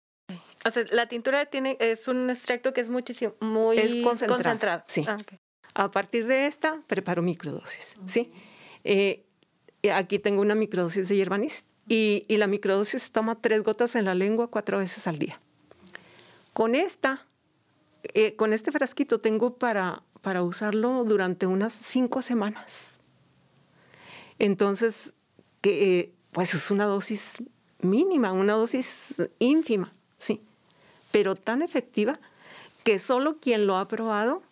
O 0.66 0.70
sea, 0.70 0.85
la 0.91 1.09
tintura 1.09 1.47
tiene 1.47 1.77
es 1.79 2.09
un 2.09 2.31
extracto 2.31 2.72
que 2.72 2.81
es 2.81 2.89
muchísimo 2.89 3.35
muy 3.41 3.79
es 3.79 3.97
concentrado. 3.97 4.83
Sí. 4.87 5.05
Ah, 5.07 5.18
A 5.75 5.91
partir 5.91 6.27
de 6.27 6.47
esta 6.47 6.83
preparo 6.87 7.22
microdosis, 7.22 7.97
¿sí? 8.07 8.33
Eh, 8.83 9.25
aquí 9.93 10.18
tengo 10.18 10.41
una 10.41 10.55
microdosis 10.55 11.09
de 11.09 11.16
hierbanis 11.16 11.64
y, 11.89 12.24
la 12.28 12.47
microdosis 12.47 13.11
toma 13.11 13.41
tres 13.41 13.62
gotas 13.62 13.95
en 13.95 14.07
la 14.07 14.14
lengua 14.14 14.49
cuatro 14.49 14.78
veces 14.78 15.07
al 15.07 15.18
día. 15.18 15.41
Con 16.53 16.74
esta, 16.74 17.26
eh, 18.03 18.37
con 18.37 18.53
este 18.53 18.72
frasquito 18.72 19.20
tengo 19.20 19.57
para, 19.57 20.03
para 20.20 20.43
usarlo 20.43 21.05
durante 21.05 21.47
unas 21.47 21.72
cinco 21.72 22.22
semanas. 22.22 23.01
Entonces, 24.39 25.12
que, 25.61 25.99
eh, 26.01 26.12
pues 26.32 26.55
es 26.55 26.70
una 26.70 26.87
dosis 26.87 27.35
mínima, 27.80 28.32
una 28.32 28.55
dosis 28.55 29.14
ínfima, 29.39 29.93
sí, 30.16 30.41
pero 31.12 31.37
tan 31.37 31.62
efectiva 31.62 32.18
que 32.82 32.99
solo 32.99 33.39
quien 33.39 33.66
lo 33.66 33.76
ha 33.76 33.89
probado 33.89 34.43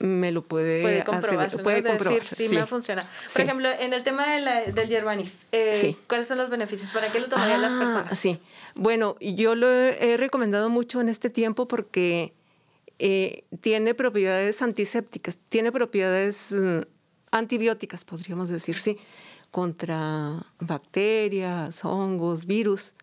me 0.00 0.30
lo 0.30 0.42
puede, 0.42 0.82
puede 0.82 1.04
comprobar. 1.04 1.62
puede 1.62 1.82
comprobar. 1.82 2.20
Decir, 2.20 2.48
sí, 2.48 2.56
me 2.56 2.66
funciona. 2.66 3.02
Por 3.32 3.42
ejemplo, 3.42 3.68
en 3.68 3.92
el 3.92 4.04
tema 4.04 4.26
del 4.28 4.88
yerbanis, 4.88 5.32
eh, 5.52 5.96
¿cuáles 6.06 6.28
son 6.28 6.38
los 6.38 6.50
beneficios? 6.50 6.90
¿Para 6.92 7.10
qué 7.10 7.20
lo 7.20 7.28
tomarían 7.28 7.62
las 7.62 7.72
ah, 7.72 7.78
personas? 7.78 8.18
Sí, 8.18 8.40
bueno, 8.74 9.16
yo 9.20 9.54
lo 9.54 9.68
he 9.68 10.16
recomendado 10.16 10.70
mucho 10.70 11.00
en 11.00 11.08
este 11.08 11.30
tiempo 11.30 11.66
porque 11.66 12.32
eh, 13.00 13.44
tiene 13.60 13.94
propiedades 13.94 14.62
antisépticas, 14.62 15.36
tiene 15.48 15.72
propiedades 15.72 16.52
mm, 16.52 16.80
antibióticas, 17.32 18.04
podríamos 18.04 18.50
decir, 18.50 18.76
sí, 18.78 18.98
contra 19.50 20.46
bacterias, 20.60 21.84
hongos, 21.84 22.46
virus. 22.46 22.94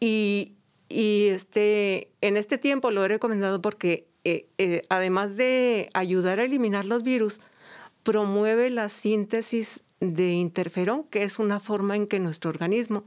Y, 0.00 0.54
y 0.88 1.28
este, 1.28 2.10
en 2.22 2.36
este 2.36 2.56
tiempo 2.56 2.90
lo 2.90 3.04
he 3.04 3.08
recomendado 3.08 3.60
porque 3.60 4.07
eh, 4.28 4.46
eh, 4.58 4.82
además 4.90 5.36
de 5.36 5.88
ayudar 5.94 6.38
a 6.38 6.44
eliminar 6.44 6.84
los 6.84 7.02
virus, 7.02 7.40
promueve 8.02 8.68
la 8.68 8.88
síntesis 8.88 9.82
de 10.00 10.32
interferón, 10.32 11.04
que 11.04 11.22
es 11.22 11.38
una 11.38 11.60
forma 11.60 11.96
en 11.96 12.06
que 12.06 12.20
nuestro 12.20 12.50
organismo 12.50 13.04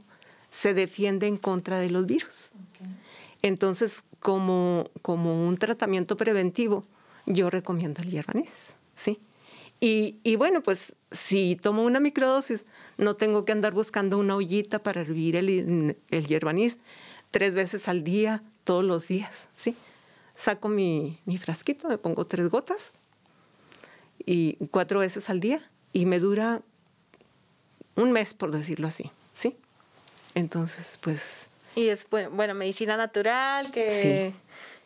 se 0.48 0.74
defiende 0.74 1.26
en 1.26 1.36
contra 1.36 1.78
de 1.78 1.90
los 1.90 2.06
virus. 2.06 2.52
Entonces, 3.40 4.02
como, 4.20 4.90
como 5.00 5.46
un 5.46 5.56
tratamiento 5.56 6.16
preventivo, 6.16 6.84
yo 7.26 7.50
recomiendo 7.50 8.02
el 8.02 8.10
hierbanés, 8.10 8.74
¿sí? 8.94 9.20
Y, 9.80 10.16
y, 10.22 10.36
bueno, 10.36 10.62
pues 10.62 10.94
si 11.10 11.56
tomo 11.56 11.84
una 11.84 12.00
microdosis, 12.00 12.66
no 12.98 13.16
tengo 13.16 13.44
que 13.44 13.52
andar 13.52 13.74
buscando 13.74 14.18
una 14.18 14.36
ollita 14.36 14.80
para 14.80 15.00
hervir 15.00 15.36
el, 15.36 15.96
el 16.10 16.26
hierbanís 16.26 16.78
tres 17.30 17.54
veces 17.54 17.88
al 17.88 18.04
día, 18.04 18.42
todos 18.64 18.84
los 18.84 19.08
días, 19.08 19.48
¿sí? 19.56 19.74
Saco 20.42 20.68
mi, 20.68 21.18
frasquito, 21.38 21.88
me 21.88 21.98
pongo 21.98 22.24
tres 22.24 22.48
gotas 22.48 22.92
y 24.26 24.56
cuatro 24.70 24.98
veces 24.98 25.30
al 25.30 25.38
día 25.38 25.62
y 25.92 26.04
me 26.04 26.18
dura 26.18 26.62
un 27.94 28.10
mes, 28.10 28.34
por 28.34 28.50
decirlo 28.50 28.88
así, 28.88 29.10
¿sí? 29.32 29.56
Entonces, 30.34 30.98
pues... 31.00 31.48
Y 31.76 31.88
es, 31.88 32.06
bueno, 32.10 32.54
medicina 32.54 32.96
natural, 32.96 33.70
que 33.70 34.34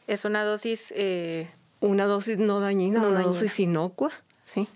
es 0.06 0.24
una 0.24 0.44
dosis... 0.44 0.92
Eh, 0.94 1.48
una 1.80 2.04
dosis 2.04 2.38
no 2.38 2.60
dañina, 2.60 3.06
una 3.06 3.22
dosis 3.22 3.58
inocua, 3.60 4.10
¿sí? 4.44 4.68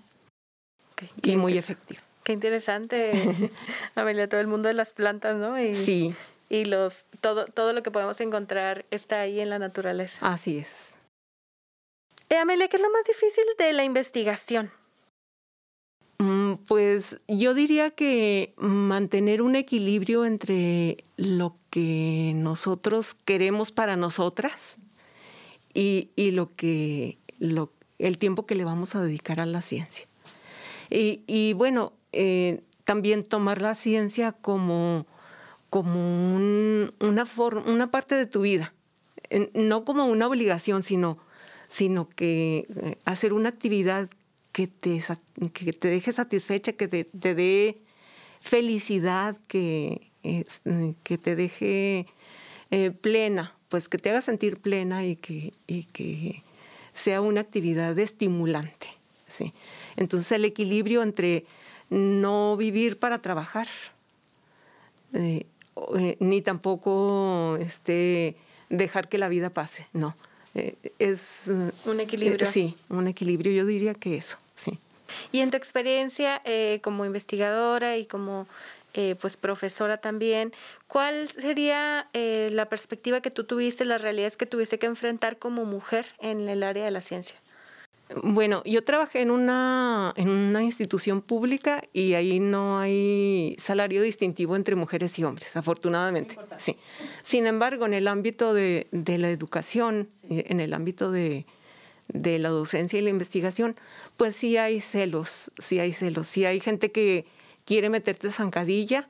Y 1.22 1.36
muy 1.36 1.58
efectiva. 1.58 2.00
Qué 2.22 2.32
interesante, 2.32 3.50
Amelia, 3.94 4.28
todo 4.28 4.40
el 4.40 4.46
mundo 4.46 4.68
de 4.68 4.74
las 4.74 4.92
plantas, 4.92 5.36
¿no? 5.36 5.56
sí 5.74 6.14
y 6.50 6.66
los 6.66 7.06
todo 7.22 7.46
todo 7.46 7.72
lo 7.72 7.82
que 7.82 7.90
podemos 7.90 8.20
encontrar 8.20 8.84
está 8.90 9.20
ahí 9.20 9.40
en 9.40 9.48
la 9.48 9.58
naturaleza. 9.58 10.30
Así 10.30 10.58
es. 10.58 10.94
Eh, 12.28 12.36
Amelia, 12.36 12.68
¿qué 12.68 12.76
es 12.76 12.82
lo 12.82 12.90
más 12.90 13.04
difícil 13.04 13.44
de 13.58 13.72
la 13.72 13.84
investigación? 13.84 14.70
Mm, 16.18 16.56
pues 16.66 17.18
yo 17.28 17.54
diría 17.54 17.90
que 17.90 18.52
mantener 18.56 19.40
un 19.40 19.56
equilibrio 19.56 20.26
entre 20.26 20.98
lo 21.16 21.56
que 21.70 22.32
nosotros 22.36 23.14
queremos 23.14 23.72
para 23.72 23.96
nosotras 23.96 24.76
y, 25.72 26.10
y 26.16 26.32
lo 26.32 26.46
que 26.48 27.16
lo, 27.38 27.72
el 27.98 28.18
tiempo 28.18 28.44
que 28.44 28.54
le 28.54 28.64
vamos 28.64 28.94
a 28.94 29.02
dedicar 29.02 29.40
a 29.40 29.46
la 29.46 29.62
ciencia. 29.62 30.06
Y, 30.90 31.22
y 31.26 31.54
bueno, 31.54 31.94
eh, 32.12 32.60
también 32.84 33.24
tomar 33.24 33.62
la 33.62 33.74
ciencia 33.74 34.32
como 34.32 35.06
como 35.70 36.36
una, 36.36 36.92
una 37.00 37.90
parte 37.90 38.14
de 38.16 38.26
tu 38.26 38.42
vida, 38.42 38.74
no 39.54 39.84
como 39.84 40.06
una 40.06 40.26
obligación, 40.26 40.82
sino, 40.82 41.18
sino 41.68 42.08
que 42.08 42.66
eh, 42.76 42.98
hacer 43.04 43.32
una 43.32 43.48
actividad 43.48 44.08
que 44.52 44.66
te, 44.66 45.00
que 45.52 45.72
te 45.72 45.88
deje 45.88 46.12
satisfecha, 46.12 46.72
que 46.72 46.88
te, 46.88 47.34
dé 47.34 47.78
felicidad, 48.40 49.36
que, 49.46 50.10
que 51.02 51.18
te 51.18 51.36
deje 51.36 52.06
eh, 52.72 52.90
plena, 52.90 53.54
pues 53.68 53.88
que 53.88 53.98
te 53.98 54.10
haga 54.10 54.20
sentir 54.20 54.58
plena 54.58 55.06
y 55.06 55.16
que, 55.16 55.52
y 55.66 55.84
que 55.84 56.42
sea 56.92 57.20
una 57.20 57.40
actividad 57.40 57.98
estimulante. 57.98 58.88
¿sí? 59.28 59.52
Entonces 59.96 60.32
el 60.32 60.44
equilibrio 60.44 61.02
entre 61.02 61.44
no 61.88 62.56
vivir 62.56 62.98
para 62.98 63.22
trabajar, 63.22 63.68
eh, 65.12 65.46
eh, 65.96 66.16
ni 66.20 66.42
tampoco 66.42 67.56
este, 67.60 68.36
dejar 68.68 69.08
que 69.08 69.18
la 69.18 69.28
vida 69.28 69.50
pase, 69.50 69.86
no. 69.92 70.16
Eh, 70.54 70.74
es 70.98 71.50
un 71.84 72.00
equilibrio. 72.00 72.42
Eh, 72.42 72.50
sí, 72.50 72.76
un 72.88 73.06
equilibrio, 73.06 73.52
yo 73.52 73.64
diría 73.64 73.94
que 73.94 74.16
eso, 74.16 74.38
sí. 74.54 74.78
Y 75.32 75.40
en 75.40 75.50
tu 75.50 75.56
experiencia 75.56 76.42
como 76.82 77.04
investigadora 77.04 77.96
y 77.96 78.06
como 78.06 78.46
pues 79.20 79.36
profesora 79.36 79.98
también, 79.98 80.52
¿cuál 80.86 81.28
sería 81.28 82.08
la 82.12 82.66
perspectiva 82.66 83.20
que 83.20 83.30
tú 83.30 83.42
tuviste, 83.44 83.84
las 83.84 84.00
realidades 84.00 84.36
que 84.36 84.46
tuviste 84.46 84.78
que 84.78 84.86
enfrentar 84.86 85.36
como 85.38 85.64
mujer 85.64 86.06
en 86.20 86.48
el 86.48 86.62
área 86.62 86.84
de 86.84 86.92
la 86.92 87.00
ciencia? 87.00 87.36
Bueno, 88.22 88.62
yo 88.64 88.82
trabajé 88.82 89.20
en 89.20 89.30
una, 89.30 90.12
en 90.16 90.30
una 90.30 90.64
institución 90.64 91.22
pública 91.22 91.82
y 91.92 92.14
ahí 92.14 92.40
no 92.40 92.78
hay 92.78 93.54
salario 93.58 94.02
distintivo 94.02 94.56
entre 94.56 94.74
mujeres 94.74 95.18
y 95.18 95.24
hombres, 95.24 95.56
afortunadamente. 95.56 96.36
Sí. 96.56 96.76
Sin 97.22 97.46
embargo, 97.46 97.86
en 97.86 97.94
el 97.94 98.08
ámbito 98.08 98.52
de, 98.52 98.88
de 98.90 99.18
la 99.18 99.30
educación, 99.30 100.08
en 100.28 100.58
el 100.58 100.74
ámbito 100.74 101.12
de, 101.12 101.46
de, 102.08 102.38
la 102.40 102.48
docencia 102.48 102.98
y 102.98 103.02
la 103.02 103.10
investigación, 103.10 103.76
pues 104.16 104.34
sí 104.34 104.56
hay 104.56 104.80
celos, 104.80 105.52
sí 105.58 105.78
hay 105.78 105.92
celos, 105.92 106.26
sí 106.26 106.44
hay 106.44 106.58
gente 106.58 106.90
que 106.90 107.26
quiere 107.64 107.90
meterte 107.90 108.32
zancadilla, 108.32 109.08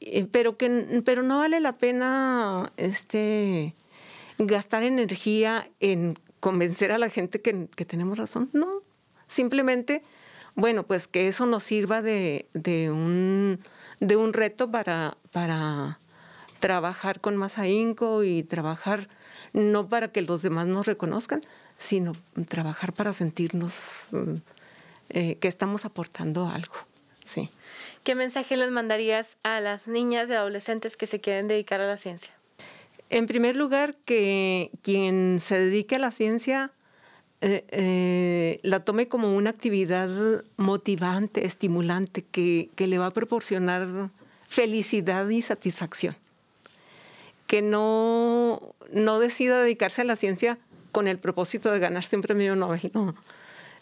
eh, 0.00 0.26
pero, 0.30 0.56
que, 0.56 1.02
pero 1.04 1.22
no 1.22 1.38
vale 1.38 1.60
la 1.60 1.78
pena 1.78 2.72
este, 2.76 3.74
gastar 4.38 4.82
energía 4.82 5.68
en 5.78 6.18
convencer 6.44 6.92
a 6.92 6.98
la 6.98 7.08
gente 7.08 7.40
que, 7.40 7.54
tenemos 7.86 8.18
razón. 8.18 8.50
No, 8.52 8.82
simplemente 9.26 10.02
bueno, 10.54 10.82
pues 10.82 11.08
que 11.08 11.26
eso 11.26 11.46
nos 11.46 11.62
sirva 11.62 12.02
de, 12.02 12.46
un, 12.92 13.60
de 14.00 14.16
un 14.16 14.34
reto 14.34 14.70
para, 14.70 15.16
para 15.32 16.00
trabajar 16.60 17.22
con 17.22 17.38
más 17.38 17.56
ahínco 17.56 18.24
y 18.24 18.42
trabajar 18.42 19.08
no 19.54 19.88
para 19.88 20.12
que 20.12 20.20
los 20.20 20.42
demás 20.42 20.66
nos 20.66 20.86
reconozcan, 20.86 21.40
sino 21.78 22.12
trabajar 22.46 22.92
para 22.92 23.14
sentirnos 23.14 24.08
mm, 24.12 24.34
eh, 25.08 25.38
que 25.38 25.48
estamos 25.48 25.86
aportando 25.86 26.46
algo. 26.46 26.74
Sí. 27.24 27.48
¿Qué 28.02 28.14
mensaje 28.14 28.58
les 28.58 28.70
mandarías 28.70 29.38
a 29.44 29.60
las 29.60 29.88
niñas 29.88 30.28
y 30.28 30.34
adolescentes 30.34 30.98
que 30.98 31.06
se 31.06 31.22
quieren 31.22 31.48
dedicar 31.48 31.80
a 31.80 31.86
la 31.86 31.96
ciencia? 31.96 32.34
En 33.10 33.26
primer 33.26 33.56
lugar, 33.56 33.96
que 34.04 34.70
quien 34.82 35.38
se 35.40 35.58
dedique 35.58 35.96
a 35.96 35.98
la 35.98 36.10
ciencia 36.10 36.72
eh, 37.46 37.62
eh, 37.68 38.60
la 38.62 38.80
tome 38.80 39.06
como 39.06 39.36
una 39.36 39.50
actividad 39.50 40.08
motivante, 40.56 41.44
estimulante, 41.44 42.24
que, 42.24 42.70
le 42.74 42.96
va 42.96 43.06
a 43.06 43.10
proporcionar 43.12 44.10
felicidad 44.48 45.28
y 45.28 45.42
satisfacción. 45.42 46.16
Que 47.46 47.60
no, 47.60 48.74
no 48.90 49.18
decida 49.18 49.60
dedicarse 49.60 50.00
a 50.00 50.04
la 50.04 50.16
ciencia 50.16 50.58
con 50.90 51.06
el 51.06 51.18
propósito 51.18 51.70
de 51.70 51.80
ganarse 51.80 52.16
un 52.16 52.22
premio 52.22 52.56
Nobel, 52.56 52.90
no. 52.94 53.14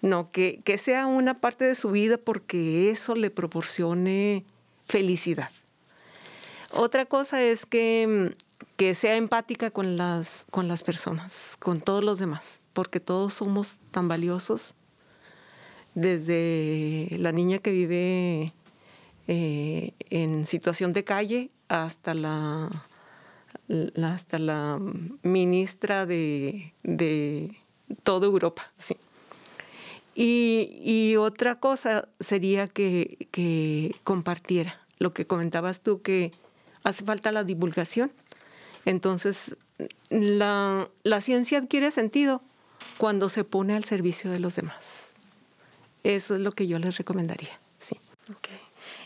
No, 0.01 0.33
que, 0.33 0.61
que 0.65 0.77
sea 0.77 1.07
una 1.07 1.41
parte 1.41 1.65
de 1.65 1.77
su 1.77 1.93
vida 1.93 2.17
porque 2.17 2.91
eso 2.91 3.15
le 3.15 3.31
proporcione 3.31 4.45
felicidad. 4.89 5.51
Otra 6.73 7.05
cosa 7.05 7.41
es 7.43 7.65
que, 7.65 8.35
que 8.77 8.95
sea 8.95 9.17
empática 9.17 9.71
con 9.71 9.97
las, 9.97 10.47
con 10.51 10.69
las 10.69 10.83
personas, 10.83 11.57
con 11.59 11.81
todos 11.81 12.03
los 12.05 12.19
demás 12.19 12.63
porque 12.73 13.01
todos 13.01 13.35
somos 13.35 13.77
tan 13.91 14.09
valiosos, 14.09 14.75
desde 15.95 17.09
la 17.19 17.33
niña 17.33 17.59
que 17.59 17.71
vive 17.71 18.53
eh, 19.29 19.93
en 20.11 20.47
situación 20.47 20.93
de 20.93 21.05
calle 21.05 21.51
hasta 21.69 22.15
la, 22.15 22.87
hasta 24.03 24.39
la 24.39 24.81
ministra 25.23 26.07
de, 26.07 26.73
toda 28.03 28.27
Europa. 28.27 28.73
Sí. 28.77 28.97
Y, 30.15 31.17
otra 31.17 31.59
cosa 31.61 32.09
sería 32.21 32.69
que, 32.69 33.29
que, 33.31 33.95
compartiera 34.03 34.81
lo 34.99 35.13
que 35.13 35.27
comentabas 35.27 35.81
tú, 35.81 36.01
que 36.01 36.33
hace 36.85 37.05
falta 37.05 37.33
la 37.33 37.45
divulgación. 37.45 38.13
Entonces, 38.85 39.57
la, 40.11 40.89
la 41.03 41.21
ciencia 41.21 41.59
adquiere 41.59 41.91
sentido 41.91 42.43
cuando 42.99 43.29
se 43.29 43.45
pone 43.45 43.75
al 43.75 43.85
servicio 43.85 44.31
de 44.31 44.41
los 44.41 44.57
demás. 44.57 45.15
Eso 46.05 46.35
es 46.35 46.41
lo 46.41 46.53
que 46.53 46.67
yo 46.67 46.79
les 46.79 46.99
recomendaría. 46.99 47.59
Sí. 47.79 47.99
Okay. 48.37 48.59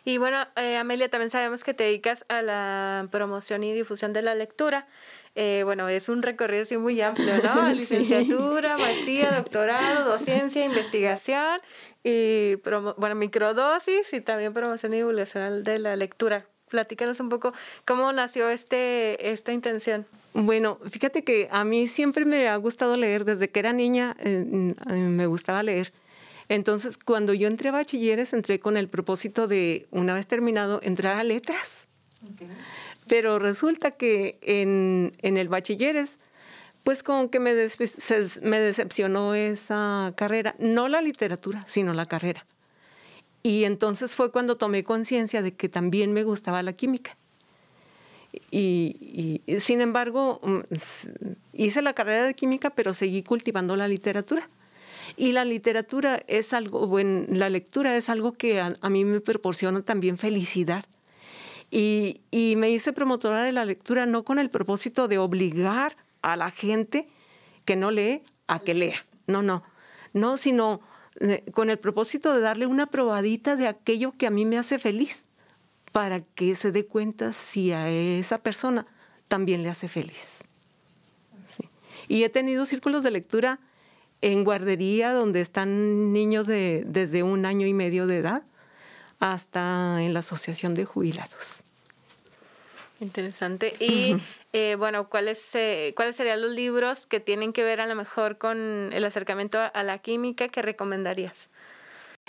Y 0.05 0.19
bueno, 0.19 0.47
eh, 0.57 0.77
Amelia, 0.77 1.09
también 1.09 1.31
sabemos 1.31 1.65
que 1.65 1.75
te 1.75 1.85
dedicas 1.85 2.25
a 2.29 2.41
la 2.41 3.09
promoción 3.11 3.65
y 3.65 3.73
difusión 3.75 4.13
de 4.13 4.23
la 4.23 4.35
lectura. 4.35 4.87
Eh, 5.35 5.63
bueno, 5.65 5.89
es 5.89 6.09
un 6.09 6.23
recorrido 6.23 6.63
así 6.63 6.77
muy 6.77 7.01
amplio, 7.01 7.35
¿no? 7.43 7.69
Licenciatura, 7.73 8.77
maestría, 8.79 9.33
doctorado, 9.33 10.09
docencia, 10.09 10.65
investigación 10.65 11.61
y, 12.05 12.55
bueno, 12.97 13.17
microdosis 13.17 14.13
y 14.13 14.21
también 14.21 14.55
promoción 14.55 14.95
y 14.95 14.99
divulgación 14.99 15.65
de 15.65 15.79
la 15.79 15.97
lectura. 15.97 16.47
Platícanos 16.69 17.21
un 17.21 17.29
poco 17.29 17.53
cómo 17.85 18.13
nació 18.13 18.49
este, 18.51 19.33
esta 19.33 19.53
intención. 19.53 20.07
Bueno, 20.35 20.79
fíjate 20.91 21.25
que 21.25 21.49
a 21.51 21.65
mí 21.65 21.89
siempre 21.89 22.25
me 22.25 22.49
ha 22.49 22.57
gustado 22.57 22.97
leer, 22.97 23.25
desde 23.25 23.49
que 23.49 23.61
era 23.61 23.73
niña 23.73 24.17
eh, 24.19 24.37
me 24.37 25.27
gustaba 25.27 25.63
leer. 25.63 25.93
Entonces, 26.49 26.99
cuando 26.99 27.33
yo 27.35 27.49
entré 27.49 27.71
a 27.71 27.73
bachilleres, 27.73 28.33
entré 28.33 28.61
con 28.61 28.77
el 28.77 28.89
propósito 28.89 29.49
de, 29.49 29.87
una 29.91 30.15
vez 30.15 30.27
terminado, 30.27 30.81
entrar 30.83 31.19
a 31.19 31.25
letras. 31.25 31.87
Pero 33.09 33.39
resulta 33.39 33.93
que 33.93 34.39
en, 34.43 35.13
el 35.23 35.49
bachilleres, 35.49 36.21
pues 36.83 37.03
como 37.03 37.31
que 37.31 37.41
me, 37.41 37.55
me 37.55 38.61
decepcionó 38.61 39.35
esa 39.35 40.13
carrera, 40.17 40.55
no 40.59 40.89
la 40.89 41.01
literatura, 41.01 41.65
sino 41.67 41.95
la 41.95 42.07
carrera. 42.07 42.47
Y 43.43 43.65
entonces 43.65 44.17
fue 44.17 44.33
cuando 44.33 44.57
tomé 44.57 44.85
conciencia 44.85 45.43
de 45.43 45.55
que 45.55 45.69
también 45.69 46.13
me 46.13 46.25
gustaba 46.25 46.63
la 46.63 46.73
química. 46.73 47.17
Y, 48.51 49.43
sin 49.61 49.81
embargo, 49.81 50.41
mm, 50.43 50.61
hice 51.53 51.83
la 51.83 51.95
carrera 51.95 52.25
de 52.25 52.35
química, 52.35 52.71
pero 52.71 52.93
seguí 52.93 53.23
cultivando 53.23 53.77
la 53.77 53.89
literatura. 53.89 54.49
Y 55.17 55.33
la 55.33 55.45
literatura 55.45 56.21
es 56.27 56.53
algo, 56.53 56.87
bueno, 56.87 57.27
la 57.29 57.49
lectura 57.49 57.97
es 57.97 58.09
algo 58.09 58.33
que 58.33 58.61
a, 58.61 58.91
mí 58.91 59.05
me 59.05 59.21
proporciona 59.21 59.83
también 59.83 60.19
felicidad. 60.19 60.85
Y, 61.71 62.21
y, 62.31 62.57
me 62.57 62.71
hice 62.71 62.93
promotora 62.93 63.43
de 63.43 63.53
la 63.53 63.65
lectura 63.65 64.07
no 64.07 64.25
con 64.25 64.39
el 64.39 64.51
propósito 64.51 65.09
de 65.09 65.19
obligar 65.19 65.97
a 66.23 66.37
la 66.37 66.51
gente 66.51 67.09
que 67.65 67.77
no 67.77 67.91
lee 67.91 68.23
a 68.47 68.61
que 68.61 68.75
lea. 68.75 69.05
No, 69.27 69.43
no. 69.43 69.63
No, 70.13 70.37
sino 70.37 70.81
con 71.53 71.71
el 71.71 71.79
propósito 71.79 72.35
de 72.35 72.41
darle 72.41 72.67
una 72.67 72.87
probadita 72.87 73.57
de 73.57 73.69
aquello 73.69 74.13
que 74.13 74.27
a 74.27 74.31
mí 74.31 74.45
me 74.45 74.59
hace 74.59 74.79
feliz, 74.79 75.25
para 75.93 76.21
que 76.21 76.55
se 76.55 76.73
dé 76.73 76.87
cuenta 76.87 77.33
si 77.33 77.73
a 77.73 77.89
esa 77.89 78.39
persona 78.39 78.87
también 79.29 79.63
le 79.63 79.71
hace 79.71 79.89
feliz. 79.89 80.45
Y 82.09 82.23
he 82.25 82.29
tenido 82.29 82.67
círculos 82.67 83.03
de 83.03 83.11
lectura 83.11 83.61
en 84.21 84.45
guardería 84.45 85.13
donde 85.13 85.41
están 85.41 86.13
niños 86.13 86.47
de, 86.47 86.85
desde 86.87 87.23
un 87.23 87.47
año 87.47 87.67
y 87.67 87.75
medio 87.75 88.07
de 88.07 88.19
edad 88.19 88.43
hasta 89.19 90.03
en 90.03 90.13
la 90.13 90.21
asociación 90.21 90.75
de 90.75 90.85
jubilados. 90.85 91.63
Interesante. 93.01 93.75
Y 93.79 94.17
eh, 94.53 94.77
bueno, 94.79 95.09
¿cuáles, 95.09 95.39
eh, 95.55 95.93
¿cuáles 95.97 96.17
serían 96.17 96.41
los 96.41 96.51
libros 96.51 97.07
que 97.07 97.21
tienen 97.21 97.53
que 97.53 97.63
ver 97.63 97.81
a 97.81 97.87
lo 97.87 97.95
mejor 97.95 98.39
con 98.39 98.91
el 98.93 99.05
acercamiento 99.05 99.59
a, 99.61 99.83
la 99.83 99.99
química 99.99 100.49
que 100.49 100.63
recomendarías? 100.63 101.51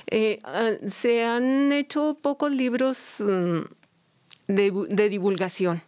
Eh, 0.08 0.40
ah, 0.44 0.72
se 0.88 1.24
han 1.24 1.72
hecho 1.72 2.18
pocos 2.22 2.52
libros 2.52 3.16
mm, 3.20 3.62
de, 4.48 5.10
divulgación. 5.10 5.82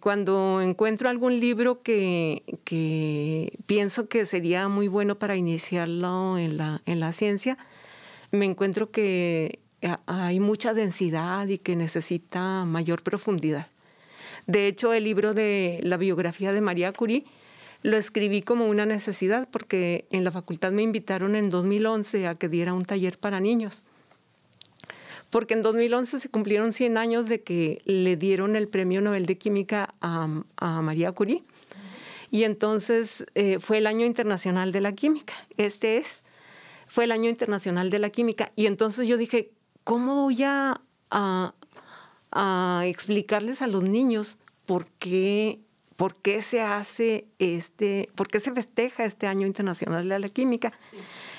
cuando 0.00 0.60
encuentro 0.62 1.08
algún 1.08 1.40
libro 1.40 1.82
que, 1.82 2.44
que, 2.64 3.58
pienso 3.66 4.08
que 4.08 4.24
sería 4.24 4.68
muy 4.68 4.86
bueno 4.86 5.18
para 5.18 5.34
iniciarlo 5.34 6.38
en 6.38 6.56
la, 6.56 6.80
en 6.86 7.00
la 7.00 7.10
ciencia, 7.10 7.58
me 8.30 8.44
encuentro 8.44 8.92
que 8.92 9.58
hay 10.06 10.40
mucha 10.40 10.74
densidad 10.74 11.46
y 11.48 11.58
que 11.58 11.76
necesita 11.76 12.64
mayor 12.64 13.02
profundidad. 13.02 13.68
De 14.46 14.66
hecho, 14.66 14.92
el 14.92 15.04
libro 15.04 15.34
de 15.34 15.80
la 15.82 15.96
biografía 15.96 16.52
de 16.52 16.60
María 16.60 16.92
Curie 16.92 17.24
lo 17.82 17.96
escribí 17.96 18.42
como 18.42 18.68
una 18.68 18.86
necesidad 18.86 19.48
porque 19.50 20.06
en 20.10 20.24
la 20.24 20.30
facultad 20.30 20.72
me 20.72 20.82
invitaron 20.82 21.34
en 21.34 21.50
2011 21.50 22.28
a 22.28 22.34
que 22.36 22.48
diera 22.48 22.74
un 22.74 22.84
taller 22.84 23.18
para 23.18 23.40
niños. 23.40 23.84
Porque 25.30 25.54
en 25.54 25.62
2011 25.62 26.20
se 26.20 26.28
cumplieron 26.28 26.72
100 26.72 26.98
años 26.98 27.28
de 27.28 27.42
que 27.42 27.80
le 27.84 28.16
dieron 28.16 28.54
el 28.54 28.68
Premio 28.68 29.00
Nobel 29.00 29.26
de 29.26 29.38
Química 29.38 29.94
a, 30.00 30.28
María 30.82 31.12
Curie. 31.12 31.42
Y 32.30 32.44
entonces 32.44 33.24
eh, 33.34 33.58
fue 33.58 33.78
el 33.78 33.86
Año 33.86 34.06
Internacional 34.06 34.72
de 34.72 34.80
la 34.80 34.92
Química. 34.92 35.34
Este 35.56 35.96
es, 35.96 36.22
fue 36.86 37.04
el 37.04 37.12
Año 37.12 37.30
Internacional 37.30 37.90
de 37.90 37.98
la 37.98 38.10
Química. 38.10 38.52
Y 38.56 38.66
entonces 38.66 39.08
yo 39.08 39.16
dije, 39.16 39.50
¿cómo 39.84 40.22
voy 40.22 40.42
a, 40.44 40.80
explicarles 42.84 43.62
a 43.62 43.66
los 43.66 43.82
niños 43.82 44.38
por 44.66 44.86
qué, 44.98 45.60
por 45.96 46.16
qué 46.16 46.40
se 46.42 46.62
hace 46.62 47.26
este, 47.38 48.08
por 48.14 48.28
qué 48.28 48.40
se 48.40 48.52
festeja 48.52 49.04
este 49.04 49.26
año 49.26 49.46
internacional 49.46 50.08
de 50.08 50.18
la 50.18 50.28
química? 50.28 50.72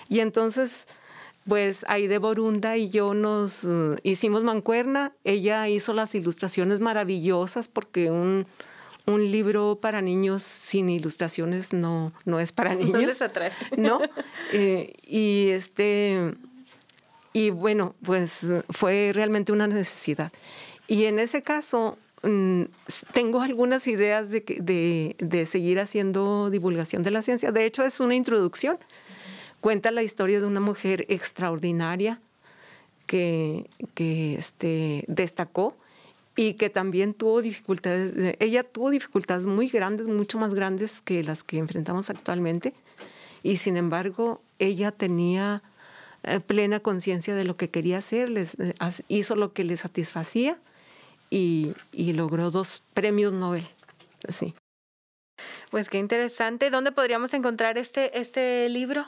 Y 0.10 0.20
entonces, 0.20 0.88
pues 1.48 1.86
Aide 1.88 2.20
Borunda 2.20 2.78
y 2.78 2.90
yo 2.90 3.14
nos 3.14 3.64
uh, 3.64 3.96
hicimos 4.04 4.44
mancuerna. 4.44 5.14
Ella 5.24 5.68
hizo 5.70 5.94
las 5.94 6.14
ilustraciones 6.14 6.80
maravillosas 6.80 7.68
porque 7.68 8.12
un, 8.12 8.46
libro 9.06 9.80
para 9.82 10.02
niños 10.02 10.44
sin 10.44 10.90
ilustraciones 10.90 11.74
no, 11.74 12.14
no 12.26 12.40
es 12.40 12.52
para 12.52 12.76
niños. 12.76 12.94
No 12.94 13.08
les 13.08 13.22
atrae. 13.22 13.52
¿No? 13.76 14.00
Eh, 14.52 14.94
y 15.04 15.50
este 15.50 16.36
y 17.34 17.50
bueno, 17.50 17.96
pues 18.04 18.46
fue 18.70 19.12
realmente 19.14 19.52
una 19.52 19.68
necesidad. 19.68 20.32
Y 20.88 21.06
en 21.06 21.18
ese 21.18 21.42
caso, 21.42 21.98
mm, 22.22 22.64
tengo 23.12 23.42
algunas 23.42 23.88
ideas 23.88 24.30
de, 24.30 25.16
de, 25.20 25.46
seguir 25.48 25.80
haciendo 25.80 26.52
divulgación 26.52 27.02
de 27.02 27.12
la 27.12 27.24
ciencia. 27.24 27.52
De 27.52 27.66
hecho, 27.66 27.84
es 27.84 28.00
una 28.00 28.16
introducción. 28.16 28.78
Cuenta 29.60 29.92
la 29.92 30.04
historia 30.04 30.40
de 30.40 30.46
una 30.46 30.60
mujer 30.60 31.06
extraordinaria 31.10 32.22
que, 33.08 33.68
que 33.96 34.36
este, 34.36 35.04
destacó 35.08 35.76
y 36.36 36.54
que 36.54 36.70
también 36.70 37.14
tuvo 37.14 37.42
dificultades. 37.42 38.36
Ella 38.40 38.64
tuvo 38.64 38.92
dificultades 38.92 39.48
muy 39.48 39.70
grandes, 39.70 40.08
mucho 40.08 40.38
más 40.38 40.54
grandes 40.54 41.02
que 41.02 41.24
las 41.24 41.44
que 41.44 41.58
enfrentamos 41.58 42.10
actualmente. 42.10 42.74
Y 43.42 43.58
sin 43.58 43.78
embargo, 43.78 44.42
ella 44.60 44.92
tenía 44.92 45.64
eh, 45.64 45.73
plena 46.46 46.80
conciencia 46.80 47.36
de 47.36 47.44
lo 47.44 47.56
que 47.56 47.70
quería 47.70 47.98
hacer, 47.98 48.30
les, 48.30 48.56
eh, 48.60 48.74
hizo 49.08 49.36
lo 49.36 49.54
que 49.54 49.64
le 49.64 49.78
satisfacía 49.78 50.58
y, 51.30 51.74
y 51.92 52.14
logró 52.14 52.52
dos 52.52 52.84
premios 52.94 53.34
Nobel. 53.34 53.66
Sí. 54.28 54.54
Pues 55.70 55.90
qué 55.90 55.98
interesante. 55.98 56.70
¿Dónde 56.70 56.92
podríamos 56.92 57.34
encontrar 57.34 57.78
este, 57.78 58.20
este 58.20 58.70
libro? 58.70 59.08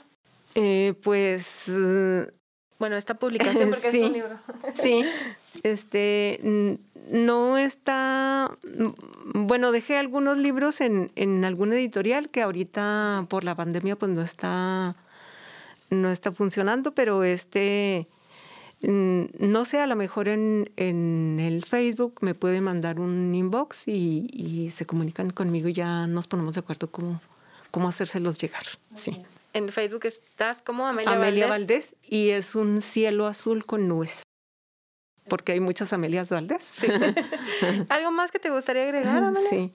Eh, 0.56 0.94
pues 1.04 1.70
bueno, 2.78 2.98
esta 2.98 3.14
publicación 3.14 3.70
porque 3.70 3.92
sí, 3.92 3.98
es 3.98 4.04
un 4.04 4.14
libro. 4.14 4.40
sí, 4.74 5.06
este 5.64 6.40
no 7.10 7.58
está, 7.58 8.52
bueno, 9.34 9.72
dejé 9.72 9.98
algunos 9.98 10.38
libros 10.38 10.82
en, 10.82 11.12
en 11.16 11.46
alguna 11.46 11.76
editorial 11.76 12.30
que 12.30 12.42
ahorita 12.42 13.28
por 13.30 13.44
la 13.44 13.56
pandemia 13.56 13.96
pues 13.96 14.12
no 14.12 14.22
está, 14.22 14.96
no 15.90 16.10
está 16.12 16.32
funcionando, 16.32 16.94
pero 16.94 17.24
este, 17.24 18.08
no 18.82 19.66
sé, 19.66 19.80
a 19.80 19.88
lo 19.88 19.96
mejor 19.96 20.28
en, 20.28 20.70
en 20.76 21.40
el 21.40 21.64
Facebook 21.64 22.20
me 22.22 22.36
pueden 22.36 22.64
mandar 22.64 23.00
un 23.00 23.34
inbox 23.34 23.88
y, 23.88 24.28
y, 24.32 24.70
se 24.72 24.86
comunican 24.86 25.30
conmigo 25.30 25.70
y 25.70 25.74
ya 25.74 26.08
nos 26.08 26.28
ponemos 26.28 26.56
de 26.56 26.60
acuerdo 26.60 26.90
cómo, 26.92 27.22
cómo 27.72 27.88
hacérselos 27.88 28.38
llegar. 28.40 28.64
Sí. 28.94 29.24
En 29.54 29.72
Facebook 29.72 30.06
estás 30.06 30.62
como 30.62 30.86
Amelia, 30.86 31.14
Amelia 31.14 31.48
Valdés. 31.48 31.96
Valdés 31.96 32.12
y 32.12 32.30
es 32.30 32.56
un 32.56 32.82
cielo 32.82 33.26
azul 33.26 33.66
con 33.66 33.88
nubes 33.88 34.26
porque 35.28 35.54
hay 35.54 35.60
muchas 35.60 35.92
Amelias 35.94 36.30
Valdés. 36.30 36.64
Sí. 36.64 36.88
¿Algo 37.90 38.12
más 38.12 38.32
que 38.32 38.40
te 38.40 38.50
gustaría 38.50 38.84
agregar, 38.84 39.18
Amelia? 39.24 39.50
Sí. 39.50 39.74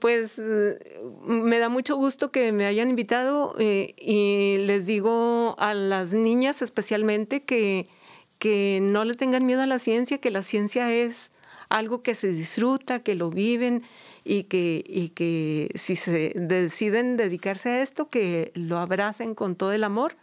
Pues 0.00 0.38
me 0.38 1.58
da 1.58 1.70
mucho 1.70 1.96
gusto 1.96 2.30
que 2.30 2.52
me 2.52 2.66
hayan 2.66 2.90
invitado 2.90 3.54
eh, 3.58 3.94
y 3.98 4.58
les 4.66 4.84
digo 4.84 5.54
a 5.58 5.72
las 5.72 6.12
niñas 6.12 6.60
especialmente 6.60 7.40
que, 7.40 7.88
que 8.38 8.80
no 8.82 9.04
le 9.04 9.14
tengan 9.14 9.46
miedo 9.46 9.62
a 9.62 9.66
la 9.66 9.78
ciencia, 9.78 10.18
que 10.18 10.30
la 10.30 10.42
ciencia 10.42 10.92
es 10.92 11.32
algo 11.70 12.02
que 12.02 12.14
se 12.14 12.32
disfruta, 12.32 12.98
que 12.98 13.14
lo 13.14 13.30
viven 13.30 13.82
y 14.24 14.42
que, 14.42 14.84
y 14.86 15.08
que 15.10 15.70
si 15.74 15.96
se 15.96 16.32
deciden 16.34 17.16
dedicarse 17.16 17.70
a 17.70 17.82
esto, 17.82 18.10
que 18.10 18.52
lo 18.54 18.78
abracen 18.78 19.34
con 19.34 19.56
todo 19.56 19.72
el 19.72 19.84
amor 19.84 20.16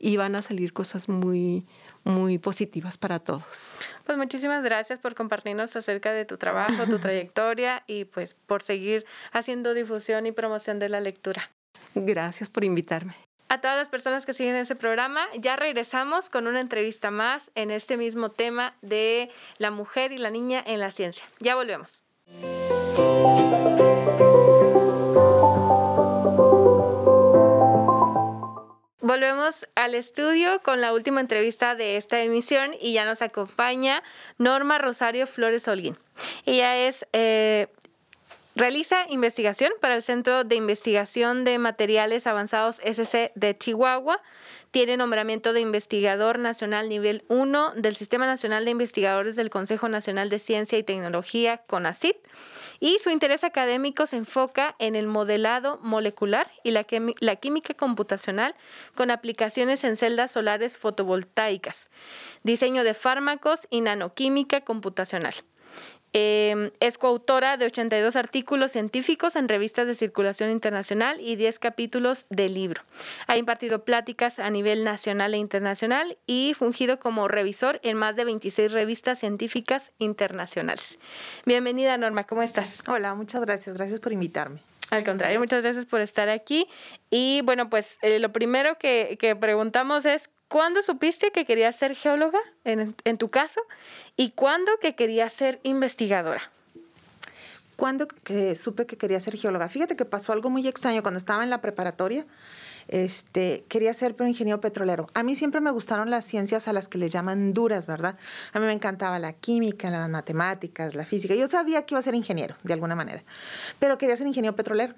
y 0.00 0.16
van 0.16 0.34
a 0.34 0.42
salir 0.42 0.72
cosas 0.72 1.08
muy, 1.08 1.64
muy 2.06 2.38
positivas 2.38 2.96
para 2.96 3.18
todos. 3.18 3.76
Pues 4.04 4.16
muchísimas 4.16 4.62
gracias 4.62 5.00
por 5.00 5.14
compartirnos 5.14 5.74
acerca 5.74 6.12
de 6.12 6.24
tu 6.24 6.38
trabajo, 6.38 6.86
tu 6.86 6.98
trayectoria 7.00 7.82
y 7.86 8.04
pues 8.04 8.34
por 8.46 8.62
seguir 8.62 9.04
haciendo 9.32 9.74
difusión 9.74 10.24
y 10.26 10.32
promoción 10.32 10.78
de 10.78 10.88
la 10.88 11.00
lectura. 11.00 11.50
Gracias 11.94 12.48
por 12.48 12.64
invitarme. 12.64 13.14
A 13.48 13.60
todas 13.60 13.76
las 13.76 13.88
personas 13.88 14.24
que 14.24 14.34
siguen 14.34 14.56
ese 14.56 14.74
programa, 14.74 15.26
ya 15.38 15.56
regresamos 15.56 16.30
con 16.30 16.46
una 16.46 16.60
entrevista 16.60 17.10
más 17.10 17.50
en 17.54 17.70
este 17.70 17.96
mismo 17.96 18.30
tema 18.30 18.74
de 18.82 19.30
la 19.58 19.70
mujer 19.70 20.12
y 20.12 20.18
la 20.18 20.30
niña 20.30 20.62
en 20.66 20.80
la 20.80 20.90
ciencia. 20.90 21.24
Ya 21.40 21.54
volvemos. 21.54 22.02
Volvemos 29.06 29.68
al 29.76 29.94
estudio 29.94 30.60
con 30.64 30.80
la 30.80 30.92
última 30.92 31.20
entrevista 31.20 31.76
de 31.76 31.96
esta 31.96 32.20
emisión 32.22 32.72
y 32.80 32.92
ya 32.92 33.04
nos 33.04 33.22
acompaña 33.22 34.02
Norma 34.36 34.78
Rosario 34.78 35.28
Flores 35.28 35.68
Holguín. 35.68 35.96
Ella 36.44 36.76
es 36.76 37.06
eh, 37.12 37.68
Realiza 38.56 39.06
investigación 39.10 39.70
para 39.80 39.94
el 39.94 40.02
Centro 40.02 40.42
de 40.42 40.56
Investigación 40.56 41.44
de 41.44 41.58
Materiales 41.58 42.26
Avanzados 42.26 42.80
SC 42.82 43.30
de 43.36 43.56
Chihuahua. 43.56 44.22
Tiene 44.72 44.96
nombramiento 44.96 45.52
de 45.52 45.60
investigador 45.60 46.40
nacional 46.40 46.88
nivel 46.88 47.22
1 47.28 47.74
del 47.76 47.94
Sistema 47.94 48.26
Nacional 48.26 48.64
de 48.64 48.72
Investigadores 48.72 49.36
del 49.36 49.50
Consejo 49.50 49.88
Nacional 49.88 50.30
de 50.30 50.40
Ciencia 50.40 50.78
y 50.78 50.82
Tecnología, 50.82 51.58
CONACIT 51.68 52.16
y 52.80 52.98
su 53.02 53.10
interés 53.10 53.44
académico 53.44 54.06
se 54.06 54.16
enfoca 54.16 54.74
en 54.78 54.94
el 54.94 55.06
modelado 55.06 55.78
molecular 55.82 56.50
y 56.62 56.70
la, 56.72 56.84
química 56.84 57.74
computacional 57.74 58.54
con 58.94 59.10
aplicaciones 59.10 59.84
en 59.84 59.96
celdas 59.96 60.32
solares 60.32 60.78
fotovoltaicas, 60.78 61.90
diseño 62.42 62.84
de 62.84 62.94
fármacos 62.94 63.66
y 63.70 63.80
nanoquímica 63.80 64.62
computacional. 64.62 65.34
Eh, 66.18 66.70
es 66.80 66.96
coautora 66.96 67.58
de 67.58 67.66
82 67.66 68.16
artículos 68.16 68.72
científicos 68.72 69.36
en 69.36 69.50
revistas 69.50 69.86
de 69.86 69.94
circulación 69.94 70.48
internacional 70.48 71.20
y 71.20 71.36
10 71.36 71.58
capítulos 71.58 72.24
de 72.30 72.48
libro. 72.48 72.80
Ha 73.26 73.36
impartido 73.36 73.84
pláticas 73.84 74.38
a 74.38 74.48
nivel 74.48 74.82
nacional 74.82 75.34
e 75.34 75.36
internacional 75.36 76.16
y 76.26 76.54
fungido 76.56 76.98
como 77.00 77.28
revisor 77.28 77.80
en 77.82 77.98
más 77.98 78.16
de 78.16 78.24
26 78.24 78.72
revistas 78.72 79.18
científicas 79.18 79.92
internacionales. 79.98 80.98
Bienvenida 81.44 81.98
Norma, 81.98 82.24
¿cómo 82.24 82.42
estás? 82.42 82.78
Hola, 82.88 83.14
muchas 83.14 83.42
gracias. 83.42 83.76
Gracias 83.76 84.00
por 84.00 84.14
invitarme. 84.14 84.60
Al 84.88 85.04
contrario, 85.04 85.38
muchas 85.38 85.62
gracias 85.62 85.84
por 85.84 86.00
estar 86.00 86.30
aquí. 86.30 86.66
Y 87.10 87.42
bueno, 87.42 87.68
pues 87.68 87.98
eh, 88.00 88.20
lo 88.20 88.32
primero 88.32 88.78
que, 88.78 89.18
que 89.20 89.36
preguntamos 89.36 90.06
es, 90.06 90.30
¿Cuándo 90.48 90.82
supiste 90.82 91.32
que 91.32 91.44
querías 91.44 91.76
ser 91.76 91.94
geóloga, 91.94 92.38
en, 92.64 92.94
en 93.04 93.18
tu 93.18 93.30
caso? 93.30 93.60
¿Y 94.16 94.30
cuándo 94.30 94.72
que 94.80 94.94
querías 94.94 95.32
ser 95.32 95.58
investigadora? 95.64 96.50
¿Cuándo 97.76 98.08
que 98.08 98.54
supe 98.54 98.86
que 98.86 98.96
quería 98.96 99.20
ser 99.20 99.36
geóloga? 99.36 99.68
Fíjate 99.68 99.96
que 99.96 100.04
pasó 100.04 100.32
algo 100.32 100.48
muy 100.48 100.66
extraño 100.66 101.02
cuando 101.02 101.18
estaba 101.18 101.44
en 101.44 101.50
la 101.50 101.60
preparatoria. 101.60 102.24
Este, 102.88 103.64
quería 103.68 103.92
ser 103.92 104.14
ingeniero 104.20 104.60
petrolero. 104.60 105.08
A 105.12 105.22
mí 105.22 105.34
siempre 105.34 105.60
me 105.60 105.70
gustaron 105.70 106.08
las 106.08 106.24
ciencias 106.24 106.68
a 106.68 106.72
las 106.72 106.88
que 106.88 106.98
le 106.98 107.08
llaman 107.08 107.52
duras, 107.52 107.86
¿verdad? 107.86 108.16
A 108.52 108.60
mí 108.60 108.66
me 108.66 108.72
encantaba 108.72 109.18
la 109.18 109.32
química, 109.32 109.90
las 109.90 110.08
matemáticas, 110.08 110.94
la 110.94 111.04
física. 111.04 111.34
Yo 111.34 111.48
sabía 111.48 111.84
que 111.84 111.94
iba 111.94 111.98
a 111.98 112.02
ser 112.02 112.14
ingeniero, 112.14 112.56
de 112.62 112.72
alguna 112.72 112.94
manera, 112.94 113.24
pero 113.78 113.98
quería 113.98 114.16
ser 114.16 114.26
ingeniero 114.26 114.56
petrolero. 114.56 114.94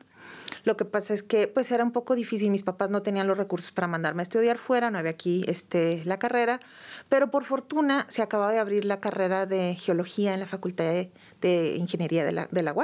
Lo 0.65 0.77
que 0.77 0.85
pasa 0.85 1.15
es 1.15 1.23
que 1.23 1.49
pues 1.49 1.71
era 1.71 1.85
un 1.85 1.93
poco 1.93 2.15
difícil, 2.15 2.51
mis 2.51 2.63
papás 2.63 2.91
no 2.91 3.03
tenían 3.03 3.27
los 3.27 3.39
recursos 3.39 3.73
para 3.73 3.87
mandarme 3.87 4.23
a 4.23 4.25
estudiar 4.25 4.59
fuera, 4.59 4.91
no 4.91 4.99
había 4.99 5.13
aquí 5.13 5.45
este, 5.47 6.03
la 6.05 6.19
carrera, 6.19 6.61
pero 7.09 7.31
por 7.31 7.45
fortuna 7.45 8.07
se 8.09 8.23
acababa 8.23 8.53
de 8.53 8.59
abrir 8.59 8.85
la 8.85 9.01
carrera 9.01 9.47
de 9.47 9.77
geología 9.77 10.35
en 10.35 10.41
la 10.41 10.47
Facultad 10.47 11.07
de, 11.41 11.77
Ingeniería 11.77 12.25
de 12.25 12.33
la, 12.33 12.49
de 12.51 12.63
la. 12.63 12.75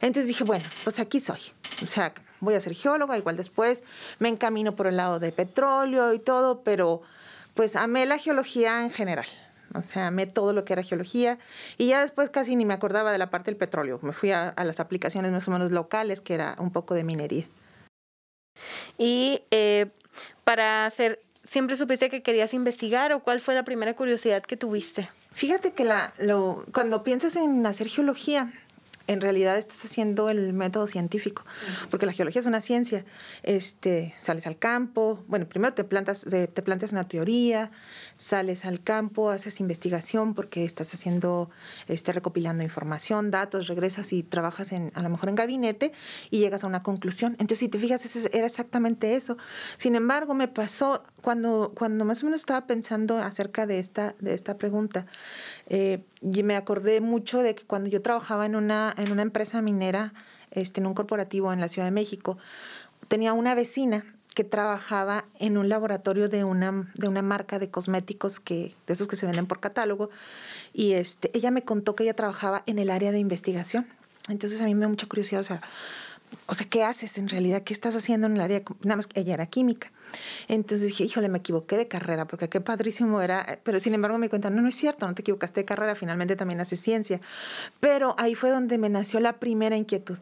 Entonces 0.00 0.26
dije, 0.26 0.44
bueno, 0.44 0.64
pues 0.84 0.98
aquí 0.98 1.20
soy. 1.20 1.40
O 1.82 1.86
sea, 1.86 2.12
voy 2.40 2.54
a 2.54 2.60
ser 2.60 2.74
geóloga, 2.74 3.18
igual 3.18 3.36
después 3.36 3.82
me 4.18 4.28
encamino 4.28 4.76
por 4.76 4.86
el 4.86 4.96
lado 4.96 5.18
de 5.18 5.32
petróleo 5.32 6.12
y 6.12 6.18
todo, 6.18 6.62
pero 6.62 7.02
pues 7.54 7.76
amé 7.76 8.06
la 8.06 8.18
geología 8.18 8.82
en 8.82 8.90
general. 8.90 9.26
O 9.74 9.82
sea, 9.82 10.08
amé 10.08 10.26
todo 10.26 10.52
lo 10.52 10.64
que 10.64 10.72
era 10.72 10.82
geología 10.82 11.38
y 11.76 11.88
ya 11.88 12.00
después 12.00 12.30
casi 12.30 12.56
ni 12.56 12.64
me 12.64 12.74
acordaba 12.74 13.12
de 13.12 13.18
la 13.18 13.30
parte 13.30 13.50
del 13.50 13.58
petróleo. 13.58 13.98
Me 14.02 14.12
fui 14.12 14.32
a, 14.32 14.54
las 14.56 14.80
aplicaciones 14.80 15.32
más 15.32 15.46
o 15.48 15.50
menos 15.50 15.70
locales, 15.70 16.20
que 16.20 16.34
era 16.34 16.56
un 16.58 16.70
poco 16.70 16.94
de 16.94 17.04
minería. 17.04 17.44
Y 18.96 19.42
eh, 19.50 19.86
para 20.44 20.86
hacer, 20.86 21.22
¿siempre 21.44 21.76
supiste 21.76 22.08
que 22.08 22.22
querías 22.22 22.54
investigar 22.54 23.12
o 23.12 23.22
cuál 23.22 23.40
fue 23.40 23.54
la 23.54 23.64
primera 23.64 23.94
curiosidad 23.94 24.42
que 24.42 24.56
tuviste? 24.56 25.08
Fíjate 25.30 25.72
que 25.72 25.84
la, 25.84 26.14
lo, 26.18 26.64
cuando 26.72 27.02
piensas 27.04 27.36
en 27.36 27.64
hacer 27.66 27.88
geología, 27.88 28.52
en 29.08 29.22
realidad 29.22 29.56
estás 29.56 29.84
haciendo 29.84 30.28
el 30.28 30.52
método 30.52 30.86
científico, 30.86 31.44
porque 31.90 32.06
la 32.06 32.12
geología 32.12 32.40
es 32.40 32.46
una 32.46 32.60
ciencia. 32.60 33.04
Este, 33.42 34.14
sales 34.20 34.46
al 34.46 34.58
campo, 34.58 35.24
bueno, 35.26 35.48
primero 35.48 35.72
te 35.74 35.82
plantas, 35.82 36.26
te, 36.28 36.46
plantas 36.62 36.92
una 36.92 37.08
teoría, 37.08 37.70
sales 38.14 38.66
al 38.66 38.82
campo, 38.82 39.30
haces 39.30 39.60
investigación 39.60 40.34
porque 40.34 40.64
estás 40.64 40.92
haciendo, 40.92 41.48
este, 41.88 42.12
recopilando 42.12 42.62
información, 42.62 43.30
datos, 43.30 43.66
regresas 43.66 44.12
y 44.12 44.22
trabajas 44.22 44.72
en, 44.72 44.92
a 44.94 45.02
lo 45.02 45.08
mejor 45.08 45.30
en 45.30 45.34
gabinete 45.34 45.92
y 46.30 46.40
llegas 46.40 46.62
a 46.62 46.66
una 46.66 46.82
conclusión. 46.82 47.32
Entonces, 47.32 47.60
si 47.60 47.68
te 47.68 47.78
fijas, 47.78 48.04
era 48.32 48.46
exactamente 48.46 49.16
eso. 49.16 49.38
Sin 49.78 49.94
embargo, 49.94 50.34
me 50.34 50.48
pasó 50.48 51.02
cuando, 51.22 51.72
cuando 51.74 52.04
más 52.04 52.22
o 52.22 52.26
menos 52.26 52.40
estaba 52.40 52.66
pensando 52.66 53.18
acerca 53.18 53.66
de 53.66 53.78
esta, 53.78 54.14
de 54.20 54.34
esta 54.34 54.58
pregunta, 54.58 55.06
eh, 55.68 56.02
y 56.22 56.42
me 56.42 56.56
acordé 56.56 57.00
mucho 57.00 57.42
de 57.42 57.54
que 57.54 57.64
cuando 57.64 57.88
yo 57.90 58.02
trabajaba 58.02 58.46
en 58.46 58.56
una, 58.56 58.94
en 58.96 59.12
una 59.12 59.22
empresa 59.22 59.60
minera, 59.62 60.14
este, 60.50 60.80
en 60.80 60.86
un 60.86 60.94
corporativo 60.94 61.52
en 61.52 61.60
la 61.60 61.68
Ciudad 61.68 61.86
de 61.86 61.92
México, 61.92 62.38
tenía 63.08 63.34
una 63.34 63.54
vecina 63.54 64.04
que 64.34 64.44
trabajaba 64.44 65.24
en 65.40 65.58
un 65.58 65.68
laboratorio 65.68 66.28
de 66.28 66.44
una, 66.44 66.90
de 66.94 67.08
una 67.08 67.22
marca 67.22 67.58
de 67.58 67.70
cosméticos 67.70 68.40
que, 68.40 68.74
de 68.86 68.92
esos 68.92 69.08
que 69.08 69.16
se 69.16 69.26
venden 69.26 69.46
por 69.46 69.60
catálogo. 69.60 70.10
Y 70.72 70.92
este, 70.92 71.30
ella 71.36 71.50
me 71.50 71.64
contó 71.64 71.96
que 71.96 72.04
ella 72.04 72.14
trabajaba 72.14 72.62
en 72.66 72.78
el 72.78 72.90
área 72.90 73.10
de 73.12 73.18
investigación. 73.18 73.86
Entonces 74.28 74.60
a 74.60 74.64
mí 74.64 74.74
me 74.74 74.82
da 74.82 74.88
mucha 74.88 75.06
curiosidad, 75.06 75.40
o 75.40 75.44
sea, 75.44 75.60
o 76.46 76.54
sea, 76.54 76.66
¿qué 76.68 76.82
haces 76.82 77.18
en 77.18 77.28
realidad? 77.28 77.62
¿Qué 77.62 77.74
estás 77.74 77.94
haciendo 77.94 78.26
en 78.26 78.34
el 78.34 78.40
área? 78.40 78.62
Nada 78.82 78.96
más 78.96 79.06
que 79.06 79.20
ella 79.20 79.34
era 79.34 79.46
química. 79.46 79.92
Entonces 80.48 80.88
dije, 80.88 81.04
híjole, 81.04 81.28
me 81.28 81.38
equivoqué 81.38 81.76
de 81.76 81.88
carrera, 81.88 82.26
porque 82.26 82.48
qué 82.48 82.60
padrísimo 82.60 83.20
era. 83.20 83.60
Pero 83.62 83.80
sin 83.80 83.94
embargo 83.94 84.18
me 84.18 84.28
cuentan, 84.28 84.56
no, 84.56 84.62
no 84.62 84.68
es 84.68 84.74
cierto, 84.74 85.06
no 85.06 85.14
te 85.14 85.22
equivocaste 85.22 85.60
de 85.60 85.64
carrera, 85.64 85.94
finalmente 85.94 86.36
también 86.36 86.60
haces 86.60 86.80
ciencia. 86.80 87.20
Pero 87.80 88.14
ahí 88.18 88.34
fue 88.34 88.50
donde 88.50 88.78
me 88.78 88.88
nació 88.88 89.20
la 89.20 89.34
primera 89.34 89.76
inquietud. 89.76 90.18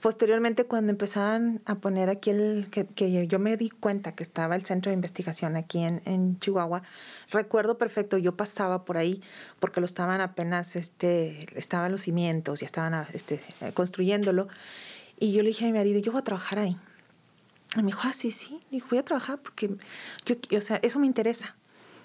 posteriormente 0.00 0.64
cuando 0.64 0.90
empezaron 0.90 1.62
a 1.64 1.76
poner 1.76 2.10
aquí 2.10 2.30
el, 2.30 2.68
que, 2.70 3.26
yo 3.28 3.38
me 3.38 3.56
di 3.56 3.70
cuenta 3.70 4.12
que 4.12 4.24
estaba 4.24 4.56
el 4.56 4.64
centro 4.64 4.90
de 4.90 4.94
investigación 4.94 5.56
aquí 5.56 5.78
en, 5.84 6.02
en, 6.04 6.38
Chihuahua, 6.40 6.82
recuerdo 7.30 7.78
perfecto, 7.78 8.18
yo 8.18 8.36
pasaba 8.36 8.84
por 8.84 8.96
ahí 8.96 9.22
porque 9.60 9.80
lo 9.80 9.86
estaban 9.86 10.20
apenas, 10.20 10.74
este, 10.74 11.46
estaban 11.56 11.92
los 11.92 12.02
cimientos, 12.02 12.62
y 12.62 12.64
estaban 12.64 13.06
este, 13.12 13.40
construyéndolo, 13.74 14.48
y 15.18 15.32
yo 15.32 15.42
le 15.42 15.48
dije 15.48 15.64
a 15.64 15.68
mi 15.68 15.74
marido, 15.74 16.00
yo 16.00 16.12
voy 16.12 16.20
a 16.20 16.24
trabajar 16.24 16.58
ahí. 16.58 16.76
Y 17.76 17.78
me 17.78 17.86
dijo, 17.86 18.00
ah, 18.04 18.12
sí, 18.12 18.30
sí, 18.30 18.60
dijo, 18.70 18.88
voy 18.90 18.98
a 18.98 19.04
trabajar 19.04 19.38
porque 19.38 19.70
yo, 20.26 20.58
o 20.58 20.60
sea, 20.60 20.78
eso 20.82 20.98
me 20.98 21.06
interesa. 21.06 21.54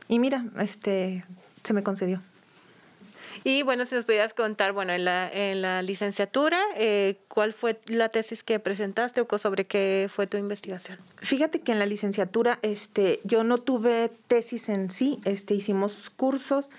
Y 0.08 0.20
mira, 0.20 0.44
este, 0.60 1.24
se 1.64 1.74
me 1.74 1.84
concedió. 1.84 2.22
Y 3.44 3.64
bueno, 3.64 3.86
si 3.86 3.96
nos 3.96 4.06
pudieras 4.06 4.34
contar, 4.34 4.74
bueno, 4.74 4.94
en 4.94 5.06
la, 5.06 5.30
en 5.32 5.62
la 5.62 5.82
licenciatura, 5.82 6.60
eh, 6.76 7.18
¿cuál 7.28 7.54
fue 7.54 7.80
la 7.88 8.10
tesis 8.10 8.44
que 8.44 8.60
presentaste 8.60 9.22
o 9.22 9.38
sobre 9.38 9.66
qué 9.66 10.10
fue 10.14 10.28
tu 10.28 10.38
investigación? 10.38 10.98
Fíjate 11.18 11.60
que 11.60 11.72
en 11.72 11.80
la 11.80 11.86
licenciatura, 11.86 12.60
este, 12.62 13.22
yo 13.24 13.44
no 13.44 13.58
tuve 13.60 14.12
tesis 14.28 14.70
en 14.70 14.90
sí, 14.92 15.20
este, 15.26 15.54
hicimos 15.54 16.10
cursos 16.10 16.70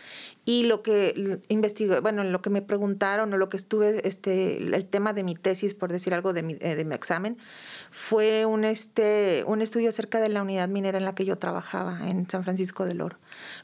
y 0.51 0.65
lo 0.65 0.83
que 0.83 1.41
investigué, 1.47 2.01
bueno, 2.01 2.25
lo 2.25 2.43
que 2.43 2.51
me 2.51 2.61
preguntaron 2.61 3.33
o 3.33 3.37
lo 3.37 3.49
que 3.49 3.57
estuve, 3.57 4.05
este, 4.09 4.57
el 4.57 4.85
tema 4.85 5.13
de 5.13 5.23
mi 5.23 5.37
tesis, 5.37 5.75
por 5.75 5.93
decir 5.93 6.13
algo 6.13 6.33
de 6.33 6.43
mi, 6.43 6.57
eh, 6.59 6.75
de 6.75 6.85
mi 6.85 6.97
examen, 6.97 7.39
fue 7.93 8.47
un, 8.47 8.65
este, 8.65 9.45
un 9.47 9.63
estudio 9.63 9.91
acerca 9.91 10.19
de 10.19 10.29
la 10.29 10.43
unidad 10.43 10.69
minera 10.69 10.99
en 10.99 11.05
la 11.05 11.15
que 11.15 11.25
yo 11.25 11.39
trabajaba 11.39 12.01
en 12.11 12.29
San 12.29 12.43
Francisco 12.43 12.85
del 12.85 13.01
Oro. 13.01 13.17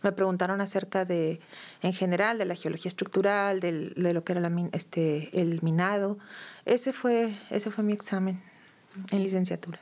Me 0.04 0.12
preguntaron 0.12 0.60
acerca 0.60 1.04
de, 1.04 1.40
en 1.82 1.92
general, 1.92 2.38
de 2.38 2.44
la 2.44 2.54
geología 2.54 2.88
estructural, 2.88 3.58
de 3.58 3.72
lo 3.96 4.22
que 4.22 4.32
era 4.34 4.40
la, 4.40 4.52
este, 4.70 5.40
el 5.40 5.60
minado. 5.62 6.18
Ese 6.66 6.92
fue, 6.92 7.36
ese 7.50 7.72
fue 7.72 7.82
mi 7.82 7.94
examen 7.94 8.40
en 9.10 9.24
licenciatura. 9.24 9.80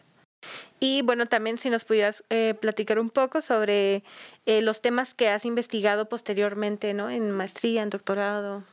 Y 0.84 1.00
bueno, 1.00 1.24
también 1.24 1.56
si 1.56 1.70
nos 1.70 1.82
pudieras 1.82 2.24
eh, 2.28 2.52
platicar 2.60 2.98
un 2.98 3.08
poco 3.08 3.40
sobre 3.40 4.04
eh, 4.44 4.60
los 4.60 4.82
temas 4.82 5.14
que 5.14 5.30
has 5.30 5.46
investigado 5.46 6.10
posteriormente, 6.10 6.92
¿no? 6.92 7.08
En 7.08 7.30
maestría, 7.30 7.82
en 7.82 7.88
doctorado. 7.88 8.64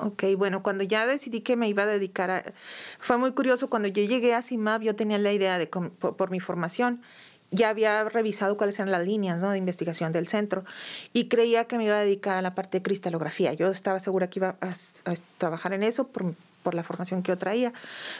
Ok, 0.00 0.24
bueno, 0.38 0.62
cuando 0.62 0.84
ya 0.84 1.06
decidí 1.06 1.42
que 1.42 1.56
me 1.56 1.68
iba 1.68 1.82
a 1.82 1.86
dedicar 1.86 2.30
a... 2.30 2.42
Fue 2.98 3.18
muy 3.18 3.32
curioso, 3.32 3.68
cuando 3.68 3.88
yo 3.88 4.02
llegué 4.02 4.32
a 4.32 4.40
CIMAB 4.40 4.80
yo 4.84 4.96
tenía 4.96 5.18
la 5.18 5.32
idea 5.34 5.58
de, 5.58 5.66
por, 5.66 6.30
mi 6.30 6.40
formación, 6.40 7.02
ya 7.50 7.68
había 7.68 8.04
revisado 8.04 8.56
cuáles 8.56 8.78
eran 8.78 8.90
las 8.90 9.04
líneas 9.04 9.42
¿no? 9.42 9.50
de 9.50 9.58
investigación 9.58 10.14
del 10.14 10.28
centro 10.28 10.64
y 11.12 11.28
creía 11.28 11.66
que 11.66 11.76
me 11.76 11.84
iba 11.84 11.96
a 11.96 12.00
dedicar 12.00 12.38
a 12.38 12.42
la 12.42 12.54
parte 12.54 12.78
de 12.78 12.82
cristalografía. 12.82 13.52
Yo 13.52 13.68
estaba 13.70 14.00
segura 14.00 14.30
que 14.30 14.38
iba 14.38 14.56
a, 14.62 14.72
trabajar 15.36 15.74
en 15.74 15.82
eso 15.82 16.06
por, 16.08 16.32
por, 16.62 16.74
la 16.74 16.82
formación 16.82 17.22
que 17.22 17.32
yo 17.32 17.38
traía, 17.38 17.72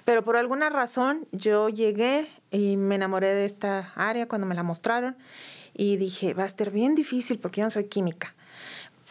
pero 0.04 0.24
por 0.24 0.36
alguna 0.36 0.70
razón 0.70 1.26
yo 1.32 1.68
llegué 1.68 2.26
y 2.50 2.76
me 2.76 2.96
enamoré 2.96 3.28
de 3.28 3.44
esta 3.44 3.92
área 3.94 4.26
cuando 4.28 4.46
me 4.46 4.54
la 4.54 4.62
mostraron 4.62 5.16
y 5.74 5.96
dije, 5.96 6.34
va 6.34 6.44
a 6.44 6.46
estar 6.46 6.70
bien 6.70 6.94
difícil 6.94 7.38
porque 7.38 7.60
yo 7.60 7.66
no 7.66 7.70
soy 7.70 7.84
química 7.84 8.34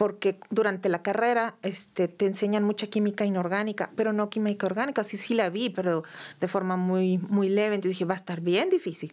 porque 0.00 0.38
durante 0.48 0.88
la 0.88 1.02
carrera 1.02 1.56
este, 1.60 2.08
te 2.08 2.24
enseñan 2.24 2.64
mucha 2.64 2.86
química 2.86 3.26
inorgánica, 3.26 3.90
pero 3.96 4.14
no 4.14 4.30
química 4.30 4.64
orgánica. 4.64 5.04
Sí, 5.04 5.18
sí 5.18 5.34
la 5.34 5.50
vi, 5.50 5.68
pero 5.68 6.04
de 6.40 6.48
forma 6.48 6.78
muy, 6.78 7.18
muy 7.18 7.50
leve. 7.50 7.74
Entonces 7.74 7.98
dije, 7.98 8.06
va 8.06 8.14
a 8.14 8.16
estar 8.16 8.40
bien 8.40 8.70
difícil. 8.70 9.12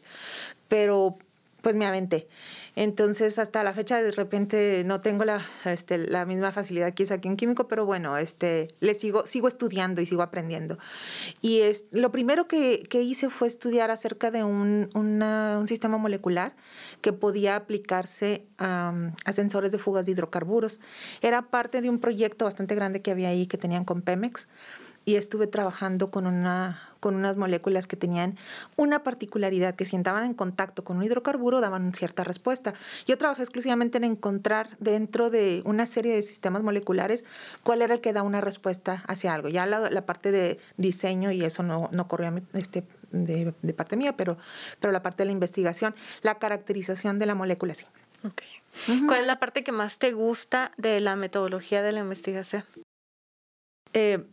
Pero 0.70 1.18
pues 1.62 1.76
me 1.76 1.86
aventé. 1.86 2.30
Entonces, 2.80 3.40
hasta 3.40 3.64
la 3.64 3.74
fecha, 3.74 4.04
de 4.04 4.12
repente 4.12 4.84
no 4.86 5.02
tengo 5.02 5.26
la, 5.26 5.44
este, 5.66 5.98
la 5.98 6.26
misma 6.26 6.52
facilidad 6.52 6.94
que 6.94 7.02
es 7.02 7.12
aquí 7.12 7.28
en 7.28 7.36
químico, 7.36 7.68
pero 7.68 7.88
bueno, 7.88 8.18
este, 8.18 8.68
le 8.82 8.94
sigo, 8.94 9.26
sigo 9.26 9.48
estudiando 9.48 10.00
y 10.00 10.06
sigo 10.06 10.22
aprendiendo. 10.22 10.78
Y 11.42 11.62
es, 11.62 11.86
lo 11.90 12.12
primero 12.12 12.48
que, 12.48 12.84
que 12.88 13.02
hice 13.02 13.32
fue 13.32 13.48
estudiar 13.48 13.90
acerca 13.90 14.30
de 14.30 14.44
un, 14.44 14.92
un 14.94 15.68
sistema 15.68 15.98
molecular 15.98 16.56
que 17.02 17.14
podía 17.14 17.56
aplicarse 17.56 18.46
a, 18.60 18.94
sensores 19.34 19.72
de 19.72 19.80
fugas 19.80 20.06
de 20.06 20.12
hidrocarburos. 20.12 20.80
Era 21.24 21.50
parte 21.50 21.82
de 21.82 21.90
un 21.90 21.98
proyecto 21.98 22.46
bastante 22.46 22.76
grande 22.76 23.02
que 23.02 23.10
había 23.10 23.30
ahí 23.30 23.48
que 23.48 23.58
tenían 23.58 23.86
con 23.86 24.04
Pemex 24.04 24.48
y 25.08 25.16
estuve 25.16 25.48
trabajando 25.48 26.12
con, 26.12 26.28
una, 26.28 26.82
con 27.00 27.16
unas 27.16 27.38
moléculas 27.38 27.88
que 27.88 27.96
tenían 27.96 28.38
una 28.76 29.04
particularidad, 29.04 29.74
que 29.74 29.86
si 29.86 29.96
entraban 29.96 30.26
en 30.26 30.34
contacto 30.34 30.84
con 30.84 30.98
un 30.98 31.04
hidrocarburo 31.06 31.62
daban 31.62 31.94
cierta 31.94 32.26
respuesta. 32.26 32.74
Yo 33.08 33.18
trabajé 33.18 33.44
exclusivamente 33.44 34.00
en 34.00 34.04
encontrar 34.04 34.68
dentro 34.80 35.30
de 35.30 35.62
una 35.64 35.86
serie 35.86 36.14
de 36.14 36.22
sistemas 36.22 36.62
moleculares 36.62 37.24
cuál 37.64 37.84
era 37.84 37.94
el 37.94 38.02
que 38.02 38.12
da 38.12 38.22
una 38.22 38.42
respuesta 38.42 39.02
hacia 39.08 39.34
algo. 39.34 39.48
Ya 39.48 39.66
la, 39.66 40.06
parte 40.06 40.34
de 40.34 40.60
diseño 40.76 41.32
y 41.32 41.42
eso 41.42 41.64
no, 41.64 41.90
no 41.94 42.10
corrió 42.10 42.42
este, 42.52 42.84
de, 43.12 43.54
de, 43.62 43.74
parte 43.74 43.96
mía, 43.96 44.18
pero, 44.18 44.38
pero 44.82 44.92
la 44.92 45.04
parte 45.04 45.24
de 45.24 45.28
la 45.28 45.32
investigación, 45.32 45.96
la 46.22 46.38
caracterización 46.38 47.18
de 47.18 47.28
la 47.28 47.34
molécula 47.34 47.76
sí. 47.76 47.86
¿Cuál 49.06 49.22
es 49.22 49.26
la 49.26 49.40
parte 49.40 49.64
que 49.64 49.72
más 49.72 50.00
te 50.00 50.12
gusta 50.12 50.74
de 50.76 51.00
la 51.00 51.16
metodología 51.16 51.82
de 51.82 51.94
la 51.94 52.02
investigación? 52.02 52.66
Eh, 53.94 54.26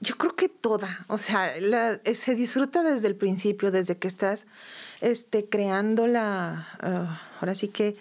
yo 0.00 0.16
creo 0.16 0.34
que 0.34 0.48
toda, 0.48 1.04
o 1.08 1.18
sea, 1.18 1.54
eh, 1.56 2.14
se 2.14 2.34
disfruta 2.34 2.82
desde 2.82 3.06
el 3.06 3.16
principio, 3.16 3.70
desde 3.70 3.98
que 3.98 4.08
estás 4.08 4.46
este, 5.02 5.46
creando 5.46 6.06
la, 6.06 6.68
ah, 6.80 7.20
ahora 7.40 7.54
sí 7.54 7.68
que 7.68 7.96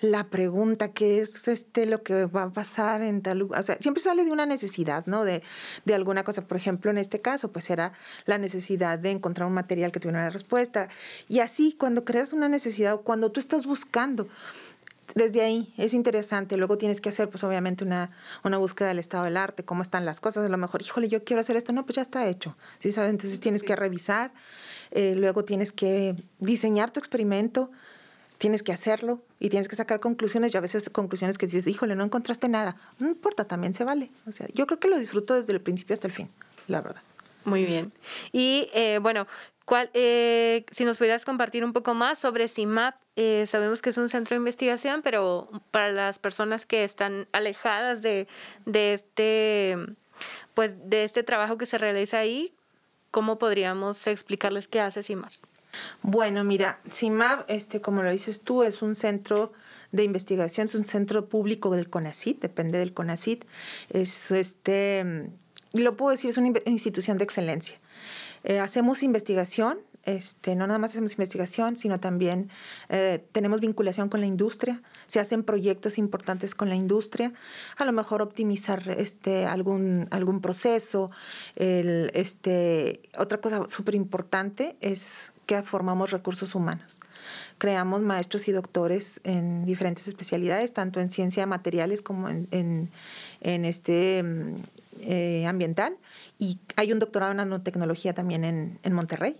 la 0.00 0.24
pregunta, 0.24 0.88
qué 0.88 1.20
es 1.20 1.48
este, 1.48 1.86
lo 1.86 2.02
que 2.02 2.26
va 2.26 2.44
a 2.44 2.50
pasar 2.50 3.02
en 3.02 3.22
tal 3.22 3.38
lugar, 3.38 3.60
o 3.60 3.62
sea, 3.62 3.76
siempre 3.76 4.02
sale 4.02 4.24
de 4.24 4.32
una 4.32 4.46
necesidad, 4.46 5.06
¿no? 5.06 5.24
De, 5.24 5.42
de 5.84 5.94
alguna 5.94 6.24
cosa, 6.24 6.42
por 6.46 6.56
ejemplo, 6.56 6.90
en 6.90 6.98
este 6.98 7.20
caso, 7.20 7.52
pues 7.52 7.70
era 7.70 7.92
la 8.26 8.36
necesidad 8.36 8.98
de 8.98 9.12
encontrar 9.12 9.46
un 9.46 9.54
material 9.54 9.92
que 9.92 10.00
tuviera 10.00 10.18
una 10.18 10.30
respuesta. 10.30 10.88
Y 11.28 11.38
así, 11.38 11.76
cuando 11.78 12.04
creas 12.04 12.32
una 12.32 12.48
necesidad 12.48 12.94
o 12.94 13.00
cuando 13.02 13.30
tú 13.30 13.40
estás 13.40 13.64
buscando, 13.64 14.28
desde 15.14 15.42
ahí 15.42 15.72
es 15.76 15.94
interesante. 15.94 16.56
Luego 16.56 16.78
tienes 16.78 17.00
que 17.00 17.08
hacer, 17.08 17.28
pues 17.28 17.44
obviamente, 17.44 17.84
una, 17.84 18.10
una 18.42 18.58
búsqueda 18.58 18.88
del 18.88 18.98
estado 18.98 19.24
del 19.24 19.36
arte, 19.36 19.64
cómo 19.64 19.82
están 19.82 20.04
las 20.04 20.20
cosas. 20.20 20.46
A 20.46 20.48
lo 20.48 20.56
mejor, 20.56 20.82
híjole, 20.82 21.08
yo 21.08 21.24
quiero 21.24 21.40
hacer 21.40 21.56
esto. 21.56 21.72
No, 21.72 21.84
pues 21.84 21.96
ya 21.96 22.02
está 22.02 22.26
hecho. 22.26 22.56
¿Sí 22.80 22.92
sabes? 22.92 23.10
Entonces 23.10 23.40
tienes 23.40 23.62
que 23.62 23.76
revisar. 23.76 24.32
Eh, 24.90 25.14
luego 25.16 25.44
tienes 25.44 25.72
que 25.72 26.16
diseñar 26.38 26.90
tu 26.90 27.00
experimento. 27.00 27.70
Tienes 28.38 28.62
que 28.62 28.72
hacerlo 28.72 29.22
y 29.38 29.48
tienes 29.48 29.68
que 29.68 29.76
sacar 29.76 30.00
conclusiones. 30.00 30.52
Y 30.52 30.56
a 30.56 30.60
veces 30.60 30.90
conclusiones 30.90 31.38
que 31.38 31.46
dices, 31.46 31.66
híjole, 31.66 31.94
no 31.94 32.04
encontraste 32.04 32.48
nada. 32.48 32.76
No 32.98 33.08
importa, 33.08 33.44
también 33.44 33.74
se 33.74 33.84
vale. 33.84 34.10
O 34.26 34.32
sea, 34.32 34.46
yo 34.54 34.66
creo 34.66 34.80
que 34.80 34.88
lo 34.88 34.98
disfruto 34.98 35.34
desde 35.34 35.52
el 35.52 35.60
principio 35.60 35.94
hasta 35.94 36.08
el 36.08 36.12
fin, 36.12 36.30
la 36.66 36.80
verdad. 36.80 37.02
Muy 37.44 37.64
bien. 37.64 37.92
Y 38.32 38.68
eh, 38.72 38.98
bueno, 39.00 39.26
¿cuál, 39.64 39.90
eh, 39.94 40.64
si 40.70 40.84
nos 40.84 40.98
pudieras 40.98 41.24
compartir 41.24 41.64
un 41.64 41.72
poco 41.72 41.94
más 41.94 42.18
sobre 42.18 42.48
CIMAP, 42.48 42.94
eh, 43.16 43.46
sabemos 43.48 43.82
que 43.82 43.90
es 43.90 43.96
un 43.96 44.08
centro 44.08 44.34
de 44.34 44.38
investigación, 44.38 45.02
pero 45.02 45.48
para 45.70 45.92
las 45.92 46.18
personas 46.18 46.66
que 46.66 46.84
están 46.84 47.28
alejadas 47.32 48.02
de, 48.02 48.26
de, 48.66 48.94
este, 48.94 49.76
pues, 50.54 50.72
de 50.88 51.04
este 51.04 51.22
trabajo 51.22 51.56
que 51.58 51.66
se 51.66 51.78
realiza 51.78 52.18
ahí, 52.18 52.52
¿cómo 53.10 53.38
podríamos 53.38 54.06
explicarles 54.06 54.68
qué 54.68 54.80
hace 54.80 55.02
CIMAP? 55.02 55.32
Bueno, 56.02 56.44
mira, 56.44 56.80
CIMAP, 56.88 57.48
este, 57.48 57.80
como 57.80 58.02
lo 58.02 58.10
dices 58.10 58.42
tú, 58.42 58.62
es 58.62 58.82
un 58.82 58.94
centro 58.94 59.52
de 59.92 60.02
investigación, 60.02 60.64
es 60.66 60.74
un 60.74 60.84
centro 60.84 61.28
público 61.28 61.70
del 61.70 61.88
CONACIT, 61.88 62.40
depende 62.40 62.78
del 62.78 62.92
CONACIT. 62.92 63.44
Es, 63.90 64.30
este, 64.32 65.30
lo 65.72 65.96
puedo 65.96 66.10
decir, 66.10 66.30
es 66.30 66.36
una 66.36 66.52
institución 66.66 67.18
de 67.18 67.24
excelencia. 67.24 67.78
Eh, 68.44 68.60
hacemos 68.60 69.02
investigación 69.02 69.78
este, 70.04 70.54
no 70.54 70.66
nada 70.66 70.78
más 70.78 70.90
hacemos 70.90 71.12
investigación, 71.12 71.76
sino 71.76 71.98
también 71.98 72.50
eh, 72.88 73.26
tenemos 73.32 73.60
vinculación 73.60 74.08
con 74.08 74.20
la 74.20 74.26
industria, 74.26 74.82
se 75.06 75.18
hacen 75.18 75.42
proyectos 75.44 75.98
importantes 75.98 76.54
con 76.54 76.68
la 76.68 76.74
industria, 76.74 77.32
a 77.76 77.84
lo 77.84 77.92
mejor 77.92 78.20
optimizar 78.20 78.82
este, 78.98 79.46
algún, 79.46 80.08
algún 80.10 80.40
proceso. 80.40 81.10
Este, 81.56 83.00
otra 83.16 83.40
cosa 83.40 83.66
súper 83.66 83.94
importante 83.94 84.76
es 84.80 85.32
que 85.46 85.62
formamos 85.62 86.10
recursos 86.10 86.54
humanos. 86.54 87.00
Creamos 87.58 88.02
maestros 88.02 88.48
y 88.48 88.52
doctores 88.52 89.20
en 89.24 89.64
diferentes 89.64 90.08
especialidades, 90.08 90.72
tanto 90.72 91.00
en 91.00 91.10
ciencia 91.10 91.42
de 91.42 91.46
materiales 91.46 92.02
como 92.02 92.28
en, 92.28 92.90
este, 93.40 94.22
mm, 94.22 94.56
eh, 95.02 95.46
ambiental. 95.46 95.96
Y 96.38 96.58
hay 96.76 96.92
un 96.92 96.98
doctorado 96.98 97.32
en 97.32 97.38
nanotecnología 97.38 98.14
también 98.14 98.44
en, 98.44 98.78
en 98.82 98.92
Monterrey. 98.92 99.36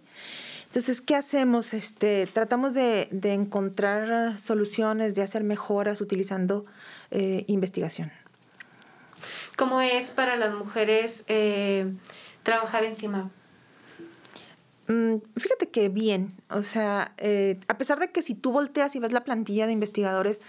Entonces, 0.75 1.01
¿qué 1.01 1.15
hacemos? 1.15 1.73
Este, 1.73 2.27
tratamos 2.27 2.75
de, 2.75 3.09
encontrar 3.23 4.37
soluciones, 4.41 5.15
de 5.15 5.23
hacer 5.23 5.45
mejoras 5.45 6.01
utilizando 6.01 6.65
eh, 7.13 7.45
investigación. 7.47 8.11
¿Cómo 9.57 9.81
es 9.81 10.13
para 10.13 10.35
las 10.35 10.53
mujeres 10.53 11.23
eh, 11.29 11.93
trabajar 12.43 12.83
encima? 12.83 13.31
Mm, 14.89 15.19
fíjate 15.37 15.71
que 15.71 15.89
bien, 15.89 16.31
o 16.51 16.65
sea, 16.65 17.15
eh, 17.19 17.57
a 17.69 17.79
pesar 17.79 18.01
de 18.01 18.11
que 18.11 18.23
si 18.23 18.35
tú 18.35 18.51
volteas 18.51 18.97
y 18.97 18.99
ves 18.99 19.13
la 19.13 19.23
plantilla 19.23 19.67
de 19.67 19.73
investigadores, 19.73 20.43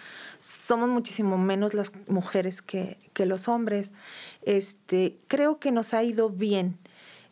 somos 0.45 0.89
muchísimo 0.89 1.39
menos 1.39 1.73
las 1.73 1.91
mujeres 2.07 2.61
que, 2.61 2.99
que 3.13 3.25
los 3.25 3.47
hombres, 3.47 3.93
este, 4.43 5.17
creo 5.27 5.59
que 5.59 5.71
nos 5.71 5.95
ha 5.95 6.03
ido 6.03 6.29
bien 6.29 6.77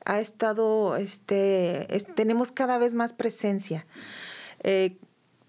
ha 0.05 0.19
estado, 0.19 0.97
este, 0.97 1.87
tenemos 2.15 2.51
cada 2.51 2.77
vez 2.77 2.93
más 2.93 3.13
presencia. 3.13 3.85
Eh, 4.63 4.97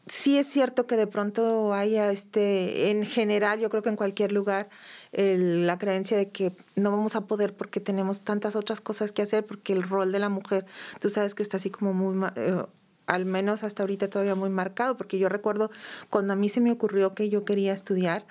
sí 0.07 0.39
es 0.39 0.47
cierto 0.47 0.87
que 0.87 0.97
de 0.97 1.07
pronto 1.07 1.73
haya, 1.75 2.13
este, 2.13 2.91
en 2.91 3.05
general, 3.05 3.59
yo 3.59 3.71
creo 3.71 3.83
que 3.83 3.89
en 3.89 3.97
cualquier 3.97 4.31
lugar, 4.31 4.69
la 5.13 5.79
creencia 5.79 6.17
de 6.17 6.31
que 6.31 6.53
no 6.77 6.91
vamos 6.91 7.17
a 7.17 7.23
poder 7.23 7.57
porque 7.57 7.81
tenemos 7.81 8.23
tantas 8.23 8.57
otras 8.57 8.81
cosas 8.81 9.11
que 9.11 9.23
hacer, 9.23 9.45
porque 9.47 9.73
el 9.73 9.83
rol 9.83 10.13
de 10.13 10.19
la 10.19 10.29
mujer, 10.29 10.67
tú 11.01 11.09
sabes 11.09 11.35
que 11.35 11.43
está 11.43 11.57
así 11.57 11.71
como 11.71 11.93
muy, 11.95 12.29
eh, 12.37 12.63
al 13.07 13.25
menos 13.25 13.65
hasta 13.65 13.83
ahorita 13.83 14.09
todavía 14.09 14.35
muy 14.35 14.51
marcado, 14.51 14.97
porque 14.97 15.19
yo 15.19 15.29
recuerdo 15.29 15.71
cuando 16.11 16.33
a 16.33 16.37
mí 16.37 16.49
se 16.49 16.61
me 16.61 16.73
ocurrió 16.73 17.15
que 17.15 17.29
yo 17.29 17.45
quería 17.45 17.73
estudiar 17.73 18.25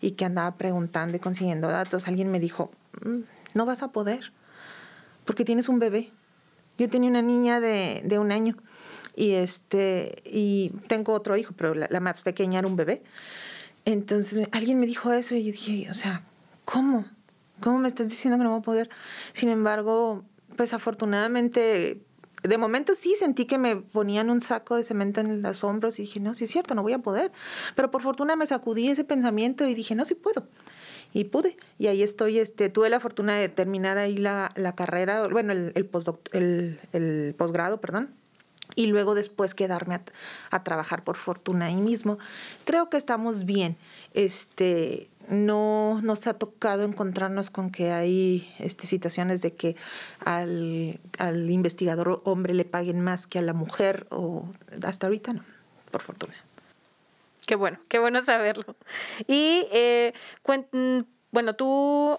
y 0.00 0.12
que 0.12 0.24
andaba 0.24 0.54
preguntando 0.56 1.16
y 1.16 1.20
consiguiendo 1.20 1.68
datos, 1.68 2.08
alguien 2.08 2.30
me 2.30 2.40
dijo, 2.40 2.70
mm, 3.04 3.20
no 3.54 3.66
vas 3.66 3.82
a 3.82 3.88
poder, 3.88 4.32
porque 5.24 5.44
tienes 5.44 5.68
un 5.68 5.78
bebé. 5.78 6.10
Yo 6.78 6.88
tenía 6.88 7.10
una 7.10 7.22
niña 7.22 7.60
de, 7.60 8.02
de 8.04 8.18
un 8.18 8.32
año 8.32 8.56
y 9.16 9.32
este 9.32 10.22
y 10.24 10.70
tengo 10.86 11.12
otro 11.12 11.36
hijo, 11.36 11.52
pero 11.56 11.74
la, 11.74 12.00
más 12.00 12.22
pequeña 12.22 12.60
era 12.60 12.68
un 12.68 12.76
bebé. 12.76 13.02
Entonces 13.84 14.48
alguien 14.52 14.78
me 14.78 14.86
dijo 14.86 15.12
eso 15.12 15.34
y 15.34 15.44
yo 15.44 15.52
dije, 15.52 15.90
o 15.90 15.94
sea, 15.94 16.24
¿cómo? 16.64 17.04
¿Cómo 17.60 17.78
me 17.78 17.88
estás 17.88 18.08
diciendo 18.08 18.38
que 18.38 18.44
no 18.44 18.50
voy 18.50 18.60
a 18.60 18.62
poder? 18.62 18.90
Sin 19.32 19.48
embargo, 19.48 20.24
pues 20.56 20.72
afortunadamente, 20.72 22.00
de 22.42 22.58
momento 22.58 22.94
sí 22.94 23.14
sentí 23.18 23.44
que 23.44 23.58
me 23.58 23.76
ponían 23.76 24.30
un 24.30 24.40
saco 24.40 24.76
de 24.76 24.84
cemento 24.84 25.20
en 25.20 25.42
los 25.42 25.64
hombros 25.64 25.98
y 25.98 26.02
dije, 26.02 26.20
no, 26.20 26.34
sí 26.34 26.44
es 26.44 26.50
cierto, 26.50 26.74
no 26.74 26.82
voy 26.82 26.92
a 26.92 26.98
poder. 26.98 27.32
Pero 27.74 27.90
por 27.90 28.02
fortuna 28.02 28.36
me 28.36 28.46
sacudí 28.46 28.88
ese 28.88 29.04
pensamiento 29.04 29.66
y 29.66 29.74
dije, 29.74 29.94
no, 29.94 30.04
sí 30.04 30.14
puedo. 30.14 30.46
Y 31.12 31.24
pude. 31.24 31.56
Y 31.78 31.88
ahí 31.88 32.02
estoy, 32.02 32.38
este, 32.38 32.68
tuve 32.68 32.88
la 32.88 33.00
fortuna 33.00 33.36
de 33.36 33.48
terminar 33.48 33.98
ahí 33.98 34.16
la, 34.16 34.52
la 34.54 34.74
carrera, 34.74 35.26
bueno, 35.28 35.52
el, 35.52 35.72
el, 35.74 35.90
el, 36.32 36.80
el 36.92 37.34
posgrado, 37.36 37.80
perdón 37.80 38.14
y 38.74 38.86
luego 38.86 39.14
después 39.14 39.54
quedarme 39.54 40.00
a, 40.50 40.62
trabajar 40.62 41.04
por 41.04 41.16
fortuna 41.16 41.66
ahí 41.66 41.76
mismo. 41.76 42.18
Creo 42.64 42.88
que 42.88 42.96
estamos 42.96 43.44
bien. 43.44 43.76
Este, 44.14 45.09
no 45.30 46.00
nos 46.02 46.26
ha 46.26 46.34
tocado 46.34 46.84
encontrarnos 46.84 47.50
con 47.50 47.70
que 47.70 47.92
hay 47.92 48.52
este, 48.58 48.86
situaciones 48.86 49.40
de 49.42 49.54
que 49.54 49.76
al, 50.24 51.00
al, 51.18 51.48
investigador 51.50 52.20
hombre 52.24 52.52
le 52.52 52.64
paguen 52.64 53.00
más 53.00 53.26
que 53.26 53.38
a 53.38 53.42
la 53.42 53.52
mujer, 53.52 54.06
o 54.10 54.44
hasta 54.82 55.06
ahorita 55.06 55.32
no, 55.32 55.42
por 55.90 56.02
fortuna. 56.02 56.34
Qué 57.46 57.54
bueno, 57.54 57.78
qué 57.88 57.98
bueno 57.98 58.24
saberlo. 58.24 58.76
Y 59.26 59.66
eh, 59.72 60.12
bueno, 61.30 61.54
tú 61.54 62.18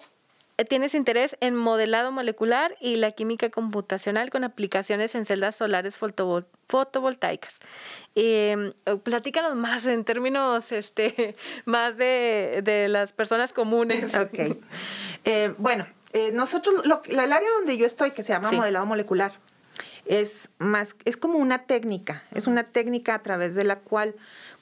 tienes 0.66 0.94
interés 0.94 1.38
en 1.40 1.56
modelado 1.56 2.12
molecular 2.12 2.76
y 2.80 2.96
la 2.96 3.12
química 3.12 3.50
computacional 3.50 4.30
con 4.30 4.44
aplicaciones 4.44 5.16
en 5.16 5.26
celdas 5.26 5.56
solares 5.56 5.98
fotovoltaicas. 5.98 7.56
Eh, 8.16 8.74
platícanos 9.04 9.56
más 9.56 9.86
en 9.86 10.04
términos 10.04 10.72
este, 10.72 11.36
más 11.66 11.98
de, 11.98 12.88
las 12.90 13.12
personas 13.12 13.54
comunes. 13.54 14.16
Ok. 14.22 14.58
Eh, 15.24 15.54
bueno, 15.58 15.88
eh, 16.14 16.32
nosotros, 16.32 16.86
lo, 16.86 17.02
el 17.06 17.20
área 17.32 17.50
donde 17.58 17.78
yo 17.78 17.86
estoy, 17.86 18.12
que 18.12 18.24
se 18.24 18.34
llama 18.34 18.52
modelado 18.52 18.86
molecular, 18.86 19.34
es 20.06 20.50
más, 20.58 20.96
es 21.06 21.18
como 21.18 21.38
una 21.38 21.66
técnica, 21.66 22.24
es 22.34 22.48
una 22.48 22.64
técnica 22.64 23.16
a 23.16 23.24
través 23.24 23.56
de 23.56 23.64
la 23.64 23.78
cual 23.78 24.16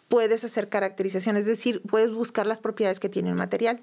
puedes 0.10 0.43
hacer 0.43 0.68
caracterización, 0.68 1.38
es 1.38 1.45
decir, 1.45 1.82
puedes 1.84 2.12
buscar 2.12 2.45
las 2.45 2.60
propiedades 2.60 2.99
que 2.99 3.07
tiene 3.07 3.32
un 3.32 3.38
material. 3.38 3.82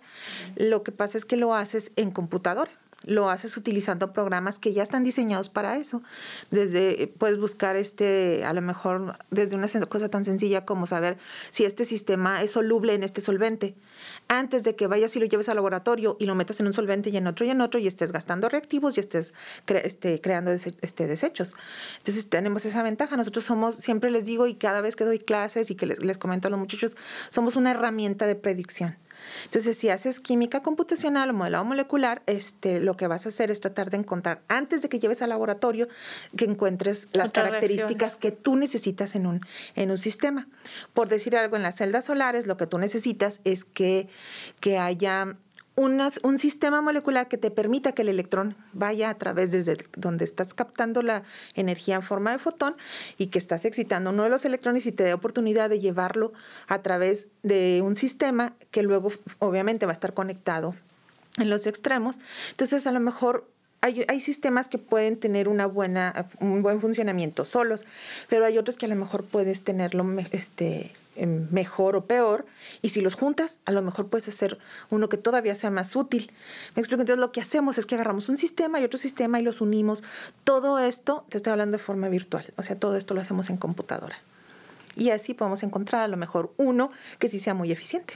Lo 0.57 0.83
que 0.83 0.93
pasa 0.93 1.17
es 1.17 1.25
que 1.25 1.37
lo 1.37 1.55
haces 1.55 1.93
en 1.97 2.11
computadora 2.11 2.71
lo 3.07 3.31
haces 3.31 3.57
utilizando 3.57 4.13
programas 4.13 4.59
que 4.59 4.73
ya 4.73 4.83
están 4.83 5.05
diseñados 5.05 5.49
para 5.49 5.77
eso. 5.77 6.03
Desde 6.51 7.07
puedes 7.19 7.39
buscar 7.39 7.77
este 7.77 8.45
a 8.45 8.53
lo 8.53 8.61
mejor 8.61 9.17
desde 9.31 9.57
una 9.57 9.69
cosa 9.89 10.09
tan 10.09 10.25
sencilla 10.25 10.65
como 10.65 10.87
saber 10.87 11.17
si 11.51 11.65
este 11.65 11.85
sistema 11.85 12.43
es 12.43 12.51
soluble 12.51 12.95
en 12.95 13.03
este 13.03 13.21
solvente 13.21 13.75
antes 14.29 14.65
de 14.65 14.77
que 14.77 14.87
vayas 14.87 15.15
y 15.17 15.21
lo 15.21 15.27
lleves 15.27 15.49
al 15.49 15.57
laboratorio 15.57 16.17
y 16.19 16.27
lo 16.27 16.35
metas 16.35 16.61
en 16.61 16.67
un 16.67 16.73
solvente 16.73 17.11
y 17.11 17.17
en 17.17 17.27
otro 17.27 17.47
y 17.47 17.51
en 17.51 17.61
otro 17.61 17.81
y 17.81 17.87
estés 17.87 18.13
gastando 18.13 18.49
reactivos 18.49 18.97
y 18.97 19.01
estés 19.01 19.35
este, 19.67 20.21
creando 20.21 20.51
este, 20.51 21.07
desechos. 21.07 21.55
Entonces 21.99 22.29
tenemos 22.29 22.65
esa 22.65 22.83
ventaja. 22.83 23.17
Nosotros 23.17 23.45
somos, 23.45 23.77
siempre 23.77 24.11
les 24.11 24.25
digo 24.25 24.47
y 24.47 24.55
cada 24.55 24.81
vez 24.81 24.97
que 24.97 25.05
doy 25.05 25.19
clases 25.19 25.71
y 25.71 25.75
que 25.75 25.87
les, 25.87 26.03
les 26.03 26.19
comento 26.19 26.49
a 26.49 26.51
los 26.51 26.61
muchachos, 26.61 26.97
somos 27.31 27.57
una 27.57 27.71
herramienta 27.71 28.27
de 28.27 28.35
predicción. 28.35 28.97
Entonces, 29.45 29.77
si 29.77 29.89
haces 29.89 30.21
química 30.21 30.61
computacional 30.61 31.31
o 31.31 31.33
modelado 31.33 31.65
molecular, 31.65 32.23
este, 32.27 32.81
lo 32.81 32.97
que 32.97 33.07
vas 33.07 33.27
a 33.27 33.31
hacer 33.31 33.51
es 33.51 33.61
tratar 33.61 33.91
de 33.91 33.99
encontrar, 33.99 34.43
antes 34.49 34.83
de 34.83 34.89
que 34.89 34.99
lleves 34.99 35.23
al 35.23 35.31
laboratorio, 35.31 35.89
que 36.37 36.45
encuentres 36.45 37.09
las 37.13 37.33
características 37.33 38.17
que 38.17 38.33
tú 38.33 38.57
necesitas 38.57 39.15
en 39.15 39.27
un, 39.27 39.41
en 39.75 39.91
un 39.91 39.99
sistema. 39.99 40.49
Por 40.95 41.09
decir 41.09 41.37
algo, 41.37 41.57
en 41.57 41.63
las 41.63 41.77
celdas 41.77 42.07
solares, 42.07 42.47
lo 42.47 42.57
que 42.57 42.67
tú 42.67 42.79
necesitas 42.79 43.41
es 43.45 43.65
que, 43.65 44.09
que 44.61 44.79
haya 44.79 45.37
un 45.77 46.39
sistema 46.39 46.81
molecular 46.81 47.29
que 47.29 47.37
te 47.37 47.51
permita 47.51 47.93
que 47.93 48.01
el 48.01 48.09
electrón 48.09 48.57
vaya 48.73 49.11
a 49.11 49.15
través 49.15 49.53
desde 49.53 49.77
donde 49.97 50.25
estás 50.25 50.55
captando 50.55 51.03
la 51.03 51.23
energía 51.55 51.97
en 51.97 52.03
forma 52.03 52.33
de 52.33 52.39
fotón 52.39 52.77
y 53.19 53.27
que 53.27 53.39
estás 53.39 53.67
excitando 53.67 54.11
uno 54.11 54.23
de 54.23 54.31
los 54.31 54.47
electrones 54.47 54.87
y 54.87 54.93
te 54.93 55.05
dé 55.05 55.13
oportunidad 55.13 55.69
de 55.69 55.79
llevarlo 55.79 56.33
a 56.67 56.81
través 56.81 57.29
de 57.43 57.83
un 57.85 57.95
sistema 57.95 58.55
que 58.71 58.83
luego 58.83 59.13
obviamente 59.39 59.85
va 59.85 59.93
a 59.93 59.95
estar 59.95 60.15
conectado 60.15 60.75
en 61.37 61.51
los 61.51 61.67
extremos. 61.67 62.21
Entonces 62.53 62.87
a 62.87 62.93
lo 62.93 63.01
mejor 63.01 63.47
hay, 63.87 64.21
sistemas 64.21 64.69
que 64.69 64.79
pueden 64.79 65.17
tener 65.17 65.49
una 65.49 65.67
buena, 65.67 66.29
un 66.41 66.63
buen 66.63 66.81
funcionamiento 66.81 67.45
solos, 67.45 67.85
pero 68.29 68.45
hay 68.45 68.59
otros 68.59 68.77
que 68.77 68.87
a 68.87 68.89
lo 68.89 68.97
mejor 68.97 69.25
puedes 69.25 69.63
tenerlo 69.63 70.05
este, 70.33 70.93
Em, 71.17 71.49
mejor 71.51 71.97
o 71.97 72.05
peor, 72.05 72.45
y 72.83 72.91
si 72.91 73.01
los 73.01 73.15
juntas, 73.15 73.59
a 73.65 73.73
lo 73.73 73.81
mejor 73.81 74.09
puedes 74.09 74.29
hacer 74.29 74.59
uno 74.91 75.09
que 75.09 75.17
todavía 75.17 75.55
sea 75.55 75.71
más 75.71 75.97
útil. 75.97 76.31
Me 76.75 76.81
explico, 76.81 77.01
entonces 77.01 77.19
lo 77.19 77.33
que 77.33 77.41
hacemos 77.41 77.79
es 77.79 77.87
que 77.87 77.95
agarramos 77.95 78.29
un 78.29 78.37
sistema 78.37 78.81
y 78.81 78.85
otro 78.85 78.99
sistema 78.99 79.41
y 79.41 79.43
los 79.43 79.63
unimos. 79.63 80.05
Todo 80.45 80.79
esto, 80.79 81.25
te 81.31 81.39
estoy 81.39 81.53
hablando 81.53 81.79
de 81.79 81.83
forma 81.83 82.09
virtual, 82.09 82.53
o 82.57 82.63
sea, 82.63 82.79
todo 82.79 82.97
esto 82.97 83.15
lo 83.15 83.23
hacemos 83.23 83.49
en 83.49 83.57
computadora. 83.57 84.17
Y 84.95 85.09
así 85.09 85.33
podemos 85.33 85.63
encontrar 85.63 86.03
a 86.03 86.09
lo 86.09 86.19
mejor 86.19 86.53
uno 86.59 86.91
que 87.19 87.29
sí 87.29 87.39
sea 87.39 87.55
muy 87.55 87.73
eficiente 87.73 88.15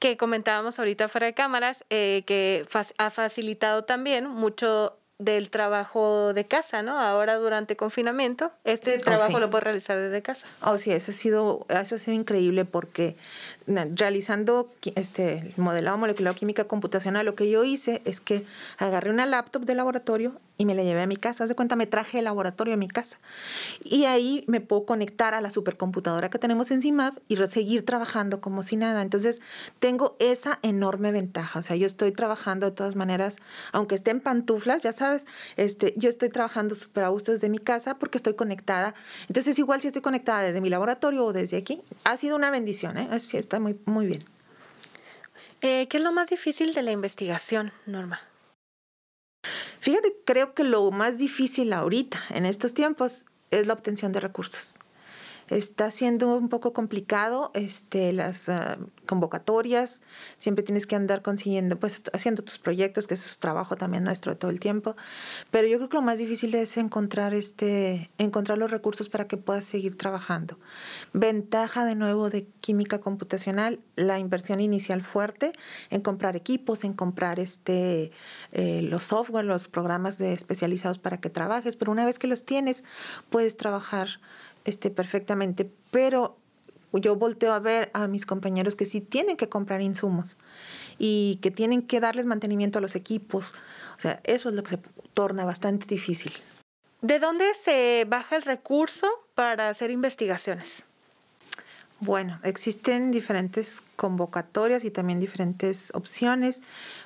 que 0.00 0.16
comentábamos 0.16 0.78
ahorita 0.78 1.08
fuera 1.08 1.26
de 1.26 1.34
cámaras, 1.34 1.84
eh, 1.90 2.24
que 2.26 2.66
ha 2.98 3.10
facilitado 3.10 3.84
también 3.84 4.26
mucho 4.28 4.99
del 5.20 5.50
trabajo 5.50 6.32
de 6.32 6.46
casa, 6.46 6.82
¿no? 6.82 6.98
Ahora 6.98 7.36
durante 7.36 7.76
confinamiento, 7.76 8.50
este 8.64 8.96
oh, 8.96 9.00
trabajo 9.00 9.38
lo 9.38 9.50
puedes 9.50 9.64
realizar 9.64 9.98
desde 9.98 10.22
casa. 10.22 10.46
Oh, 10.62 10.78
sí, 10.78 10.90
eso 10.92 11.12
ha 11.12 11.14
sido, 11.14 11.66
eso 11.68 11.94
ha 11.94 11.98
sido 11.98 12.16
increíble 12.16 12.64
porque 12.64 13.16
realizando 13.66 14.72
este 14.94 15.52
modelado 15.58 15.98
molecular 15.98 16.34
química 16.34 16.64
computacional, 16.64 17.26
lo 17.26 17.34
que 17.34 17.50
yo 17.50 17.64
hice 17.64 18.00
es 18.06 18.20
que 18.20 18.46
agarré 18.78 19.10
una 19.10 19.26
laptop 19.26 19.64
de 19.66 19.74
laboratorio 19.74 20.40
y 20.60 20.66
me 20.66 20.74
la 20.74 20.82
llevé 20.82 21.00
a 21.00 21.06
mi 21.06 21.16
casa. 21.16 21.44
Haz 21.44 21.48
de 21.48 21.56
cuenta, 21.56 21.74
me 21.74 21.86
traje 21.86 22.18
el 22.18 22.24
laboratorio 22.24 22.74
a 22.74 22.76
mi 22.76 22.86
casa. 22.86 23.18
Y 23.82 24.04
ahí 24.04 24.44
me 24.46 24.60
puedo 24.60 24.84
conectar 24.84 25.32
a 25.32 25.40
la 25.40 25.48
supercomputadora 25.48 26.28
que 26.28 26.38
tenemos 26.38 26.70
en 26.70 26.82
CIMAP 26.82 27.16
y 27.28 27.36
seguir 27.46 27.86
trabajando 27.86 28.42
como 28.42 28.62
si 28.62 28.76
nada. 28.76 29.00
Entonces, 29.00 29.40
tengo 29.78 30.16
esa 30.18 30.58
enorme 30.60 31.12
ventaja. 31.12 31.58
O 31.58 31.62
sea, 31.62 31.76
yo 31.76 31.86
estoy 31.86 32.12
trabajando 32.12 32.66
de 32.66 32.72
todas 32.72 32.94
maneras, 32.94 33.38
aunque 33.72 33.94
esté 33.94 34.10
en 34.10 34.20
pantuflas, 34.20 34.82
ya 34.82 34.92
sabes, 34.92 35.09
este, 35.56 35.94
yo 35.96 36.08
estoy 36.08 36.28
trabajando 36.28 36.74
súper 36.74 37.04
a 37.04 37.08
gusto 37.08 37.32
desde 37.32 37.48
mi 37.48 37.58
casa 37.58 37.98
porque 37.98 38.18
estoy 38.18 38.34
conectada. 38.34 38.94
Entonces, 39.28 39.58
igual 39.58 39.80
si 39.80 39.88
estoy 39.88 40.02
conectada 40.02 40.42
desde 40.42 40.60
mi 40.60 40.70
laboratorio 40.70 41.24
o 41.24 41.32
desde 41.32 41.56
aquí, 41.56 41.82
ha 42.04 42.16
sido 42.16 42.36
una 42.36 42.50
bendición, 42.50 42.98
¿eh? 42.98 43.08
Así 43.10 43.36
está 43.36 43.60
muy, 43.60 43.78
muy 43.84 44.06
bien. 44.06 44.24
Eh, 45.62 45.88
¿Qué 45.88 45.98
es 45.98 46.02
lo 46.02 46.12
más 46.12 46.30
difícil 46.30 46.74
de 46.74 46.82
la 46.82 46.92
investigación, 46.92 47.72
Norma? 47.86 48.20
Fíjate, 49.80 50.14
creo 50.24 50.54
que 50.54 50.64
lo 50.64 50.90
más 50.90 51.18
difícil 51.18 51.72
ahorita, 51.72 52.20
en 52.30 52.46
estos 52.46 52.74
tiempos, 52.74 53.24
es 53.50 53.66
la 53.66 53.72
obtención 53.72 54.12
de 54.12 54.20
recursos 54.20 54.78
está 55.50 55.90
siendo 55.90 56.36
un 56.36 56.48
poco 56.48 56.72
complicado 56.72 57.50
este, 57.54 58.12
las 58.12 58.48
ah, 58.48 58.78
convocatorias, 59.06 60.00
siempre 60.38 60.62
tienes 60.62 60.86
que 60.86 60.94
andar 60.94 61.22
consiguiendo, 61.22 61.78
pues 61.78 62.04
haciendo 62.12 62.42
tus 62.42 62.58
proyectos, 62.58 63.06
que 63.06 63.14
eso 63.14 63.26
es 63.26 63.38
trabajo 63.38 63.76
también 63.76 64.04
nuestro 64.04 64.36
todo 64.36 64.50
el 64.50 64.60
tiempo, 64.60 64.96
pero 65.50 65.66
yo 65.66 65.78
creo 65.78 65.88
que 65.88 65.96
lo 65.96 66.02
más 66.02 66.18
difícil 66.18 66.54
es 66.54 66.76
encontrar, 66.76 67.34
este, 67.34 68.10
encontrar 68.18 68.58
los 68.58 68.70
recursos 68.70 69.08
para 69.08 69.26
que 69.26 69.36
puedas 69.36 69.64
seguir 69.64 69.98
trabajando. 69.98 70.58
Ventaja 71.12 71.84
de 71.84 71.96
nuevo 71.96 72.30
de 72.30 72.46
química 72.60 73.00
computacional, 73.00 73.80
la 73.96 74.18
inversión 74.20 74.60
inicial 74.60 75.02
fuerte 75.02 75.52
en 75.90 76.00
comprar 76.00 76.36
equipos, 76.36 76.84
en 76.84 76.92
comprar 76.92 77.40
este, 77.40 78.12
eh, 78.52 78.82
los 78.82 79.04
software, 79.04 79.44
los 79.44 79.66
programas 79.66 80.16
de 80.18 80.32
especializados 80.32 80.98
para 80.98 81.18
que 81.20 81.30
trabajes, 81.30 81.74
pero 81.74 81.90
una 81.90 82.06
vez 82.06 82.20
que 82.20 82.28
los 82.28 82.44
tienes, 82.44 82.84
puedes 83.30 83.56
trabajar 83.56 84.20
este, 84.70 84.90
perfectamente, 84.90 85.70
pero 85.90 86.38
yo 86.92 87.14
volteo 87.16 87.52
a 87.52 87.58
ver 87.58 87.90
a 87.92 88.08
mis 88.08 88.24
compañeros 88.24 88.74
que 88.74 88.86
sí 88.86 89.00
tienen 89.00 89.36
que 89.36 89.48
comprar 89.48 89.82
insumos 89.82 90.36
y 90.98 91.38
que 91.42 91.50
tienen 91.50 91.82
que 91.82 92.00
darles 92.00 92.26
mantenimiento 92.26 92.78
a 92.78 92.82
los 92.82 92.96
equipos. 92.96 93.54
O 93.96 94.00
sea, 94.00 94.20
eso 94.24 94.48
es 94.48 94.54
lo 94.54 94.62
que 94.62 94.70
se 94.70 94.78
torna 95.12 95.44
bastante 95.44 95.86
difícil. 95.86 96.32
¿De 97.02 97.18
dónde 97.18 97.46
se 97.62 98.04
baja 98.08 98.36
el 98.36 98.42
recurso 98.42 99.06
para 99.34 99.68
hacer 99.68 99.90
investigaciones? 99.90 100.82
Bueno, 102.00 102.40
existen 102.42 103.10
diferentes 103.10 103.82
convocatorias 103.96 104.84
y 104.84 104.90
también 104.90 105.20
diferentes 105.20 105.92
opciones. 105.94 106.62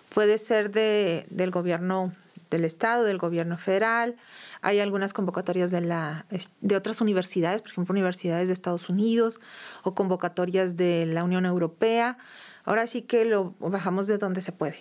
Puede 0.08 0.38
ser 0.38 0.70
de, 0.70 1.26
del 1.30 1.50
gobierno 1.50 2.12
del 2.54 2.64
Estado, 2.64 3.04
del 3.04 3.18
gobierno 3.18 3.58
federal. 3.58 4.16
Hay 4.62 4.80
algunas 4.80 5.12
convocatorias 5.12 5.70
de, 5.70 5.80
la, 5.80 6.26
de 6.60 6.76
otras 6.76 7.00
universidades, 7.00 7.62
por 7.62 7.72
ejemplo, 7.72 7.92
universidades 7.92 8.46
de 8.46 8.52
Estados 8.52 8.88
Unidos 8.88 9.40
o 9.82 9.94
convocatorias 9.94 10.76
de 10.76 11.06
la 11.06 11.24
Unión 11.24 11.44
Europea. 11.44 12.16
Ahora 12.64 12.86
sí 12.86 13.02
que 13.02 13.24
lo 13.24 13.54
bajamos 13.58 14.06
de 14.06 14.18
donde 14.18 14.40
se 14.40 14.52
puede. 14.52 14.78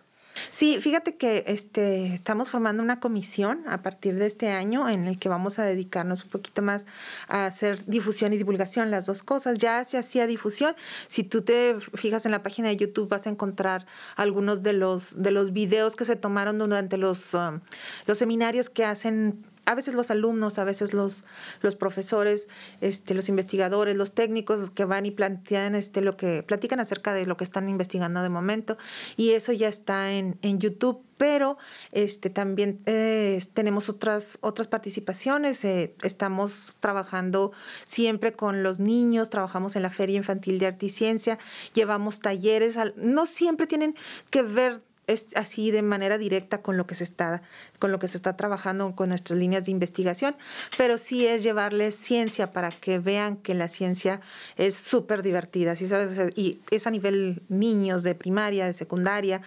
Sí, 0.52 0.80
fíjate 0.82 1.16
que 1.16 1.46
este, 1.48 2.14
estamos 2.14 2.50
formando 2.50 2.84
una 2.84 3.00
comisión 3.00 3.64
a 3.68 3.82
partir 3.82 4.16
de 4.16 4.26
este 4.26 4.50
año 4.50 4.90
en 4.90 5.08
el 5.08 5.18
que 5.18 5.30
vamos 5.30 5.60
a 5.60 5.64
dedicarnos 5.64 6.24
un 6.24 6.30
poquito 6.30 6.62
más 6.62 6.88
a 7.28 7.46
hacer 7.46 7.86
difusión 7.86 8.34
y 8.34 8.38
divulgación, 8.38 8.92
las 8.92 9.06
dos 9.06 9.24
cosas. 9.24 9.58
Ya 9.58 9.84
se 9.86 9.98
hacía 9.98 10.28
difusión. 10.28 10.76
Si 11.08 11.24
tú 11.24 11.42
te 11.42 11.78
fijas 11.94 12.26
en 12.26 12.32
la 12.32 12.44
página 12.44 12.70
de 12.70 12.78
YouTube 12.78 13.08
vas 13.08 13.28
a 13.28 13.30
encontrar 13.30 13.86
algunos 14.16 14.64
de 14.64 14.74
los, 14.74 15.22
de 15.22 15.32
los 15.32 15.54
videos 15.54 15.96
que 15.96 16.06
se 16.06 16.16
tomaron 16.16 16.60
durante 16.60 16.98
los, 16.98 17.34
um, 17.34 17.62
los 18.06 18.18
seminarios 18.18 18.70
que 18.70 18.86
hacen 18.86 19.44
a 19.66 19.76
veces 19.76 19.96
los 19.96 20.12
alumnos, 20.12 20.60
a 20.60 20.64
veces 20.64 20.94
los, 20.94 21.26
los 21.62 21.76
profesores, 21.76 22.48
este, 22.82 23.14
los 23.14 23.30
investigadores, 23.30 23.96
los 23.96 24.14
técnicos 24.14 24.70
que 24.70 24.86
van 24.86 25.06
y 25.06 25.12
plantean 25.12 25.76
este, 25.76 26.02
lo 26.02 26.18
que, 26.18 26.44
platican 26.44 26.80
acerca 26.80 27.14
de 27.14 27.26
lo 27.26 27.38
que 27.38 27.44
están 27.44 27.70
investigando 27.70 28.22
de 28.22 28.30
momento, 28.30 28.78
y 29.18 29.32
eso 29.32 29.52
ya 29.52 29.68
está 29.68 30.12
en, 30.12 30.38
en 30.42 30.60
YouTube 30.60 31.02
pero 31.18 31.58
este 31.92 32.30
también 32.30 32.82
eh, 32.86 33.40
tenemos 33.54 33.90
otras 33.90 34.38
otras 34.42 34.68
participaciones 34.68 35.64
eh, 35.64 35.96
estamos 36.04 36.76
trabajando 36.80 37.54
siempre 37.86 38.34
con 38.34 38.64
los 38.64 38.80
niños 38.80 39.30
trabajamos 39.30 39.76
en 39.76 39.84
la 39.84 39.90
feria 39.90 40.18
infantil 40.18 40.60
de 40.60 40.68
arte 40.68 40.88
y 40.88 40.90
ciencia 40.90 41.40
llevamos 41.74 42.20
talleres 42.20 42.78
no 42.98 43.26
siempre 43.26 43.68
tienen 43.68 43.96
que 44.30 44.42
ver 44.42 44.82
es 45.08 45.28
así 45.36 45.72
de 45.72 45.82
manera 45.82 46.18
directa 46.18 46.62
con 46.62 46.78
lo 46.78 46.88
que 46.88 46.96
se 46.96 47.04
está 47.04 47.42
con 47.80 47.92
lo 47.92 48.00
que 48.00 48.08
se 48.08 48.18
está 48.18 48.38
trabajando 48.38 48.96
con 48.96 49.10
nuestras 49.10 49.38
líneas 49.38 49.66
de 49.66 49.72
investigación, 49.72 50.36
pero 50.78 50.98
sí 50.98 51.28
es 51.28 51.44
llevarles 51.44 51.96
ciencia 51.96 52.52
para 52.52 52.70
que 52.72 53.00
vean 53.00 53.38
que 53.38 53.54
la 53.54 53.68
ciencia 53.68 54.22
es 54.56 54.76
súper 54.76 55.22
divertida, 55.22 55.76
¿sí 55.76 55.88
sabes? 55.88 56.18
y 56.36 56.60
es 56.72 56.88
a 56.88 56.92
nivel 56.92 57.42
niños 57.50 58.04
de 58.04 58.16
primaria, 58.16 58.66
de 58.66 58.74
secundaria, 58.74 59.42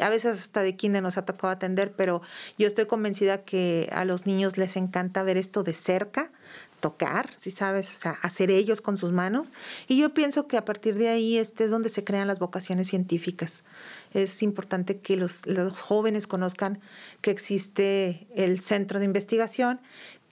a 0.00 0.08
veces 0.08 0.40
hasta 0.40 0.62
de 0.62 0.76
kinder 0.76 1.02
nos 1.02 1.18
ha 1.18 1.24
tocado 1.24 1.52
atender, 1.52 1.92
pero 1.92 2.22
yo 2.58 2.66
estoy 2.66 2.86
convencida 2.86 3.42
que 3.42 3.88
a 3.92 4.04
los 4.04 4.26
niños 4.26 4.56
les 4.56 4.76
encanta 4.76 5.22
ver 5.22 5.36
esto 5.36 5.62
de 5.62 5.74
cerca, 5.74 6.30
tocar, 6.84 7.30
si 7.38 7.50
sabes, 7.50 7.90
o 7.92 7.94
sea, 7.94 8.10
hacer 8.20 8.50
ellos 8.50 8.82
con 8.82 8.98
sus 8.98 9.10
manos. 9.10 9.54
Y 9.88 9.96
yo 9.96 10.12
pienso 10.12 10.46
que 10.46 10.58
a 10.58 10.66
partir 10.66 10.96
de 10.98 11.08
ahí 11.08 11.38
este 11.38 11.64
es 11.64 11.70
donde 11.70 11.88
se 11.88 12.04
crean 12.04 12.28
las 12.28 12.40
vocaciones 12.40 12.88
científicas. 12.88 13.64
Es 14.12 14.42
importante 14.42 14.98
que 14.98 15.16
los, 15.16 15.46
los 15.46 15.80
jóvenes 15.80 16.26
conozcan 16.26 16.80
que 17.22 17.30
existe 17.30 18.26
el 18.36 18.60
centro 18.60 18.98
de 18.98 19.06
investigación, 19.06 19.80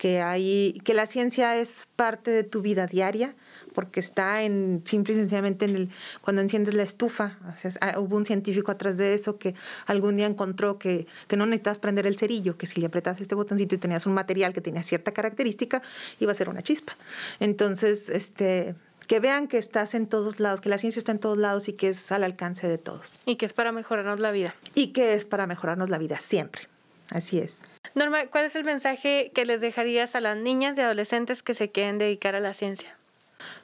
que, 0.02 0.20
hay, 0.20 0.80
que 0.84 0.94
la 0.94 1.06
ciencia 1.06 1.56
es 1.56 1.86
parte 1.94 2.32
de 2.32 2.42
tu 2.42 2.60
vida 2.60 2.88
diaria, 2.88 3.36
porque 3.72 4.00
está 4.00 4.42
en 4.42 4.82
simple 4.84 5.14
y 5.14 5.16
sencillamente 5.16 5.64
en 5.64 5.76
el, 5.76 5.90
cuando 6.22 6.42
enciendes 6.42 6.74
la 6.74 6.82
estufa. 6.82 7.38
Ah, 7.80 8.00
hubo 8.00 8.16
un 8.16 8.24
científico 8.24 8.72
atrás 8.72 8.96
de 8.96 9.14
eso 9.14 9.38
que 9.38 9.54
algún 9.86 10.16
día 10.16 10.26
encontró 10.26 10.76
que, 10.76 11.06
que 11.28 11.36
no 11.36 11.46
necesitas 11.46 11.78
prender 11.78 12.08
el 12.08 12.18
cerillo, 12.18 12.58
que 12.58 12.66
si 12.66 12.80
le 12.80 12.86
apretas 12.86 13.20
este 13.20 13.36
botoncito 13.36 13.76
y 13.76 13.78
tenías 13.78 14.04
un 14.04 14.14
material 14.14 14.52
que 14.52 14.60
tenía 14.60 14.82
cierta 14.82 15.12
característica, 15.12 15.82
iba 16.18 16.32
a 16.32 16.34
ser 16.34 16.48
una 16.48 16.62
chispa. 16.62 16.94
Entonces, 17.38 18.08
este, 18.08 18.74
que 19.06 19.20
vean 19.20 19.46
que 19.46 19.58
estás 19.58 19.94
en 19.94 20.08
todos 20.08 20.40
lados, 20.40 20.60
que 20.60 20.68
la 20.68 20.78
ciencia 20.78 20.98
está 20.98 21.12
en 21.12 21.20
todos 21.20 21.38
lados 21.38 21.68
y 21.68 21.74
que 21.74 21.90
es 21.90 22.10
al 22.10 22.24
alcance 22.24 22.66
de 22.66 22.78
todos. 22.78 23.20
Y 23.24 23.36
que 23.36 23.46
es 23.46 23.52
para 23.52 23.70
mejorarnos 23.70 24.18
la 24.18 24.32
vida. 24.32 24.52
Y 24.74 24.88
que 24.88 25.14
es 25.14 25.24
para 25.24 25.46
mejorarnos 25.46 25.90
la 25.90 25.98
vida 25.98 26.18
siempre. 26.18 26.62
Así 27.10 27.38
es. 27.38 27.60
Norma, 27.94 28.26
¿cuál 28.26 28.46
es 28.46 28.56
el 28.56 28.64
mensaje 28.64 29.30
que 29.34 29.44
les 29.44 29.60
dejarías 29.60 30.14
a 30.14 30.20
las 30.20 30.36
niñas 30.36 30.76
y 30.76 30.80
adolescentes 30.80 31.42
que 31.42 31.54
se 31.54 31.70
quieren 31.70 31.98
dedicar 31.98 32.34
a 32.34 32.40
la 32.40 32.54
ciencia? 32.54 32.96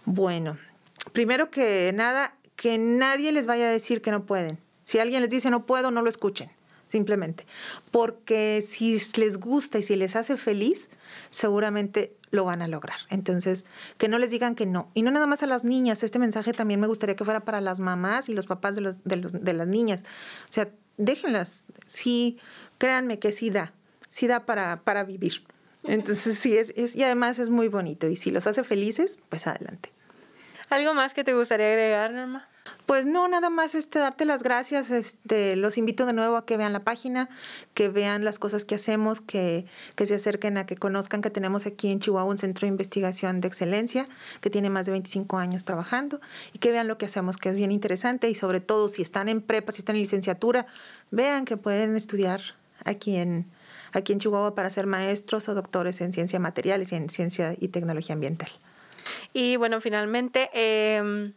Bueno, 0.05 0.59
primero 1.13 1.51
que 1.51 1.93
nada, 1.95 2.35
que 2.57 2.79
nadie 2.79 3.33
les 3.33 3.47
vaya 3.47 3.67
a 3.67 3.71
decir 3.71 4.03
que 4.03 4.11
no 4.11 4.25
pueden. 4.25 4.59
Si 4.85 4.99
alguien 4.99 5.23
les 5.23 5.31
dice 5.31 5.51
no 5.51 5.67
puedo, 5.67 5.91
no 5.91 6.03
lo 6.03 6.09
escuchen, 6.09 6.51
simplemente. 6.89 7.47
Porque 7.91 8.63
si 8.67 9.01
les 9.17 9.39
gusta 9.39 9.79
y 9.79 9.83
si 9.83 9.97
les 9.97 10.17
hace 10.17 10.37
feliz, 10.37 10.91
seguramente 11.31 12.13
lo 12.31 12.45
van 12.45 12.61
a 12.61 12.69
lograr. 12.69 12.99
Entonces, 13.09 13.65
que 13.97 14.09
no 14.09 14.19
les 14.19 14.31
digan 14.31 14.55
que 14.55 14.67
no. 14.67 14.91
Y 14.95 15.03
no 15.03 15.11
nada 15.11 15.27
más 15.27 15.43
a 15.43 15.47
las 15.47 15.65
niñas, 15.65 16.03
este 16.03 16.19
mensaje 16.19 16.53
también 16.53 16.81
me 16.81 16.87
gustaría 16.87 17.17
que 17.17 17.25
fuera 17.25 17.41
para 17.41 17.61
las 17.61 17.81
mamás 17.81 18.29
y 18.29 18.35
los 18.35 18.47
papás 18.47 18.77
de, 18.77 18.95
de, 19.05 19.17
los, 19.17 19.33
de 19.33 19.53
las 19.55 19.67
niñas. 19.67 20.01
O 20.49 20.53
sea, 20.53 20.69
déjenlas, 20.99 21.67
sí, 21.87 22.39
créanme 22.77 23.19
que 23.19 23.33
sí 23.33 23.51
da, 23.51 23.73
sí 24.19 24.27
da 24.27 24.47
para, 24.47 24.83
para 24.83 25.05
vivir. 25.05 25.45
Entonces, 25.85 26.37
sí, 26.39 26.59
es, 26.59 26.73
es, 26.77 26.97
y 26.97 27.05
además 27.05 27.39
es 27.39 27.51
muy 27.51 27.69
bonito. 27.69 28.09
Y 28.09 28.17
si 28.17 28.33
los 28.33 28.49
hace 28.49 28.65
felices, 28.65 29.17
pues 29.29 29.47
adelante. 29.47 29.93
¿Algo 30.71 30.93
más 30.93 31.15
que 31.15 31.23
te 31.23 31.35
gustaría 31.35 31.69
agregar, 31.69 32.13
Norma? 32.13 32.49
Pues 32.85 33.07
no, 33.07 33.29
nada 33.29 33.49
más 33.49 33.77
este, 33.77 34.01
darte 34.01 34.25
las 34.25 34.43
gracias. 34.43 34.91
Este, 34.91 35.55
los 35.55 35.79
invito 35.79 36.05
de 36.05 36.13
nuevo 36.13 36.37
a 36.37 36.47
que 36.47 36.57
vean 36.57 36.73
la 36.73 36.81
página, 36.81 37.29
que 37.75 37.89
vean 37.89 38.25
las 38.25 38.41
cosas 38.41 38.65
que 38.65 38.75
hacemos, 38.75 39.21
que, 39.21 39.67
que 39.95 40.05
se 40.05 40.17
acerquen 40.17 40.59
a 40.59 40.67
que 40.67 40.75
conozcan 40.75 41.23
que 41.23 41.31
tenemos 41.31 41.65
aquí 41.67 41.93
en 41.93 42.01
Chihuahua 42.01 42.29
un 42.29 42.39
centro 42.39 42.67
de 42.67 42.71
investigación 42.71 43.41
de 43.41 43.49
excelencia 43.49 44.09
que 44.41 44.51
tiene 44.51 44.69
más 44.69 44.87
de 44.87 44.93
25 44.93 45.39
años 45.39 45.65
trabajando 45.65 46.21
y 46.53 46.59
que 46.59 46.73
vean 46.73 46.89
lo 46.89 46.99
que 46.99 47.07
hacemos, 47.07 47.37
que 47.37 47.51
es 47.51 47.57
bien 47.57 47.71
interesante 47.71 48.29
y 48.29 48.35
sobre 48.35 48.61
todo 48.61 48.89
si 48.89 49.01
están 49.01 49.29
en 49.29 49.43
prepa, 49.43 49.71
si 49.71 49.79
están 49.79 49.95
en 49.95 50.03
licenciatura, 50.03 50.67
vean 51.11 51.45
que 51.45 51.57
pueden 51.57 51.95
estudiar 51.95 52.41
aquí 52.85 53.17
en, 53.17 53.47
aquí 53.93 54.13
en 54.13 54.21
Chihuahua 54.21 54.55
para 54.55 54.71
ser 54.71 54.87
maestros 54.87 55.49
o 55.49 55.55
doctores 55.55 56.01
en 56.01 56.13
ciencia 56.13 56.39
materiales 56.39 56.93
y 56.93 56.97
en 56.97 57.09
ciencia 57.09 57.55
y 57.59 57.69
tecnología 57.69 58.15
ambiental. 58.15 58.51
Y 59.33 59.57
bueno, 59.57 59.81
finalmente, 59.81 60.51
eh, 60.53 61.33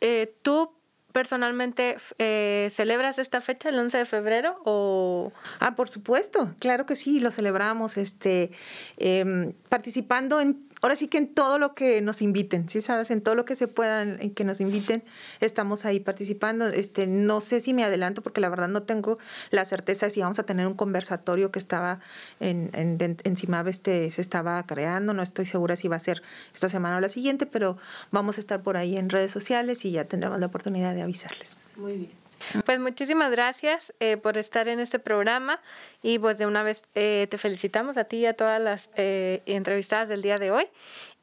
eh, 0.00 0.34
¿tú 0.42 0.72
personalmente 1.12 1.96
eh, 2.18 2.68
celebras 2.72 3.18
esta 3.18 3.40
fecha, 3.40 3.68
el 3.68 3.78
11 3.78 3.98
de 3.98 4.04
febrero? 4.06 4.60
O... 4.64 5.32
Ah, 5.60 5.74
por 5.74 5.88
supuesto, 5.88 6.54
claro 6.58 6.86
que 6.86 6.96
sí, 6.96 7.20
lo 7.20 7.30
celebramos, 7.30 7.96
este, 7.96 8.50
em, 8.96 9.52
participando 9.68 10.40
en 10.40 10.66
ahora 10.82 10.96
sí 10.96 11.06
que 11.06 11.18
en 11.18 11.32
todo 11.32 11.58
lo 11.58 11.74
que 11.74 12.00
nos 12.00 12.20
inviten, 12.22 12.68
¿sí 12.68 12.82
sabes? 12.82 13.10
En 13.12 13.22
todo 13.22 13.36
lo 13.36 13.44
que 13.44 13.54
se 13.54 13.68
puedan, 13.68 14.20
en 14.20 14.34
que 14.34 14.44
nos 14.44 14.60
inviten, 14.60 15.04
estamos 15.40 15.84
ahí 15.84 16.00
participando. 16.00 16.66
Este, 16.66 17.06
no 17.06 17.40
sé 17.40 17.60
si 17.60 17.72
me 17.72 17.84
adelanto 17.84 18.20
porque 18.20 18.40
la 18.40 18.48
verdad 18.48 18.68
no 18.68 18.82
tengo 18.82 19.18
la 19.50 19.64
certeza 19.64 20.06
de 20.06 20.10
si 20.10 20.20
vamos 20.20 20.40
a 20.40 20.42
tener 20.42 20.66
un 20.66 20.74
conversatorio 20.74 21.52
que 21.52 21.60
estaba 21.60 22.00
en, 22.40 22.70
en, 22.74 22.98
en 23.00 23.68
este, 23.68 24.10
se 24.10 24.20
estaba 24.20 24.62
creando, 24.66 25.14
no 25.14 25.22
estoy 25.22 25.46
segura 25.46 25.76
si 25.76 25.86
va 25.86 25.96
a 25.96 26.00
ser 26.00 26.22
esta 26.52 26.68
semana 26.68 26.96
o 26.96 27.00
la 27.00 27.08
siguiente, 27.08 27.46
pero 27.46 27.78
vamos 28.10 28.38
a 28.38 28.40
estar 28.40 28.62
por 28.62 28.76
ahí 28.76 28.96
en 28.96 29.08
redes 29.08 29.30
sociales 29.30 29.84
y 29.84 29.92
ya 29.92 30.04
tendremos 30.04 30.40
la 30.40 30.46
oportunidad 30.46 30.94
de 30.94 31.02
avisarles. 31.02 31.58
Muy 31.76 31.92
bien. 31.92 32.22
Pues 32.64 32.80
muchísimas 32.80 33.30
gracias 33.30 33.92
eh, 34.00 34.16
por 34.16 34.38
estar 34.38 34.68
en 34.68 34.80
este 34.80 34.98
programa 34.98 35.60
y 36.02 36.18
pues 36.18 36.38
de 36.38 36.46
una 36.46 36.62
vez 36.62 36.84
eh, 36.94 37.26
te 37.30 37.38
felicitamos 37.38 37.96
a 37.96 38.04
ti 38.04 38.18
y 38.18 38.26
a 38.26 38.34
todas 38.34 38.60
las 38.60 38.90
eh, 38.96 39.42
entrevistadas 39.46 40.08
del 40.08 40.22
día 40.22 40.36
de 40.36 40.50
hoy 40.50 40.66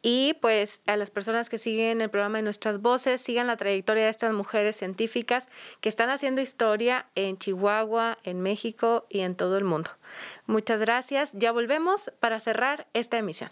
y 0.02 0.36
pues 0.36 0.80
a 0.86 0.96
las 0.96 1.12
personas 1.12 1.50
que 1.50 1.58
siguen 1.58 2.02
el 2.02 2.10
programa 2.10 2.38
de 2.38 2.44
Nuestras 2.44 2.82
Voces, 2.82 3.22
sigan 3.22 3.48
la 3.48 3.58
trayectoria 3.58 4.06
de 4.06 4.10
estas 4.10 4.34
mujeres 4.34 4.78
científicas 4.78 5.50
que 5.82 5.90
están 5.90 6.10
haciendo 6.10 6.41
historia 6.41 7.08
en 7.16 7.38
Chihuahua, 7.38 8.18
en 8.24 8.40
México 8.41 9.06
y 9.10 9.20
en 9.22 9.36
todo 9.36 9.58
el 9.58 9.66
mundo. 9.66 9.91
Muchas 10.46 10.80
gracias. 10.80 11.32
Ya 11.34 11.52
volvemos 11.52 12.12
para 12.20 12.40
cerrar 12.40 12.88
esta 12.94 13.18
emisión. 13.18 13.52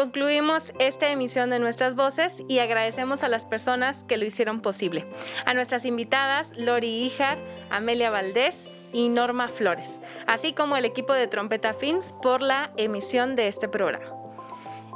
Concluimos 0.00 0.72
esta 0.78 1.10
emisión 1.10 1.50
de 1.50 1.58
Nuestras 1.58 1.94
Voces 1.94 2.42
y 2.48 2.60
agradecemos 2.60 3.22
a 3.22 3.28
las 3.28 3.44
personas 3.44 4.02
que 4.04 4.16
lo 4.16 4.24
hicieron 4.24 4.62
posible. 4.62 5.04
A 5.44 5.52
nuestras 5.52 5.84
invitadas, 5.84 6.52
Lori 6.56 7.04
Ijar, 7.04 7.36
Amelia 7.68 8.08
Valdés 8.08 8.54
y 8.94 9.10
Norma 9.10 9.48
Flores, 9.48 10.00
así 10.26 10.54
como 10.54 10.78
el 10.78 10.86
equipo 10.86 11.12
de 11.12 11.26
Trompeta 11.26 11.74
Films 11.74 12.14
por 12.22 12.40
la 12.40 12.70
emisión 12.78 13.36
de 13.36 13.48
este 13.48 13.68
programa. 13.68 14.06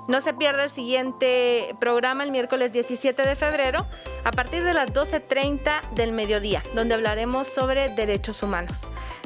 No 0.09 0.23
se 0.23 0.33
pierda 0.33 0.65
el 0.65 0.71
siguiente 0.71 1.77
programa 1.79 2.25
el 2.25 2.31
miércoles 2.31 2.73
17 2.73 3.27
de 3.29 3.37
febrero 3.37 3.85
a 4.25 4.31
partir 4.31 4.65
de 4.65 4.73
las 4.73 4.91
12.30 4.91 5.91
del 5.91 6.13
mediodía, 6.13 6.63
donde 6.75 6.95
hablaremos 6.95 7.47
sobre 7.47 7.91
derechos 7.91 8.43
humanos. 8.43 8.81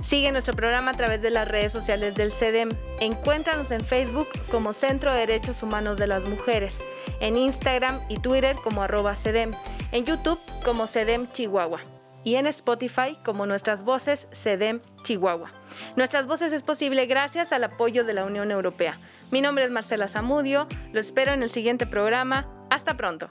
Sigue 0.09 0.33
nuestro 0.33 0.55
programa 0.55 0.93
a 0.93 0.97
través 0.97 1.21
de 1.21 1.29
las 1.29 1.47
redes 1.47 1.71
sociales 1.71 2.15
del 2.15 2.33
CEDEM. 2.33 2.71
Encuéntranos 2.99 3.71
en 3.71 3.83
Facebook 3.83 4.27
como 4.51 4.73
Centro 4.73 5.13
de 5.13 5.19
Derechos 5.19 5.63
Humanos 5.63 5.99
de 5.99 6.07
las 6.07 6.25
Mujeres, 6.25 6.79
en 7.21 7.37
Instagram 7.37 8.01
y 8.09 8.17
Twitter 8.17 8.57
como 8.65 8.83
arroba 8.83 9.15
CEDEM, 9.17 9.51
en 9.93 10.07
YouTube 10.07 10.41
como 10.65 10.87
CEDEM 10.87 11.31
Chihuahua 11.33 11.81
y 12.25 12.37
en 12.37 12.47
Spotify 12.47 13.19
como 13.23 13.45
Nuestras 13.45 13.85
Voces 13.85 14.29
CEDEM 14.33 14.81
Chihuahua. 15.03 15.51
Nuestras 15.95 16.27
Voces 16.27 16.55
es 16.55 16.63
posible 16.63 17.05
gracias 17.05 17.53
al 17.53 17.65
apoyo 17.65 18.03
de 18.03 18.15
la 18.15 18.25
Unión 18.25 18.51
Europea. 18.51 18.99
Mi 19.31 19.43
nombre 19.43 19.65
es 19.65 19.71
Marcela 19.71 20.09
Zamudio, 20.09 20.69
lo 20.91 21.01
espero 21.01 21.35
en 21.35 21.43
el 21.43 21.51
siguiente 21.51 21.85
programa. 21.85 22.49
Hasta 22.71 22.97
pronto. 22.97 23.31